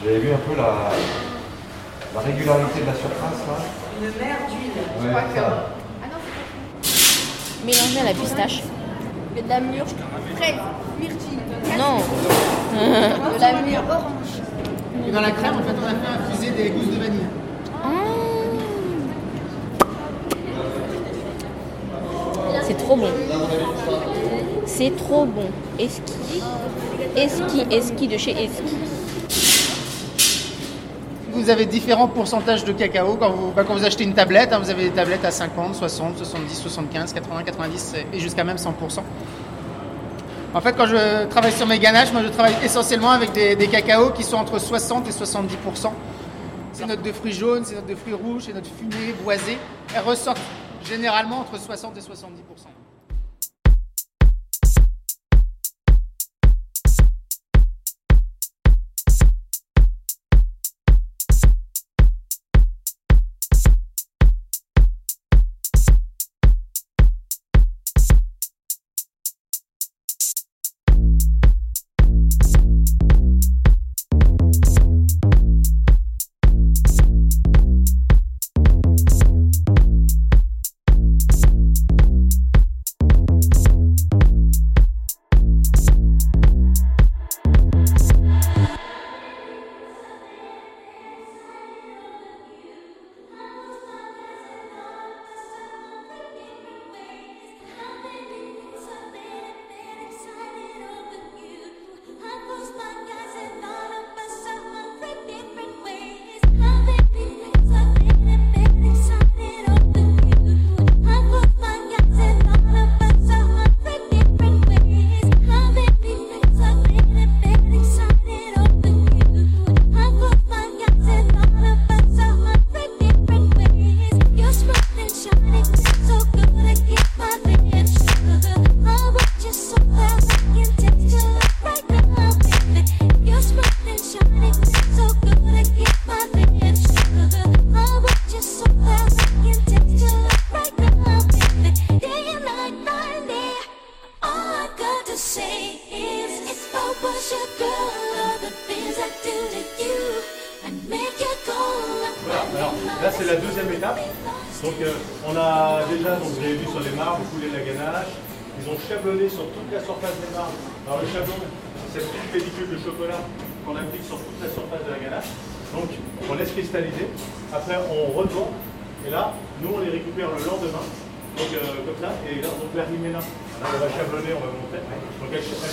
Vous 0.00 0.06
avez 0.08 0.20
vu 0.20 0.28
un 0.32 0.36
peu 0.36 0.54
la, 0.56 0.70
la 2.14 2.20
régularité 2.20 2.80
de 2.82 2.86
la 2.86 2.94
surface 2.94 3.40
là 3.48 3.56
Une 4.00 4.12
mer 4.24 4.36
d'huile. 4.48 4.78
Ouais, 5.12 5.26
ça. 5.34 5.46
Mélangé 7.66 7.98
à 8.00 8.04
la 8.04 8.14
pistache. 8.14 8.62
Mais 9.34 9.42
de 9.42 9.48
la 9.48 9.58
mûre 9.60 9.86
fraise, 10.36 10.60
myrtille. 11.00 11.40
Non. 11.76 11.98
de 13.36 13.40
la 13.40 13.62
mûre 13.62 13.82
orange. 13.88 14.42
Et 15.06 15.10
dans 15.10 15.20
la 15.20 15.30
crème, 15.30 15.54
en 15.54 15.62
fait, 15.62 15.74
on 15.80 15.86
a 15.86 15.90
fait 15.90 16.32
infuser 16.32 16.50
des 16.50 16.70
gousses 16.70 16.86
de 16.86 17.02
vanille. 17.02 17.26
C'est 22.62 22.76
trop 22.76 22.96
bon. 22.96 23.08
C'est 24.66 24.96
trop 24.96 25.24
bon. 25.24 25.46
Eski. 25.78 26.42
Eski, 27.16 27.66
Eski 27.70 28.08
de 28.08 28.18
chez 28.18 28.32
Eski. 28.32 28.76
Vous 31.32 31.48
avez 31.50 31.64
différents 31.64 32.08
pourcentages 32.08 32.64
de 32.64 32.72
cacao. 32.72 33.16
Quand 33.18 33.30
vous, 33.30 33.52
bah, 33.52 33.64
quand 33.66 33.74
vous 33.74 33.84
achetez 33.86 34.04
une 34.04 34.12
tablette, 34.12 34.52
hein, 34.52 34.58
vous 34.58 34.68
avez 34.68 34.84
des 34.84 34.90
tablettes 34.90 35.24
à 35.24 35.30
50, 35.30 35.76
60, 35.76 36.18
70, 36.18 36.54
75, 36.58 37.12
80, 37.14 37.42
90 37.44 37.94
et 38.12 38.18
jusqu'à 38.18 38.44
même 38.44 38.56
100%. 38.56 39.00
En 40.54 40.60
fait, 40.62 40.72
quand 40.76 40.86
je 40.86 41.26
travaille 41.26 41.52
sur 41.52 41.66
mes 41.66 41.78
ganaches, 41.78 42.12
moi 42.12 42.22
je 42.22 42.28
travaille 42.28 42.56
essentiellement 42.64 43.10
avec 43.10 43.32
des, 43.32 43.54
des 43.54 43.68
cacaos 43.68 44.10
qui 44.10 44.24
sont 44.24 44.36
entre 44.36 44.58
60 44.58 45.06
et 45.06 45.10
70%. 45.10 45.90
Ces 46.72 46.86
notes 46.86 47.02
de 47.02 47.12
fruits 47.12 47.32
jaunes, 47.32 47.64
ces 47.64 47.74
notes 47.74 47.86
de 47.86 47.94
fruits 47.94 48.14
rouges, 48.14 48.44
ces 48.44 48.54
notes 48.54 48.66
fumées, 48.78 49.12
boisées, 49.22 49.58
elles 49.94 50.02
ressortent 50.02 50.40
généralement 50.84 51.40
entre 51.40 51.60
60 51.60 51.96
et 51.98 52.00
70%. 52.00 52.04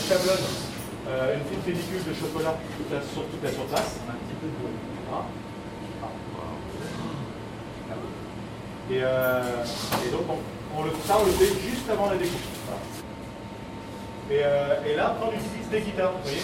Chablonne 0.07 0.45
euh, 1.07 1.35
une 1.35 1.41
petite 1.41 1.63
pellicule 1.63 2.03
de 2.03 2.13
chocolat 2.13 2.55
toute 2.77 2.91
la- 2.91 3.01
sur 3.01 3.25
toute 3.25 3.43
la 3.43 3.51
surface. 3.51 3.99
Un 4.09 4.13
petit 4.13 4.35
peu 4.41 4.47
de 4.47 4.53
Ah. 5.11 5.25
Et, 8.91 9.01
euh, 9.01 9.63
et 10.05 10.11
donc, 10.11 10.21
on, 10.29 10.79
on 10.79 10.83
le, 10.83 10.91
ça, 11.07 11.17
on 11.19 11.25
le 11.25 11.31
fait 11.31 11.53
juste 11.67 11.89
avant 11.89 12.09
la 12.09 12.17
découpe. 12.17 12.39
Voilà. 12.67 12.81
Et, 14.29 14.41
euh, 14.43 14.91
et 14.91 14.95
là, 14.95 15.15
on 15.21 15.29
utilise 15.33 15.69
des 15.71 15.81
guitares, 15.81 16.11
vous 16.13 16.21
voyez 16.23 16.41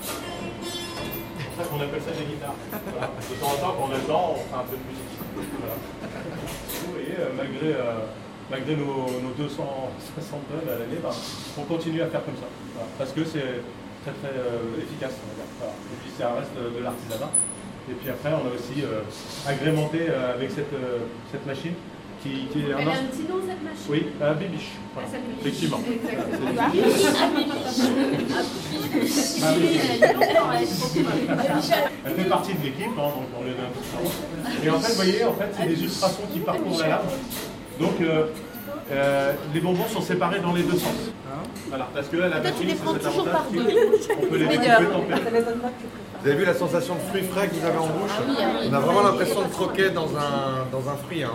C'est 0.00 1.44
pour 1.44 1.56
ça 1.56 1.64
qu'on 1.70 1.80
appelle 1.80 2.02
ça 2.02 2.12
des 2.18 2.24
guitares. 2.24 2.54
Voilà. 2.70 3.08
De 3.08 3.34
temps 3.36 3.52
en 3.52 3.56
temps, 3.60 3.74
quand 3.78 3.88
on 3.88 3.92
a 3.92 3.96
le 3.98 4.04
temps, 4.04 4.32
on 4.32 4.36
fait 4.36 4.54
un 4.54 4.64
peu 4.64 4.76
de 4.76 4.84
musique. 4.88 5.20
Voilà. 5.60 5.76
Vous 6.86 6.92
voyez, 6.92 7.16
malgré, 7.36 7.68
malgré 8.50 8.76
nos, 8.76 9.06
nos 9.22 9.32
260 9.36 10.48
tonnes 10.48 10.68
à 10.68 10.78
l'année, 10.78 10.98
ben, 11.02 11.10
on 11.58 11.62
continue 11.64 12.02
à 12.02 12.06
faire 12.08 12.24
comme 12.24 12.36
ça. 12.36 12.46
Voilà. 12.74 12.88
Parce 12.98 13.12
que 13.12 13.24
c'est 13.24 13.62
très 14.04 14.12
très 14.22 14.36
euh, 14.36 14.78
efficace. 14.82 15.14
on 15.22 15.26
va 15.28 15.34
dire. 15.34 15.48
Voilà. 15.58 15.72
Et 15.72 15.96
puis 16.02 16.10
ça 16.18 16.32
reste 16.34 16.52
de, 16.56 16.78
de 16.78 16.84
l'artisanat. 16.84 17.30
Et 17.90 17.94
puis 17.94 18.08
après, 18.10 18.30
on 18.32 18.46
a 18.48 18.52
aussi 18.54 18.80
euh, 18.82 19.02
agrémenté 19.46 20.06
euh, 20.08 20.34
avec 20.34 20.50
cette, 20.50 20.72
cette 21.30 21.44
machine 21.46 21.74
qui, 22.22 22.46
qui 22.50 22.60
est 22.60 22.64
Elle 22.68 22.72
a 22.88 22.90
ins- 22.92 23.00
un 23.04 23.04
petit 23.12 23.28
nom 23.28 23.36
cette 23.46 23.62
machine? 23.62 23.90
Oui, 23.90 24.06
un 24.22 24.32
bibiche. 24.34 24.70
Voilà. 24.94 25.08
Effectivement. 25.40 25.80
Ah, 29.42 29.52
Bibiche. 29.54 29.80
Elle 32.04 32.12
a 32.12 32.14
fait 32.14 32.28
partie 32.28 32.54
de 32.54 32.62
l'équipe, 32.64 32.86
hein, 32.86 32.96
donc 32.96 33.26
on 33.38 33.44
les 33.44 33.50
donne 33.50 33.72
tout 33.74 33.84
ça. 33.84 34.64
Et 34.64 34.70
en 34.70 34.78
fait, 34.80 34.88
vous 34.90 34.94
voyez, 34.96 35.24
en 35.24 35.34
fait, 35.34 35.48
c'est 35.58 35.66
des 35.66 35.82
ultrasons 35.82 36.22
qui 36.32 36.38
parcourent 36.40 36.78
la 36.80 36.88
lame. 36.88 37.00
Donc, 37.80 38.00
euh, 38.00 38.26
euh, 38.92 39.32
les 39.52 39.60
bonbons 39.60 39.86
sont 39.92 40.00
séparés 40.00 40.40
dans 40.40 40.52
les 40.52 40.62
deux 40.62 40.76
sens. 40.78 40.92
Voilà, 41.68 41.88
parce 41.94 42.08
que 42.08 42.16
là, 42.16 42.28
la 42.28 42.40
Toi, 42.40 42.50
tu 42.58 42.66
les 42.66 42.74
c'est 42.74 42.82
prends 42.82 42.94
toujours 42.94 43.24
par 43.30 43.44
deux. 43.50 43.60
On 43.60 44.26
peut 44.26 44.36
les 44.36 44.46
découper. 44.58 44.74
Vous 46.22 46.28
avez 46.28 46.36
vu 46.38 46.44
la 46.44 46.54
sensation 46.54 46.94
de 46.94 47.00
fruits 47.00 47.22
frais 47.24 47.48
que 47.48 47.54
vous 47.54 47.66
avez 47.66 47.78
en 47.78 47.86
bouche 47.86 48.10
Ah 48.16 48.22
oui, 48.28 48.34
ah 48.40 48.46
oui. 48.60 48.68
On 48.70 48.74
a 48.74 48.80
vraiment 48.80 49.02
l'impression 49.02 49.42
de 49.42 49.48
croquer 49.48 49.90
dans 49.90 50.06
un, 50.16 50.66
dans 50.70 50.88
un 50.88 50.96
fruit. 50.96 51.22
Hein. 51.24 51.32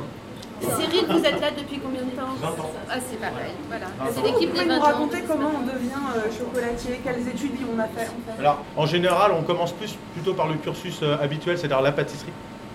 Cyril, 0.61 1.05
vous 1.09 1.23
êtes 1.25 1.39
là 1.41 1.47
depuis 1.57 1.79
combien 1.79 2.01
de 2.03 2.09
temps 2.11 2.35
20 2.41 2.47
ans. 2.47 2.71
Ah, 2.89 2.95
c'est 2.99 3.17
pareil. 3.19 3.51
Voilà. 3.67 3.85
C'est 4.13 4.19
ans. 4.19 4.23
l'équipe 4.25 4.49
Vous 4.49 4.55
des 4.55 4.61
pouvez 4.63 4.65
20 4.65 4.75
nous 4.75 4.81
ans. 4.81 4.85
raconter 4.85 5.23
comment 5.27 5.51
on 5.61 5.65
devient 5.65 6.05
euh, 6.15 6.21
chocolatier 6.37 6.99
Quelles 7.03 7.27
études 7.27 7.51
on 7.75 7.79
a 7.79 7.83
fait, 7.87 8.09
Alors, 8.39 8.63
en 8.75 8.85
général, 8.85 9.31
on 9.37 9.43
commence 9.43 9.71
plus 9.73 9.95
plutôt 10.13 10.33
par 10.33 10.47
le 10.47 10.55
cursus 10.55 11.01
habituel, 11.21 11.57
c'est-à-dire 11.57 11.81
la 11.81 11.91
pâtisserie, 11.91 12.31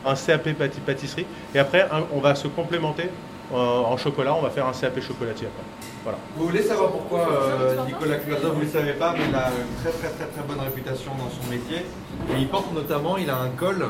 un 0.07 0.15
CAP 0.15 0.49
pâti- 0.59 0.81
pâtisserie, 0.81 1.27
et 1.55 1.59
après, 1.59 1.87
on 2.13 2.21
va 2.21 2.35
se 2.35 2.49
complémenter 2.49 3.11
en 3.55 3.97
chocolat, 3.97 4.35
on 4.35 4.43
va 4.43 4.51
faire 4.51 4.67
un 4.67 4.73
CAP 4.73 5.01
chocolatier 5.01 5.47
après. 5.47 5.63
Voilà. 6.03 6.19
Vous 6.37 6.47
voulez 6.47 6.63
savoir 6.63 6.91
pourquoi 6.91 7.21
euh, 7.31 7.77
Nicolas 7.87 8.17
Clouzot, 8.17 8.53
vous 8.53 8.61
ne 8.61 8.65
le 8.65 8.71
savez 8.71 8.93
pas, 8.93 9.13
mais 9.13 9.25
il 9.29 9.35
a 9.35 9.49
une 9.49 9.83
très 9.83 9.91
très 9.99 10.09
très 10.15 10.27
très 10.27 10.43
bonne 10.47 10.61
réputation 10.61 11.13
dans 11.13 11.31
son 11.31 11.51
métier. 11.51 11.87
Et 12.31 12.41
il 12.41 12.49
porte 12.49 12.73
notamment, 12.75 13.17
il 13.17 13.31
a 13.31 13.37
un 13.39 13.49
col 13.51 13.89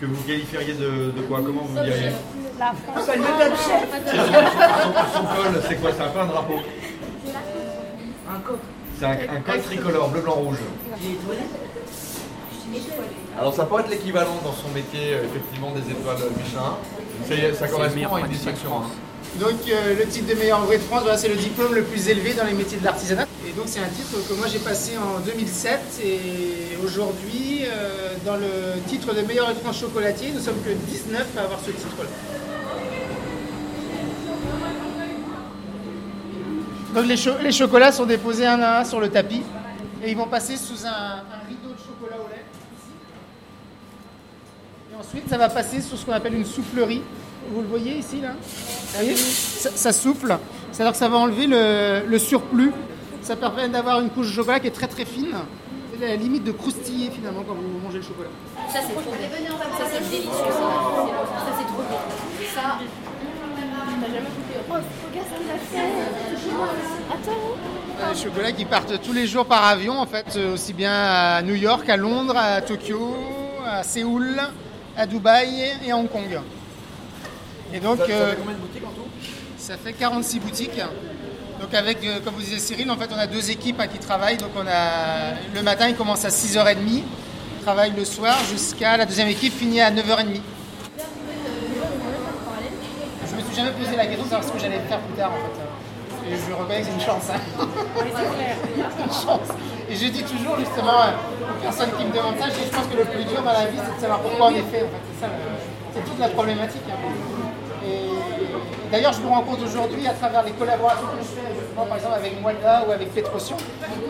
que 0.00 0.06
vous 0.06 0.22
qualifieriez 0.24 0.74
de, 0.74 1.12
de 1.12 1.22
quoi? 1.22 1.40
Comment 1.44 1.62
vous 1.62 1.82
diriez? 1.82 2.10
La 2.58 2.72
France. 2.72 3.06
chef. 3.06 3.88
son, 5.14 5.22
col, 5.22 5.62
c'est 5.66 5.76
quoi? 5.80 5.90
C'est 5.96 6.02
un 6.02 6.08
peu 6.08 6.20
un 6.20 6.26
drapeau. 6.26 6.60
Un 8.28 8.38
coq. 8.40 8.58
C'est 8.98 9.06
un, 9.06 9.10
un 9.12 9.40
col 9.40 9.60
tricolore, 9.62 10.08
bleu, 10.08 10.20
blanc, 10.20 10.34
rouge. 10.34 10.58
Alors 13.38 13.54
ça 13.54 13.64
peut 13.64 13.78
être 13.80 13.90
l'équivalent 13.90 14.36
dans 14.44 14.52
son 14.54 14.68
métier, 14.74 15.14
euh, 15.14 15.24
effectivement, 15.24 15.70
des 15.72 15.90
étoiles 15.90 16.16
Michelin. 16.42 16.76
C'est- 17.28 17.54
Ça 17.54 17.68
correspond 17.68 18.14
à 18.14 18.20
une 18.20 18.28
distinction. 18.28 18.70
hein. 18.78 18.86
Donc 19.40 19.52
euh, 19.68 19.94
le 19.98 20.06
titre 20.06 20.28
de 20.28 20.34
meilleur 20.38 20.60
ouvrier 20.62 20.78
de 20.78 20.84
France, 20.84 21.02
voilà, 21.02 21.18
c'est 21.18 21.28
le 21.28 21.34
diplôme 21.36 21.74
le 21.74 21.82
plus 21.82 22.08
élevé 22.08 22.32
dans 22.32 22.44
les 22.44 22.54
métiers 22.54 22.78
de 22.78 22.84
l'artisanat. 22.84 23.26
Et 23.46 23.52
donc 23.52 23.64
c'est 23.66 23.80
un 23.80 23.88
titre 23.88 24.16
que 24.26 24.32
moi 24.34 24.46
j'ai 24.50 24.58
passé 24.60 24.92
en 24.96 25.20
2007 25.20 25.80
et 26.04 26.78
aujourd'hui 26.82 27.64
euh, 27.64 28.14
dans 28.24 28.36
le 28.36 28.80
titre 28.88 29.12
de 29.14 29.20
meilleur 29.22 29.44
ouvrier 29.44 29.58
de 29.60 29.64
France 29.64 29.80
chocolatier, 29.80 30.30
nous 30.34 30.40
sommes 30.40 30.60
que 30.64 30.70
19 30.70 31.26
à 31.36 31.42
avoir 31.42 31.58
ce 31.60 31.70
titre-là. 31.70 32.08
Donc 36.94 37.06
les, 37.06 37.16
cho- 37.16 37.38
les 37.42 37.52
chocolats 37.52 37.92
sont 37.92 38.06
déposés 38.06 38.46
un 38.46 38.60
à 38.62 38.80
un 38.80 38.84
sur 38.84 39.00
le 39.00 39.08
tapis 39.10 39.42
et 40.02 40.10
ils 40.10 40.16
vont 40.16 40.26
passer 40.28 40.56
sous 40.56 40.86
un, 40.86 40.88
un 40.88 41.46
rideau 41.46 41.74
de 41.74 41.78
chocolat 41.78 42.16
au 42.24 42.28
lait. 42.30 42.35
Et 44.96 45.00
ensuite, 45.00 45.28
ça 45.28 45.36
va 45.36 45.48
passer 45.48 45.80
sur 45.80 45.98
ce 45.98 46.06
qu'on 46.06 46.12
appelle 46.12 46.34
une 46.34 46.44
soufflerie. 46.46 47.02
Vous 47.50 47.60
le 47.60 47.68
voyez 47.68 47.96
ici, 47.98 48.20
là 48.20 48.30
Vous 48.32 48.94
voyez 48.94 49.14
ça, 49.16 49.70
ça 49.74 49.92
souffle. 49.92 50.36
C'est-à-dire 50.72 50.92
que 50.92 50.98
ça 50.98 51.08
va 51.08 51.18
enlever 51.18 51.46
le, 51.46 52.02
le 52.06 52.18
surplus. 52.18 52.72
Ça 53.22 53.36
permet 53.36 53.68
d'avoir 53.68 54.00
une 54.00 54.10
couche 54.10 54.28
de 54.28 54.32
chocolat 54.32 54.60
qui 54.60 54.68
est 54.68 54.72
très 54.72 54.86
très 54.86 55.04
fine. 55.04 55.34
C'est 55.98 56.06
la 56.06 56.16
limite 56.16 56.44
de 56.44 56.52
croustiller 56.52 57.10
finalement 57.10 57.42
quand 57.46 57.54
vous 57.54 57.78
mangez 57.82 57.98
le 57.98 58.04
chocolat. 58.04 58.28
Ça, 58.72 58.80
c'est 58.86 58.92
trop 58.92 59.02
bon. 59.02 59.10
Ça, 59.12 59.84
c'est 59.92 60.10
délicieux. 60.10 60.30
Ça, 60.30 60.50
Ça, 60.52 61.52
c'est 61.58 61.66
trop 61.66 61.82
bon. 61.82 61.98
Ça, 62.54 62.78
t'as 64.00 64.06
jamais 64.06 64.18
goûté. 64.20 64.58
Oh, 64.68 64.72
regarde 64.72 65.26
ce 65.28 65.72
qu'il 65.72 65.78
a 65.78 65.84
fait. 65.84 65.92
Attends. 67.12 68.14
Chocolats 68.14 68.52
qui 68.52 68.64
partent 68.64 69.00
tous 69.02 69.12
les 69.12 69.26
jours 69.26 69.46
par 69.46 69.64
avion, 69.64 69.98
en 69.98 70.06
fait, 70.06 70.26
euh, 70.36 70.54
aussi 70.54 70.72
bien 70.74 70.92
à 70.92 71.42
New 71.42 71.54
York, 71.54 71.88
à 71.88 71.96
Londres, 71.96 72.36
à 72.36 72.60
Tokyo, 72.60 73.14
à 73.66 73.82
Séoul, 73.82 74.36
à 74.96 75.06
Dubaï 75.06 75.72
et 75.84 75.90
à 75.90 75.96
Hong 75.96 76.08
Kong. 76.08 76.40
Et 77.72 77.80
donc, 77.80 77.98
Ça- 77.98 78.04
ça 78.04 78.06
fait 78.08 78.14
euh, 78.14 78.34
combien 78.38 78.54
de 78.54 78.60
boutiques 78.60 78.84
en 78.84 78.90
tout? 78.90 79.08
Ça 79.58 79.76
fait 79.76 79.92
46 79.92 80.38
boutiques. 80.40 80.80
Donc 81.60 81.72
avec, 81.74 82.04
euh, 82.04 82.20
comme 82.24 82.34
vous 82.34 82.40
disait 82.42 82.58
Cyril, 82.58 82.90
en 82.90 82.96
fait 82.96 83.08
on 83.14 83.18
a 83.18 83.26
deux 83.26 83.50
équipes 83.50 83.80
hein, 83.80 83.86
qui 83.86 83.98
travaillent. 83.98 84.36
Donc 84.36 84.50
on 84.56 84.66
a 84.66 85.32
le 85.54 85.62
matin 85.62 85.88
ils 85.88 85.96
commencent 85.96 86.24
à 86.24 86.28
6h30, 86.30 86.76
ils 86.86 87.02
travaillent 87.62 87.94
le 87.96 88.04
soir 88.04 88.36
jusqu'à 88.50 88.96
la 88.96 89.06
deuxième 89.06 89.28
équipe 89.28 89.54
finit 89.56 89.80
à 89.80 89.90
9h30. 89.90 90.40
Je 93.28 93.36
me 93.36 93.40
suis 93.40 93.56
jamais 93.56 93.72
posé 93.72 93.96
la 93.96 94.06
question 94.06 94.24
de 94.24 94.30
savoir 94.30 94.46
ce 94.48 94.52
que 94.52 94.58
j'allais 94.58 94.80
faire 94.88 95.00
plus 95.00 95.14
tard 95.16 95.32
en 95.32 95.36
fait. 95.36 95.65
Et 96.28 96.34
je 96.36 96.52
reconnais 96.54 96.80
que 96.80 96.86
c'est 96.86 96.92
une 96.92 97.00
chance. 97.00 97.30
hein. 97.30 97.40
une 99.06 99.12
chance. 99.12 99.48
Et 99.88 99.94
je 99.94 100.06
dis 100.08 100.22
toujours 100.24 100.58
justement 100.58 101.00
euh, 101.06 101.52
aux 101.58 101.62
personnes 101.62 101.90
qui 101.96 102.04
me 102.04 102.10
demandent 102.12 102.38
ça, 102.38 102.46
je, 102.50 102.58
dis, 102.58 102.66
je 102.66 102.76
pense 102.76 102.86
que 102.86 102.96
le 102.96 103.04
plus 103.04 103.24
dur 103.24 103.40
dans 103.42 103.52
la 103.52 103.66
vie 103.66 103.78
c'est 103.78 103.94
de 103.96 104.00
savoir 104.00 104.18
pourquoi 104.20 104.46
on 104.46 104.54
est 104.54 104.66
fait. 104.72 104.82
En 104.82 104.90
fait. 104.90 105.02
C'est 105.14 105.20
ça, 105.26 105.30
c'est 105.94 106.04
toute 106.04 106.18
la 106.18 106.28
problématique. 106.28 106.82
hein. 106.90 106.98
Et 107.86 108.90
d'ailleurs, 108.90 109.12
je 109.12 109.20
me 109.20 109.28
rends 109.28 109.42
compte 109.42 109.60
aujourd'hui, 109.62 110.06
à 110.08 110.12
travers 110.12 110.42
les 110.42 110.50
collaborations 110.52 111.06
que 111.06 111.22
je 111.22 111.28
fais, 111.40 111.54
justement, 111.60 111.86
par 111.86 111.96
exemple 111.98 112.14
avec 112.18 112.40
Moida 112.42 112.84
ou 112.88 112.90
avec 112.90 113.14
Petrotion, 113.14 113.56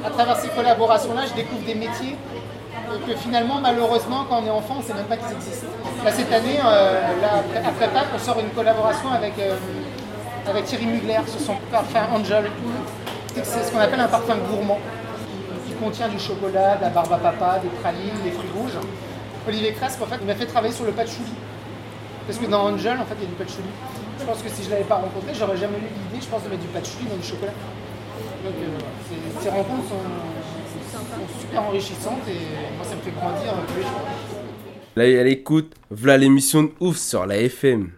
à 0.05 0.09
travers 0.11 0.37
ces 0.39 0.49
collaborations-là, 0.49 1.23
je 1.29 1.35
découvre 1.35 1.63
des 1.67 1.75
métiers 1.75 2.17
que 3.07 3.15
finalement, 3.17 3.61
malheureusement, 3.61 4.25
quand 4.29 4.41
on 4.43 4.47
est 4.47 4.51
enfant, 4.51 4.77
on 4.77 4.81
ne 4.81 4.85
sait 4.85 4.95
même 4.95 5.05
pas 5.05 5.17
qu'ils 5.19 5.33
existent. 5.37 5.67
Là, 6.05 6.11
cette 6.13 6.33
année, 6.33 6.59
euh, 6.65 7.01
là, 7.21 7.43
après, 7.69 7.89
Pâques, 7.89 8.09
on 8.15 8.19
sort 8.19 8.39
une 8.39 8.51
collaboration 8.51 9.11
avec, 9.13 9.35
euh, 9.39 9.57
avec 10.49 10.65
Thierry 10.65 10.87
Mugler 10.87 11.21
sur 11.27 11.41
son 11.41 11.55
parfum 11.71 12.07
Angel. 12.15 12.45
C'est 13.43 13.65
ce 13.65 13.71
qu'on 13.73 13.79
appelle 13.79 14.01
un 14.01 14.09
parfum 14.09 14.37
gourmand, 14.51 14.79
qui 15.67 15.73
contient 15.75 16.09
du 16.09 16.19
chocolat, 16.19 16.77
de 16.77 16.83
la 16.83 16.89
barbe 16.91 17.13
à 17.13 17.19
papa, 17.19 17.59
des 17.63 17.69
pralines, 17.81 18.23
des 18.25 18.31
fruits 18.31 18.49
rouges. 18.57 18.79
Olivier 19.47 19.73
Cresque, 19.73 20.01
en 20.03 20.07
fait, 20.07 20.17
il 20.21 20.27
m'a 20.27 20.35
fait 20.35 20.47
travailler 20.47 20.73
sur 20.73 20.85
le 20.85 20.93
patchouli. 20.93 21.31
Parce 22.27 22.39
que 22.39 22.47
dans 22.47 22.65
Angel, 22.73 22.99
en 22.99 23.05
fait, 23.05 23.15
il 23.19 23.25
y 23.25 23.27
a 23.27 23.29
du 23.29 23.35
patchouli. 23.35 23.69
Je 24.19 24.25
pense 24.25 24.43
que 24.43 24.49
si 24.49 24.63
je 24.63 24.69
ne 24.69 24.73
l'avais 24.73 24.85
pas 24.85 24.97
rencontré, 24.97 25.33
j'aurais 25.35 25.57
jamais 25.57 25.77
eu 25.79 25.83
l'idée, 25.83 26.25
je 26.25 26.27
pense, 26.29 26.43
de 26.43 26.49
mettre 26.49 26.63
du 26.63 26.69
patchouli 26.69 27.07
dans 27.07 27.17
du 27.17 27.27
chocolat. 27.27 27.53
Donc, 28.45 28.55
euh. 28.55 29.43
Ces- 29.43 29.51
rencontres 29.51 29.89
sont, 29.89 31.41
super 31.41 31.63
enrichissantes 31.63 32.27
et 32.29 32.75
moi, 32.77 32.85
ça 32.85 32.97
me 32.97 33.01
fait 33.03 33.11
grandir 33.11 33.53
euh. 33.53 33.83
Là, 34.97 35.05
elle 35.07 35.27
écoute, 35.29 35.75
voilà 35.91 36.17
l'émission 36.17 36.65
de 36.65 36.71
ouf 36.81 36.97
sur 36.97 37.27
la 37.27 37.37
FM. 37.37 37.91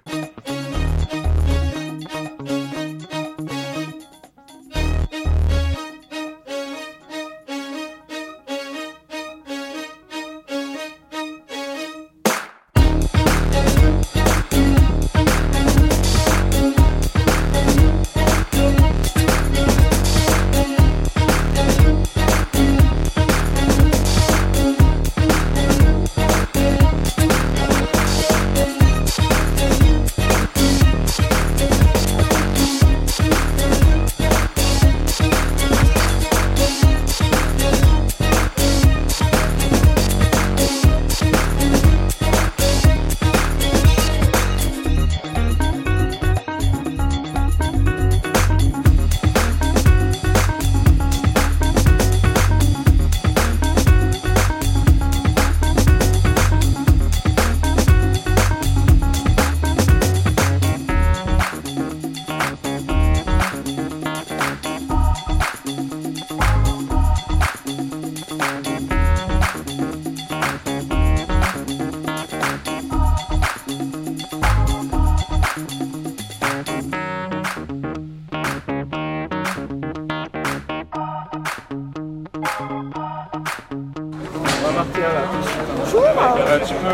Bonjour. 84.70 86.04
Euh, 86.04 86.58
tu, 86.66 86.74
peux, 86.74 86.88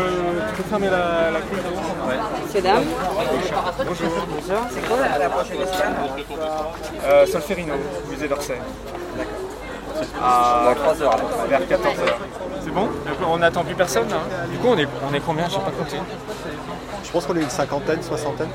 tu 0.55 0.61
peux 0.61 0.69
fermer 0.69 0.89
la, 0.89 1.31
la 1.31 1.39
clé 1.41 1.57
d'avant 1.61 2.07
Ouais. 2.07 2.15
Monsieur, 2.45 2.61
dame. 2.61 2.83
Bonjour. 3.85 4.07
Bonjour. 4.29 4.61
C'est 4.71 4.87
quoi 4.87 4.97
la 5.19 5.29
prochaine 5.29 5.61
escale 5.61 5.93
Euh, 7.05 7.25
Solferino, 7.25 7.73
musée 8.09 8.27
d'Orsay. 8.29 8.59
D'accord. 9.17 10.23
À 10.23 10.73
3 10.75 11.01
heures 11.01 11.13
à 11.13 11.17
peu 11.17 11.25
près. 11.25 11.47
Vers 11.47 11.67
14 11.67 11.99
heures. 11.99 12.19
C'est 12.63 12.71
bon? 12.73 12.87
On 13.27 13.37
n'attend 13.37 13.63
plus 13.63 13.75
personne 13.75 14.07
là 14.09 14.15
hein? 14.17 14.47
Du 14.51 14.57
coup, 14.57 14.67
on 14.69 14.77
est, 14.77 14.87
on 15.09 15.13
est 15.13 15.19
combien? 15.19 15.47
J'ai 15.49 15.57
pas 15.57 15.71
compté. 15.77 15.97
Je 17.03 17.11
pense 17.11 17.25
qu'on 17.25 17.35
est 17.35 17.41
une 17.41 17.49
cinquantaine, 17.49 18.01
soixantaine. 18.01 18.49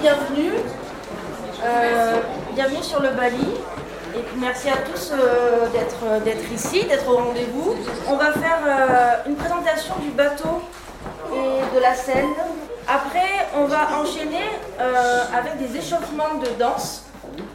bienvenue. 0.00 0.52
Euh, 1.64 2.20
bienvenue 2.54 2.82
sur 2.82 3.00
le 3.00 3.10
Bali. 3.10 3.54
Et 4.16 4.20
puis 4.20 4.36
merci 4.40 4.68
à 4.68 4.76
tous 4.76 5.12
euh, 5.12 5.66
d'être 5.72 5.96
euh, 6.04 6.20
d'être 6.20 6.50
ici, 6.52 6.84
d'être 6.84 7.08
au 7.08 7.16
rendez-vous. 7.16 7.74
On 8.08 8.16
va 8.16 8.32
faire 8.32 8.58
euh, 8.66 9.28
une 9.28 9.36
présentation 9.36 9.94
du 10.00 10.10
bateau 10.10 10.62
et 11.34 11.74
de 11.76 11.80
la 11.80 11.94
scène. 11.94 12.28
Après, 12.88 13.48
on 13.56 13.64
va 13.64 13.98
enchaîner 14.00 14.44
euh, 14.80 15.22
avec 15.36 15.58
de 16.16 16.58
danse. 16.58 17.02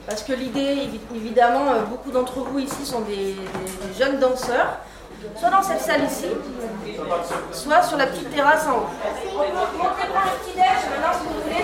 Parce 0.08 0.24
que 0.24 0.34
l'idée, 0.34 0.76
évi- 0.76 1.00
évidemment, 1.16 1.72
euh, 1.72 1.82
beaucoup 1.90 2.12
d'entre 2.12 2.40
vous 2.40 2.60
ici 2.60 2.86
sont 2.86 3.02
des, 3.02 3.36
jeunes 3.98 4.20
danseurs. 4.20 4.78
Soit 5.40 5.50
dans 5.50 5.62
cette 5.62 5.82
salle 5.82 6.04
ici, 6.06 6.26
soit 7.52 7.84
sur 7.84 7.98
la 7.98 8.08
petite 8.08 8.34
terrasse 8.34 8.66
en 8.68 8.72
haut. 8.72 8.86
Le 9.00 10.44
petit 10.44 10.56
déj 10.56 10.64
maintenant 10.90 11.14
si 11.14 11.28
vous 11.28 11.42
voulez. 11.44 11.64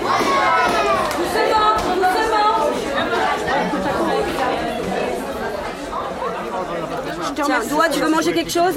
Doua, 7.69 7.89
tu 7.89 7.99
veux 7.99 8.09
manger 8.09 8.33
quelque 8.33 8.51
chose 8.51 8.73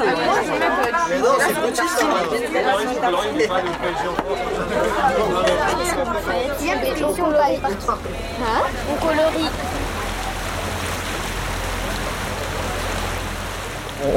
On 8.90 9.06
colorie. 9.06 9.50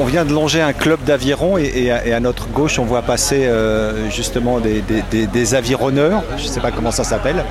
On 0.00 0.04
vient 0.06 0.24
de 0.24 0.32
longer 0.32 0.62
un 0.62 0.72
club 0.72 1.02
d'aviron 1.04 1.58
et, 1.58 1.64
et 1.74 1.92
à, 1.92 2.06
et 2.06 2.14
à 2.14 2.20
notre 2.20 2.46
gauche, 2.48 2.78
on 2.78 2.84
voit 2.84 3.02
passer 3.02 3.44
euh, 3.46 4.08
justement 4.10 4.58
des, 4.58 4.80
des- 4.80 5.02
des- 5.10 5.26
des 5.26 5.54
avironneurs. 5.54 6.22
Je 6.38 6.44
ne 6.44 6.48
sais 6.48 6.60
pas 6.60 6.70
comment 6.70 6.90
ça 6.90 7.04
s'appelle. 7.04 7.44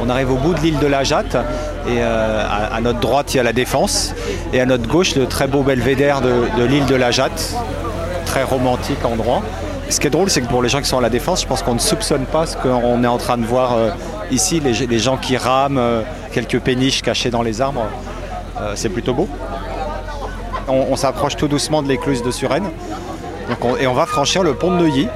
On 0.00 0.10
arrive 0.10 0.30
au 0.32 0.36
bout 0.36 0.54
de 0.54 0.60
l'île 0.60 0.78
de 0.78 0.86
la 0.86 1.04
Jatte 1.04 1.36
et 1.86 1.98
euh, 1.98 2.44
à, 2.48 2.80
notre 2.80 3.00
droite, 3.00 3.34
il 3.34 3.36
y 3.38 3.40
a 3.40 3.42
la 3.42 3.52
Défense 3.52 4.14
et 4.52 4.60
à 4.60 4.66
notre 4.66 4.88
gauche, 4.88 5.14
le 5.14 5.26
très 5.26 5.46
beau 5.46 5.62
belvédère 5.62 6.20
de, 6.20 6.64
l'île 6.64 6.86
de 6.86 6.94
la 6.94 7.10
Jatte. 7.10 7.54
Très 8.26 8.42
romantique 8.42 9.04
endroit. 9.04 9.42
Ce 9.90 10.00
qui 10.00 10.06
est 10.06 10.10
drôle, 10.10 10.30
c'est 10.30 10.40
que 10.40 10.48
pour 10.48 10.62
les 10.62 10.68
gens 10.68 10.80
qui 10.80 10.88
sont 10.88 10.98
à 10.98 11.02
la 11.02 11.10
Défense, 11.10 11.42
je 11.42 11.46
pense 11.46 11.62
qu'on 11.62 11.74
ne 11.74 11.78
soupçonne 11.78 12.24
pas 12.24 12.46
ce 12.46 12.56
qu'on 12.56 13.04
est 13.04 13.08
en 13.08 13.18
train 13.18 13.36
de 13.36 13.44
voir 13.44 13.74
euh, 13.74 13.90
ici, 14.30 14.60
les, 14.60 14.98
gens 14.98 15.16
qui 15.16 15.36
rament, 15.36 15.78
euh, 15.78 16.02
quelques 16.32 16.58
péniches 16.58 17.02
cachées 17.02 17.30
dans 17.30 17.42
les 17.42 17.60
arbres. 17.60 17.86
C'est 18.76 18.88
plutôt 18.88 19.12
beau. 19.12 19.28
On, 20.68 20.96
s'approche 20.96 21.36
tout 21.36 21.48
doucement 21.48 21.82
de 21.82 21.88
l'écluse 21.88 22.22
de 22.22 22.30
Suresnes. 22.30 22.70
Et 23.78 23.86
on 23.86 23.92
va 23.92 24.06
franchir 24.06 24.42
le 24.42 24.54
pont 24.54 24.70
de 24.70 24.76
Neuilly. 24.78 25.08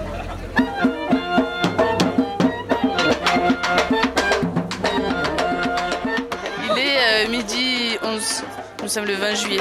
Sommes 8.98 9.06
le 9.06 9.14
20 9.14 9.34
juillet. 9.34 9.60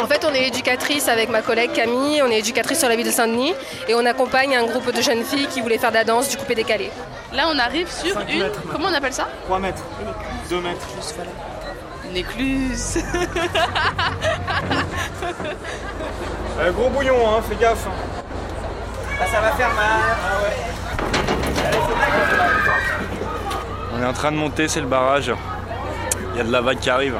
En 0.00 0.06
fait, 0.06 0.24
on 0.24 0.32
est 0.32 0.46
éducatrice 0.46 1.08
avec 1.08 1.28
ma 1.30 1.42
collègue 1.42 1.72
Camille, 1.72 2.22
on 2.22 2.28
est 2.30 2.38
éducatrice 2.38 2.78
sur 2.78 2.88
la 2.88 2.94
ville 2.94 3.06
de 3.06 3.10
Saint-Denis 3.10 3.54
et 3.88 3.94
on 3.94 4.06
accompagne 4.06 4.56
un 4.56 4.64
groupe 4.66 4.92
de 4.94 5.02
jeunes 5.02 5.24
filles 5.24 5.48
qui 5.48 5.60
voulaient 5.60 5.78
faire 5.78 5.90
de 5.90 5.96
la 5.96 6.04
danse 6.04 6.28
du 6.28 6.36
coupé 6.36 6.54
décalé. 6.54 6.90
Là, 7.32 7.48
on 7.52 7.58
arrive 7.58 7.90
sur 7.90 8.16
une. 8.20 8.38
mètres. 8.38 8.60
Comment 8.70 8.88
on 8.88 8.94
appelle 8.94 9.12
ça? 9.12 9.28
3 9.46 9.58
mètres. 9.58 9.82
2 10.48 10.60
mètres. 10.60 10.86
Une 12.08 12.16
écluse. 12.16 12.98
Euh, 16.60 16.70
gros 16.70 16.90
bouillon, 16.90 17.16
hein, 17.26 17.40
fais 17.48 17.56
gaffe. 17.56 17.86
Bah, 19.18 19.24
ça 19.32 19.40
va 19.40 19.52
faire 19.52 19.72
mal. 19.72 19.86
On 23.94 24.02
est 24.02 24.06
en 24.06 24.12
train 24.12 24.30
de 24.30 24.36
monter, 24.36 24.68
c'est 24.68 24.82
le 24.82 24.86
barrage. 24.86 25.32
Il 26.34 26.38
y 26.38 26.40
a 26.40 26.44
de 26.44 26.52
la 26.52 26.60
vague 26.60 26.78
qui 26.78 26.90
arrive. 26.90 27.16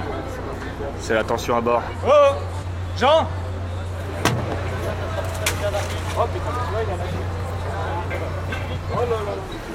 C'est 1.03 1.15
la 1.15 1.25
tension 1.25 1.57
à 1.57 1.61
bord. 1.61 1.83
Oh 2.07 2.11
Jean 2.99 3.27
Oh 6.17 6.23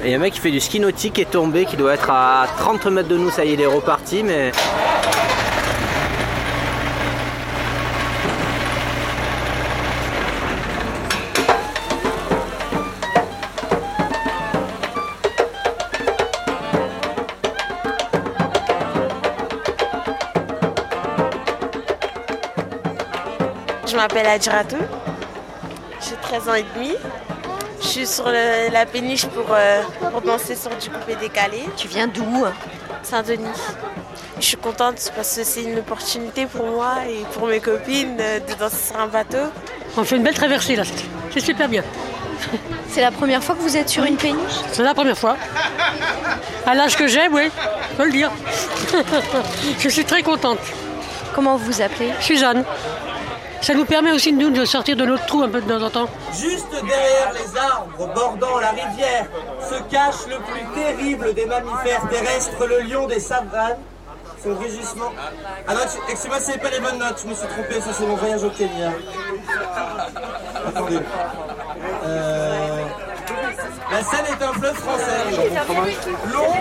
il 0.04 0.12
y 0.12 0.14
a 0.14 0.18
un 0.18 0.20
mec 0.20 0.34
qui 0.34 0.40
fait 0.40 0.52
du 0.52 0.60
ski 0.60 0.80
nautique 0.80 1.14
qui 1.14 1.22
est 1.22 1.32
tombé, 1.32 1.66
qui 1.66 1.76
doit 1.76 1.94
être 1.94 2.10
à 2.12 2.46
30 2.58 2.86
mètres 2.88 3.10
de 3.10 3.18
nous, 3.18 3.30
ça 3.30 3.44
y 3.44 3.50
est, 3.50 3.54
il 3.54 3.62
est 3.62 3.66
reparti, 3.66 4.24
mais. 4.24 4.52
M'appelle 23.98 24.28
Adjiratou, 24.28 24.78
j'ai 26.08 26.16
13 26.22 26.50
ans 26.50 26.54
et 26.54 26.66
demi. 26.76 26.94
Je 27.82 27.88
suis 27.88 28.08
sur 28.08 28.28
le- 28.28 28.72
la 28.72 28.86
péniche 28.86 29.26
pour, 29.26 29.46
euh, 29.52 29.82
pour 30.12 30.22
danser 30.22 30.56
sur 30.56 30.70
du 30.72 30.90
coupé 30.90 31.16
décalé. 31.16 31.64
Tu 31.76 31.88
viens 31.88 32.08
d'où? 32.08 32.46
Saint-Denis. 33.02 33.46
Je 34.40 34.46
suis 34.46 34.58
contente 34.58 35.12
parce 35.16 35.36
que 35.36 35.44
c'est 35.44 35.64
une 35.64 35.80
opportunité 35.80 36.46
pour 36.46 36.66
moi 36.68 36.94
et 37.10 37.24
pour 37.34 37.48
mes 37.48 37.60
copines 37.60 38.18
euh, 38.20 38.40
de 38.40 38.54
danser 38.54 38.78
sur 38.92 39.00
un 39.00 39.08
bateau. 39.08 39.38
On 39.98 40.04
fait 40.04 40.16
une 40.18 40.24
belle 40.24 40.36
traversée 40.36 40.76
là, 40.76 40.84
c'est 41.34 41.40
super 41.40 41.68
bien. 41.68 41.84
C'est 42.90 43.02
la 43.02 43.12
première 43.12 43.44
fois 43.44 43.56
que 43.56 43.62
vous 43.62 43.76
êtes 43.78 43.90
sur 43.90 44.04
une 44.04 44.16
péniche? 44.16 44.58
C'est 44.72 44.84
la 44.84 44.94
première 44.94 45.18
fois. 45.18 45.38
À 46.68 46.76
l'âge 46.76 46.96
que 46.96 47.08
j'ai, 47.08 47.28
oui, 47.30 47.50
faut 47.98 48.04
le 48.04 48.12
dire. 48.12 48.30
Je 49.80 49.90
suis 49.90 50.06
très 50.06 50.22
contente. 50.22 50.60
Comment 51.34 51.56
vous 51.58 51.66
vous 51.66 51.82
appelez? 51.82 52.12
Suzanne. 52.20 52.64
Ça 53.68 53.74
nous 53.74 53.84
permet 53.84 54.14
aussi 54.14 54.32
nous 54.32 54.50
de 54.50 54.64
sortir 54.64 54.96
de 54.96 55.06
notre 55.06 55.26
trou 55.26 55.42
un 55.42 55.50
peu 55.50 55.60
de 55.60 55.68
temps 55.68 55.86
en 55.86 55.90
temps. 55.90 56.10
Juste 56.32 56.72
derrière 56.72 57.34
les 57.34 57.60
arbres 57.60 58.14
bordant 58.16 58.60
la 58.60 58.70
rivière 58.70 59.26
se 59.60 59.76
cache 59.92 60.26
le 60.30 60.38
plus 60.38 60.64
terrible 60.74 61.34
des 61.34 61.46
mammifères 61.46 62.08
terrestres, 62.08 62.66
le 62.66 62.80
lion 62.88 63.08
des 63.08 63.20
savanes. 63.20 63.76
Son 64.42 64.56
rugissement. 64.56 65.12
Ah 65.68 65.74
non, 65.74 65.82
excusez-moi, 66.08 66.40
c'est 66.40 66.62
pas 66.62 66.70
les 66.70 66.80
bonnes 66.80 66.98
notes, 66.98 67.20
je 67.22 67.28
me 67.28 67.34
suis 67.34 67.48
trompé, 67.48 67.82
ça 67.82 67.92
c'est 67.92 68.06
mon 68.06 68.16
voyage 68.16 68.44
au 68.46 68.50
Kenya. 68.52 68.94
Attendez. 70.70 71.00
Euh, 72.06 72.84
La 73.92 74.02
Seine 74.02 74.26
est 74.28 74.44
un 74.46 74.54
fleuve 74.54 74.76
français. 74.76 75.24
Long, 76.32 76.54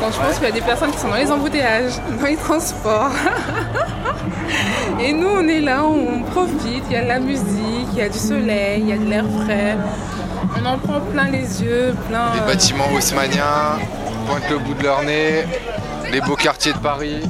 Quand 0.00 0.10
je 0.12 0.18
pense 0.20 0.34
qu'il 0.34 0.44
y 0.44 0.50
a 0.50 0.52
des 0.52 0.60
personnes 0.60 0.90
qui 0.90 0.98
sont 0.98 1.08
dans 1.08 1.16
les 1.16 1.30
embouteillages, 1.30 1.94
dans 2.20 2.26
les 2.26 2.36
transports. 2.36 3.10
Et 5.00 5.12
nous, 5.12 5.28
on 5.28 5.46
est 5.48 5.60
là, 5.60 5.84
on 5.84 6.22
profite, 6.22 6.84
il 6.88 6.92
y 6.92 6.96
a 6.96 7.02
de 7.02 7.08
la 7.08 7.18
musique, 7.18 7.88
il 7.92 7.98
y 7.98 8.02
a 8.02 8.08
du 8.08 8.18
soleil, 8.18 8.80
il 8.80 8.88
y 8.88 8.92
a 8.92 8.96
de 8.96 9.04
l'air 9.04 9.24
frais. 9.44 9.76
On 10.60 10.64
en 10.64 10.78
prend 10.78 11.00
plein 11.00 11.28
les 11.28 11.62
yeux, 11.62 11.94
plein... 12.08 12.32
Les 12.34 12.40
euh, 12.40 12.46
bâtiments 12.46 12.88
haussmanniens 12.94 13.78
pointent 14.26 14.48
le 14.50 14.58
bout 14.58 14.74
de 14.74 14.82
leur 14.82 15.02
nez, 15.02 15.44
les 16.10 16.20
beaux 16.20 16.36
quartiers 16.36 16.72
de 16.72 16.78
Paris. 16.78 17.20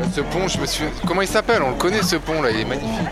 Euh, 0.00 0.04
Ce 0.14 0.20
pont, 0.20 0.48
je 0.48 0.58
me 0.58 0.66
suis. 0.66 0.84
Comment 1.06 1.22
il 1.22 1.28
s'appelle? 1.28 1.62
On 1.62 1.70
le 1.70 1.76
connaît 1.76 2.02
ce 2.02 2.16
pont 2.16 2.40
là, 2.42 2.50
il 2.50 2.60
est 2.60 2.64
magnifique. 2.64 3.08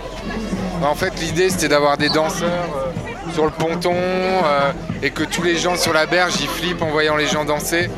Bah, 0.80 0.88
en 0.90 0.94
fait, 0.94 1.12
l'idée 1.20 1.50
c'était 1.50 1.68
d'avoir 1.68 1.98
des 1.98 2.08
danseurs 2.08 2.48
euh, 2.48 3.32
sur 3.32 3.44
le 3.44 3.50
ponton 3.50 3.94
euh, 3.94 4.72
et 5.02 5.10
que 5.10 5.24
tous 5.24 5.42
les 5.42 5.56
gens 5.56 5.76
sur 5.76 5.92
la 5.92 6.06
berge 6.06 6.34
ils 6.40 6.48
flippent 6.48 6.82
en 6.82 6.90
voyant 6.90 7.16
les 7.16 7.26
gens 7.26 7.44
danser. 7.44 7.90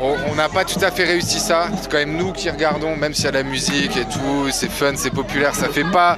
On 0.00 0.34
n'a 0.36 0.48
pas 0.48 0.64
tout 0.64 0.78
à 0.82 0.90
fait 0.90 1.04
réussi 1.04 1.40
ça. 1.40 1.68
C'est 1.80 1.90
quand 1.90 1.98
même 1.98 2.16
nous 2.16 2.32
qui 2.32 2.48
regardons, 2.48 2.96
même 2.96 3.14
s'il 3.14 3.24
y 3.24 3.28
a 3.28 3.32
la 3.32 3.42
musique 3.42 3.96
et 3.96 4.04
tout, 4.04 4.48
c'est 4.50 4.70
fun, 4.70 4.92
c'est 4.94 5.10
populaire. 5.10 5.54
Ça 5.54 5.68
fait 5.68 5.90
pas 5.90 6.16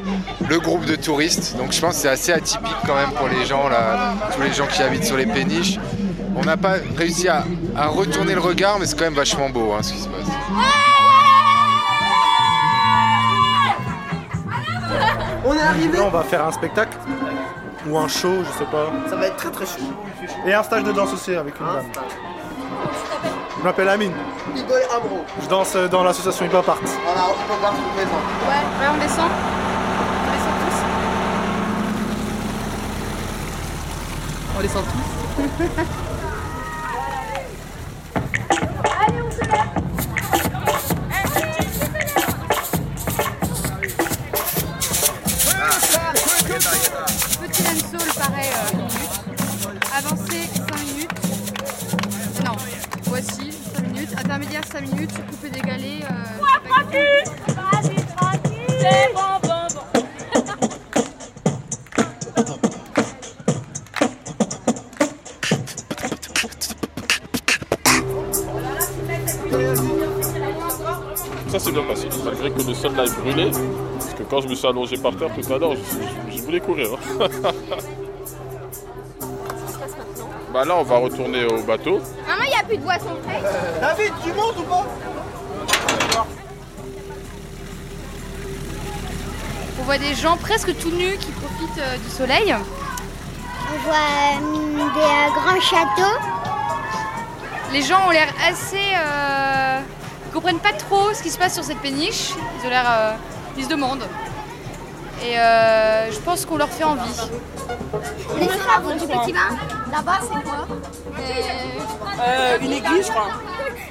le 0.48 0.60
groupe 0.60 0.84
de 0.84 0.96
touristes. 0.96 1.56
Donc 1.56 1.72
je 1.72 1.80
pense 1.80 1.94
que 1.94 2.02
c'est 2.02 2.08
assez 2.08 2.32
atypique 2.32 2.76
quand 2.86 2.94
même 2.94 3.12
pour 3.12 3.28
les 3.28 3.46
gens 3.46 3.68
là, 3.68 4.12
tous 4.34 4.42
les 4.42 4.52
gens 4.52 4.66
qui 4.66 4.82
habitent 4.82 5.04
sur 5.04 5.16
les 5.16 5.26
péniches. 5.26 5.78
On 6.36 6.42
n'a 6.42 6.56
pas 6.56 6.74
réussi 6.96 7.28
à, 7.28 7.44
à 7.76 7.86
retourner 7.86 8.34
le 8.34 8.40
regard, 8.40 8.78
mais 8.78 8.86
c'est 8.86 8.96
quand 8.98 9.04
même 9.04 9.14
vachement 9.14 9.48
beau 9.48 9.72
hein, 9.72 9.82
ce 9.82 9.92
qui 9.92 9.98
se 10.00 10.08
passe. 10.08 10.28
On 15.44 15.54
est 15.54 15.60
arrivé 15.60 15.98
Là, 15.98 16.04
on 16.04 16.10
va 16.10 16.22
faire 16.22 16.44
un 16.44 16.52
spectacle 16.52 16.96
ou 17.88 17.98
un 17.98 18.08
show, 18.08 18.44
je 18.44 18.58
sais 18.58 18.70
pas. 18.70 18.92
Ça 19.08 19.16
va 19.16 19.26
être 19.26 19.36
très 19.36 19.50
très 19.50 19.64
chaud. 19.64 19.92
Et 20.46 20.52
un 20.52 20.62
stage 20.62 20.84
de 20.84 20.92
danse 20.92 21.12
aussi 21.14 21.34
avec 21.34 21.54
une 21.58 21.66
dame. 21.66 22.04
Je 23.60 23.64
m'appelle 23.64 23.90
Amine. 23.90 24.14
Igor 24.56 24.78
Amro. 24.90 25.22
Je 25.42 25.46
danse 25.46 25.76
dans 25.90 26.02
l'association 26.02 26.46
Hip 26.46 26.54
Hop 26.54 26.66
Art. 26.66 26.78
Voilà, 27.04 27.20
voir 27.60 27.72
tout 27.72 27.82
présent. 27.94 28.10
Ouais, 28.48 28.64
ouais, 28.80 28.88
on 28.90 28.96
descend. 28.96 29.30
On 30.26 30.30
descend 30.32 30.54
tous. 30.64 30.84
On 34.56 34.62
descend 34.62 34.84
tous. 34.86 36.14
brûlé. 73.32 73.50
Parce 73.98 74.14
que 74.14 74.22
quand 74.24 74.40
je 74.40 74.48
me 74.48 74.54
suis 74.54 74.66
allongé 74.66 74.96
par 74.96 75.14
terre 75.16 75.28
tout 75.34 75.52
à 75.52 75.58
l'heure, 75.58 75.74
je, 75.74 76.32
je- 76.32 76.36
je 76.36 76.42
voulais 76.42 76.60
courir. 76.60 76.88
hein. 77.20 77.28
bah 80.52 80.64
là, 80.64 80.76
on 80.76 80.82
va 80.82 80.96
retourner 80.98 81.44
au 81.44 81.62
bateau. 81.62 82.00
Maman, 82.26 82.42
il 82.44 82.50
n'y 82.50 82.54
a 82.56 82.62
plus 82.64 82.76
de 82.78 82.82
boisson 82.82 83.16
fraîche. 83.24 83.52
David, 83.80 84.12
tu 84.24 84.32
montes 84.32 84.56
ou 84.58 84.62
pas? 84.62 84.86
On 89.78 89.82
voit 89.84 89.98
des 89.98 90.14
gens 90.14 90.36
presque 90.36 90.76
tout 90.78 90.90
nus 90.90 91.16
qui 91.18 91.30
profitent 91.32 91.78
euh, 91.78 91.96
du 91.96 92.10
soleil. 92.10 92.54
On 93.72 93.78
voit 93.84 93.94
euh, 93.94 94.38
des 94.94 95.00
euh, 95.00 95.30
grands 95.40 95.60
châteaux. 95.60 96.18
Les 97.72 97.82
gens 97.82 98.06
ont 98.06 98.10
l'air 98.10 98.28
assez. 98.46 98.76
Ils 100.30 100.32
comprennent 100.32 100.60
pas 100.60 100.72
trop 100.72 101.12
ce 101.12 101.24
qui 101.24 101.30
se 101.30 101.36
passe 101.36 101.54
sur 101.54 101.64
cette 101.64 101.80
péniche. 101.80 102.30
Ils 102.60 102.66
ont 102.66 102.70
l'air. 102.70 102.84
euh, 102.88 103.12
ils 103.56 103.64
se 103.64 103.68
demandent. 103.68 104.06
Et 105.24 105.36
euh, 105.36 106.12
je 106.12 106.18
pense 106.20 106.46
qu'on 106.46 106.56
leur 106.56 106.68
fait 106.68 106.84
envie. 106.84 107.20
Les 108.38 108.46
travaux 108.46 108.92
du 108.92 109.06
petit 109.06 109.32
bain. 109.32 109.58
Là-bas, 109.90 110.20
c'est 110.22 110.42
quoi? 110.44 110.68
Euh, 112.20 112.58
une 112.60 112.72
église, 112.72 113.06
je 113.06 113.10
crois. 113.10 113.28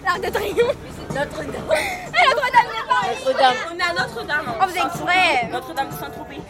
L'Arc 0.06 0.22
de 0.22 0.30
Triomphe. 0.30 0.76
Notre-Dame. 1.10 1.52
Notre-Dame 1.52 2.70
de 2.70 2.88
Paris. 2.88 3.18
Notre-Dame. 3.26 3.56
On 3.74 3.78
est 3.78 3.84
à 3.84 3.94
Notre-Dame. 4.02 4.54
On 4.62 4.68
faisait 4.68 4.80
exprès. 4.80 5.50
Notre-Dame 5.52 5.90
de 5.90 5.94
Saint-Tropez. 6.00 6.42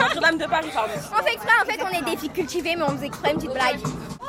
Notre-Dame 0.00 0.38
de 0.38 0.46
Paris, 0.46 0.70
pardon. 0.72 0.92
On 1.12 1.22
fait 1.22 1.34
exprès, 1.34 1.52
en 1.62 1.66
fait, 1.66 1.80
on 1.84 1.90
est 1.98 2.10
des 2.10 2.16
filles 2.16 2.30
cultivées, 2.30 2.74
mais 2.74 2.84
on 2.84 2.92
faisait 2.96 3.06
exprès 3.06 3.32
une 3.32 3.36
petite 3.36 3.52
blague. 3.52 3.80
On 4.18 4.24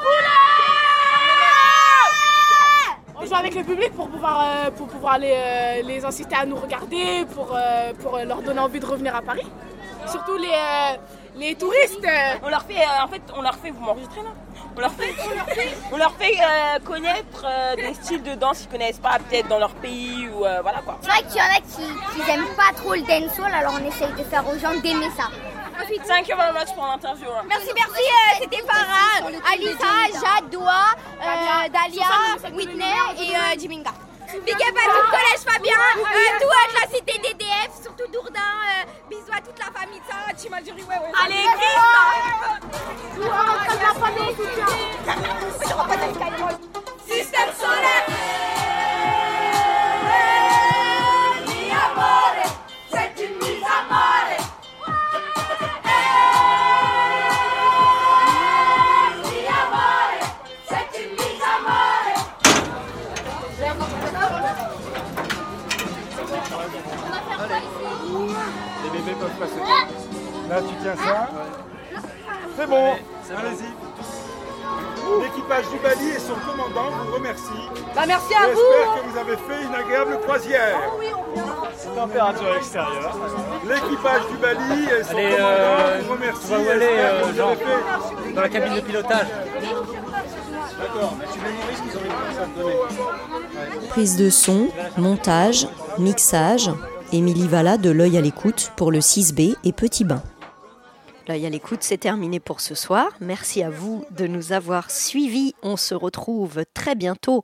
joue 3.27 3.35
avec 3.35 3.55
le 3.55 3.63
public 3.63 3.91
pour 3.93 4.07
pouvoir, 4.09 4.41
euh, 4.41 4.71
pour 4.71 4.87
pouvoir 4.87 5.17
les, 5.17 5.33
euh, 5.33 5.81
les 5.83 6.03
inciter 6.05 6.35
à 6.35 6.45
nous 6.45 6.55
regarder, 6.55 7.25
pour, 7.33 7.53
euh, 7.55 7.93
pour 8.01 8.17
leur 8.17 8.41
donner 8.41 8.59
envie 8.59 8.79
de 8.79 8.85
revenir 8.85 9.15
à 9.15 9.21
Paris. 9.21 9.47
Surtout 10.07 10.37
les, 10.37 10.97
les 11.35 11.55
touristes. 11.55 12.07
On 12.43 12.49
leur 12.49 12.63
fait, 12.63 12.81
en 13.03 13.07
fait, 13.07 13.21
on 13.35 13.41
leur 13.41 13.55
fait, 13.55 13.71
vous 13.71 13.81
m'enregistrez 13.81 14.21
là? 14.21 14.29
On 14.77 14.81
leur 14.81 14.91
fait, 14.93 15.15
on 15.91 15.97
leur 15.97 16.13
fait 16.13 16.37
euh, 16.39 16.79
connaître 16.85 17.43
euh, 17.45 17.75
des 17.75 17.93
styles 17.95 18.21
de 18.21 18.35
danse 18.35 18.59
qu'ils 18.59 18.69
connaissent 18.69 18.99
pas 18.99 19.17
peut-être 19.17 19.47
dans 19.47 19.57
leur 19.57 19.71
pays 19.75 20.27
ou 20.29 20.45
euh, 20.45 20.59
voilà 20.61 20.81
quoi. 20.81 20.99
C'est 21.01 21.09
vrai 21.09 21.23
qu'il 21.23 21.37
y 21.37 21.41
en 21.41 21.45
a 21.45 21.55
qui, 21.61 22.23
qui 22.23 22.29
aiment 22.31 22.55
pas 22.55 22.71
trop 22.75 22.93
le 22.93 23.01
dancehall, 23.01 23.51
alors 23.53 23.73
on 23.81 23.85
essaye 23.87 24.11
de 24.13 24.23
faire 24.23 24.47
aux 24.47 24.57
gens 24.59 24.75
d'aimer 24.81 25.09
ça. 25.17 25.29
Thank 26.07 26.27
you 26.27 26.35
very 26.35 26.53
much 26.53 26.73
pour 26.75 26.85
l'interview. 26.85 27.27
hein. 27.29 27.43
Merci, 27.47 27.69
merci, 27.75 28.01
euh, 28.01 28.37
c'était 28.41 28.63
Farah, 28.67 29.27
Alisa, 29.53 30.11
Jade, 30.13 30.49
Doa, 30.51 30.85
euh, 31.21 31.69
Dalia, 31.69 32.55
Whitney 32.55 32.83
et 33.19 33.35
euh, 33.35 33.59
Jiminga. 33.59 33.91
Big 34.27 34.55
up 34.55 34.75
à 34.75 34.91
tout 34.91 35.01
le 35.03 35.09
collège 35.09 35.43
Fabien, 35.45 35.77
euh, 35.95 36.01
tout 36.39 36.47
de 36.47 36.81
la 36.81 36.87
cité 36.93 37.17
DDF, 37.17 37.71
surtout 37.81 38.11
Dourdin, 38.11 38.39
euh, 38.41 38.83
bisous 39.09 39.31
à 39.31 39.39
toute 39.39 39.57
la 39.57 39.71
famille 39.79 39.99
de 39.99 40.05
ça, 40.05 40.15
Chimaljury, 40.37 40.83
ouais, 40.83 40.97
ouais. 40.97 41.11
Allez, 41.23 41.45
Système 47.07 47.53
solaire 47.57 48.56
Là, 70.49 70.61
tu 70.61 70.73
tiens 70.81 70.95
ça. 70.95 71.29
C'est 72.57 72.67
bon. 72.67 72.93
Allez-y. 73.37 73.69
L'équipage 75.21 75.65
du 75.71 75.79
Bali 75.79 76.09
et 76.15 76.19
son 76.19 76.35
commandant 76.45 76.89
vous 77.05 77.13
remercie. 77.15 77.43
Bah, 77.95 78.01
merci 78.05 78.33
à 78.33 78.47
vous. 78.47 78.59
J'espère 78.59 78.95
que 79.03 79.09
vous 79.09 79.17
avez 79.17 79.37
fait 79.37 79.63
une 79.65 79.75
agréable 79.75 80.19
croisière. 80.21 80.77
Température 81.95 82.55
extérieure. 82.57 83.15
L'équipage 83.67 84.21
du 84.31 84.37
Bali 84.37 84.83
et 84.85 85.03
son 85.03 85.15
Allez, 85.17 85.29
commandant 85.31 85.47
euh, 85.47 86.01
vous 86.05 86.11
remercie. 86.13 86.41
tu 86.47 86.53
vas 86.53 86.59
où 86.59 86.69
aller, 86.69 86.85
euh, 86.85 87.33
Jean 87.37 87.55
fait- 87.55 88.33
Dans 88.33 88.41
la 88.41 88.49
cabine 88.49 88.75
de 88.75 88.79
pilotage. 88.81 89.27
D'accord, 90.79 91.13
mais 91.19 91.25
tu 91.33 91.39
mémorises 91.39 91.81
qu'ils 91.81 91.97
ont 91.97 92.01
réussi 92.01 92.39
à 92.41 92.45
te 92.45 92.59
donner. 92.59 93.89
Prise 93.89 94.15
de 94.17 94.29
son, 94.29 94.67
montage, 94.97 95.67
mixage, 95.97 96.69
Émilie 97.13 97.47
Valla 97.47 97.77
de 97.77 97.89
L'œil 97.89 98.17
à 98.17 98.21
l'écoute 98.21 98.71
pour 98.75 98.91
le 98.91 98.99
6B 98.99 99.55
et 99.63 99.71
Petit 99.71 100.03
Bain. 100.03 100.21
L'œil 101.27 101.45
à 101.45 101.49
l'écoute, 101.49 101.83
c'est 101.83 101.97
terminé 101.97 102.39
pour 102.39 102.61
ce 102.61 102.73
soir. 102.73 103.09
Merci 103.19 103.61
à 103.61 103.69
vous 103.69 104.05
de 104.11 104.27
nous 104.27 104.53
avoir 104.53 104.89
suivis. 104.89 105.53
On 105.61 105.75
se 105.75 105.93
retrouve 105.93 106.63
très 106.73 106.95
bientôt. 106.95 107.43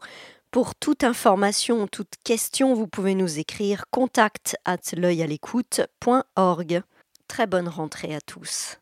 Pour 0.52 0.76
toute 0.76 1.04
information, 1.04 1.88
toute 1.88 2.14
question, 2.24 2.76
vous 2.76 2.88
pouvez 2.88 3.16
nous 3.16 3.40
écrire 3.40 3.86
contact 3.92 4.56
at 4.64 4.78
l'œil 4.96 5.22
à 5.22 5.28
l'écoute.org. 5.28 6.82
Très 7.28 7.48
bonne 7.48 7.68
rentrée 7.68 8.16
à 8.16 8.22
tous. 8.22 8.78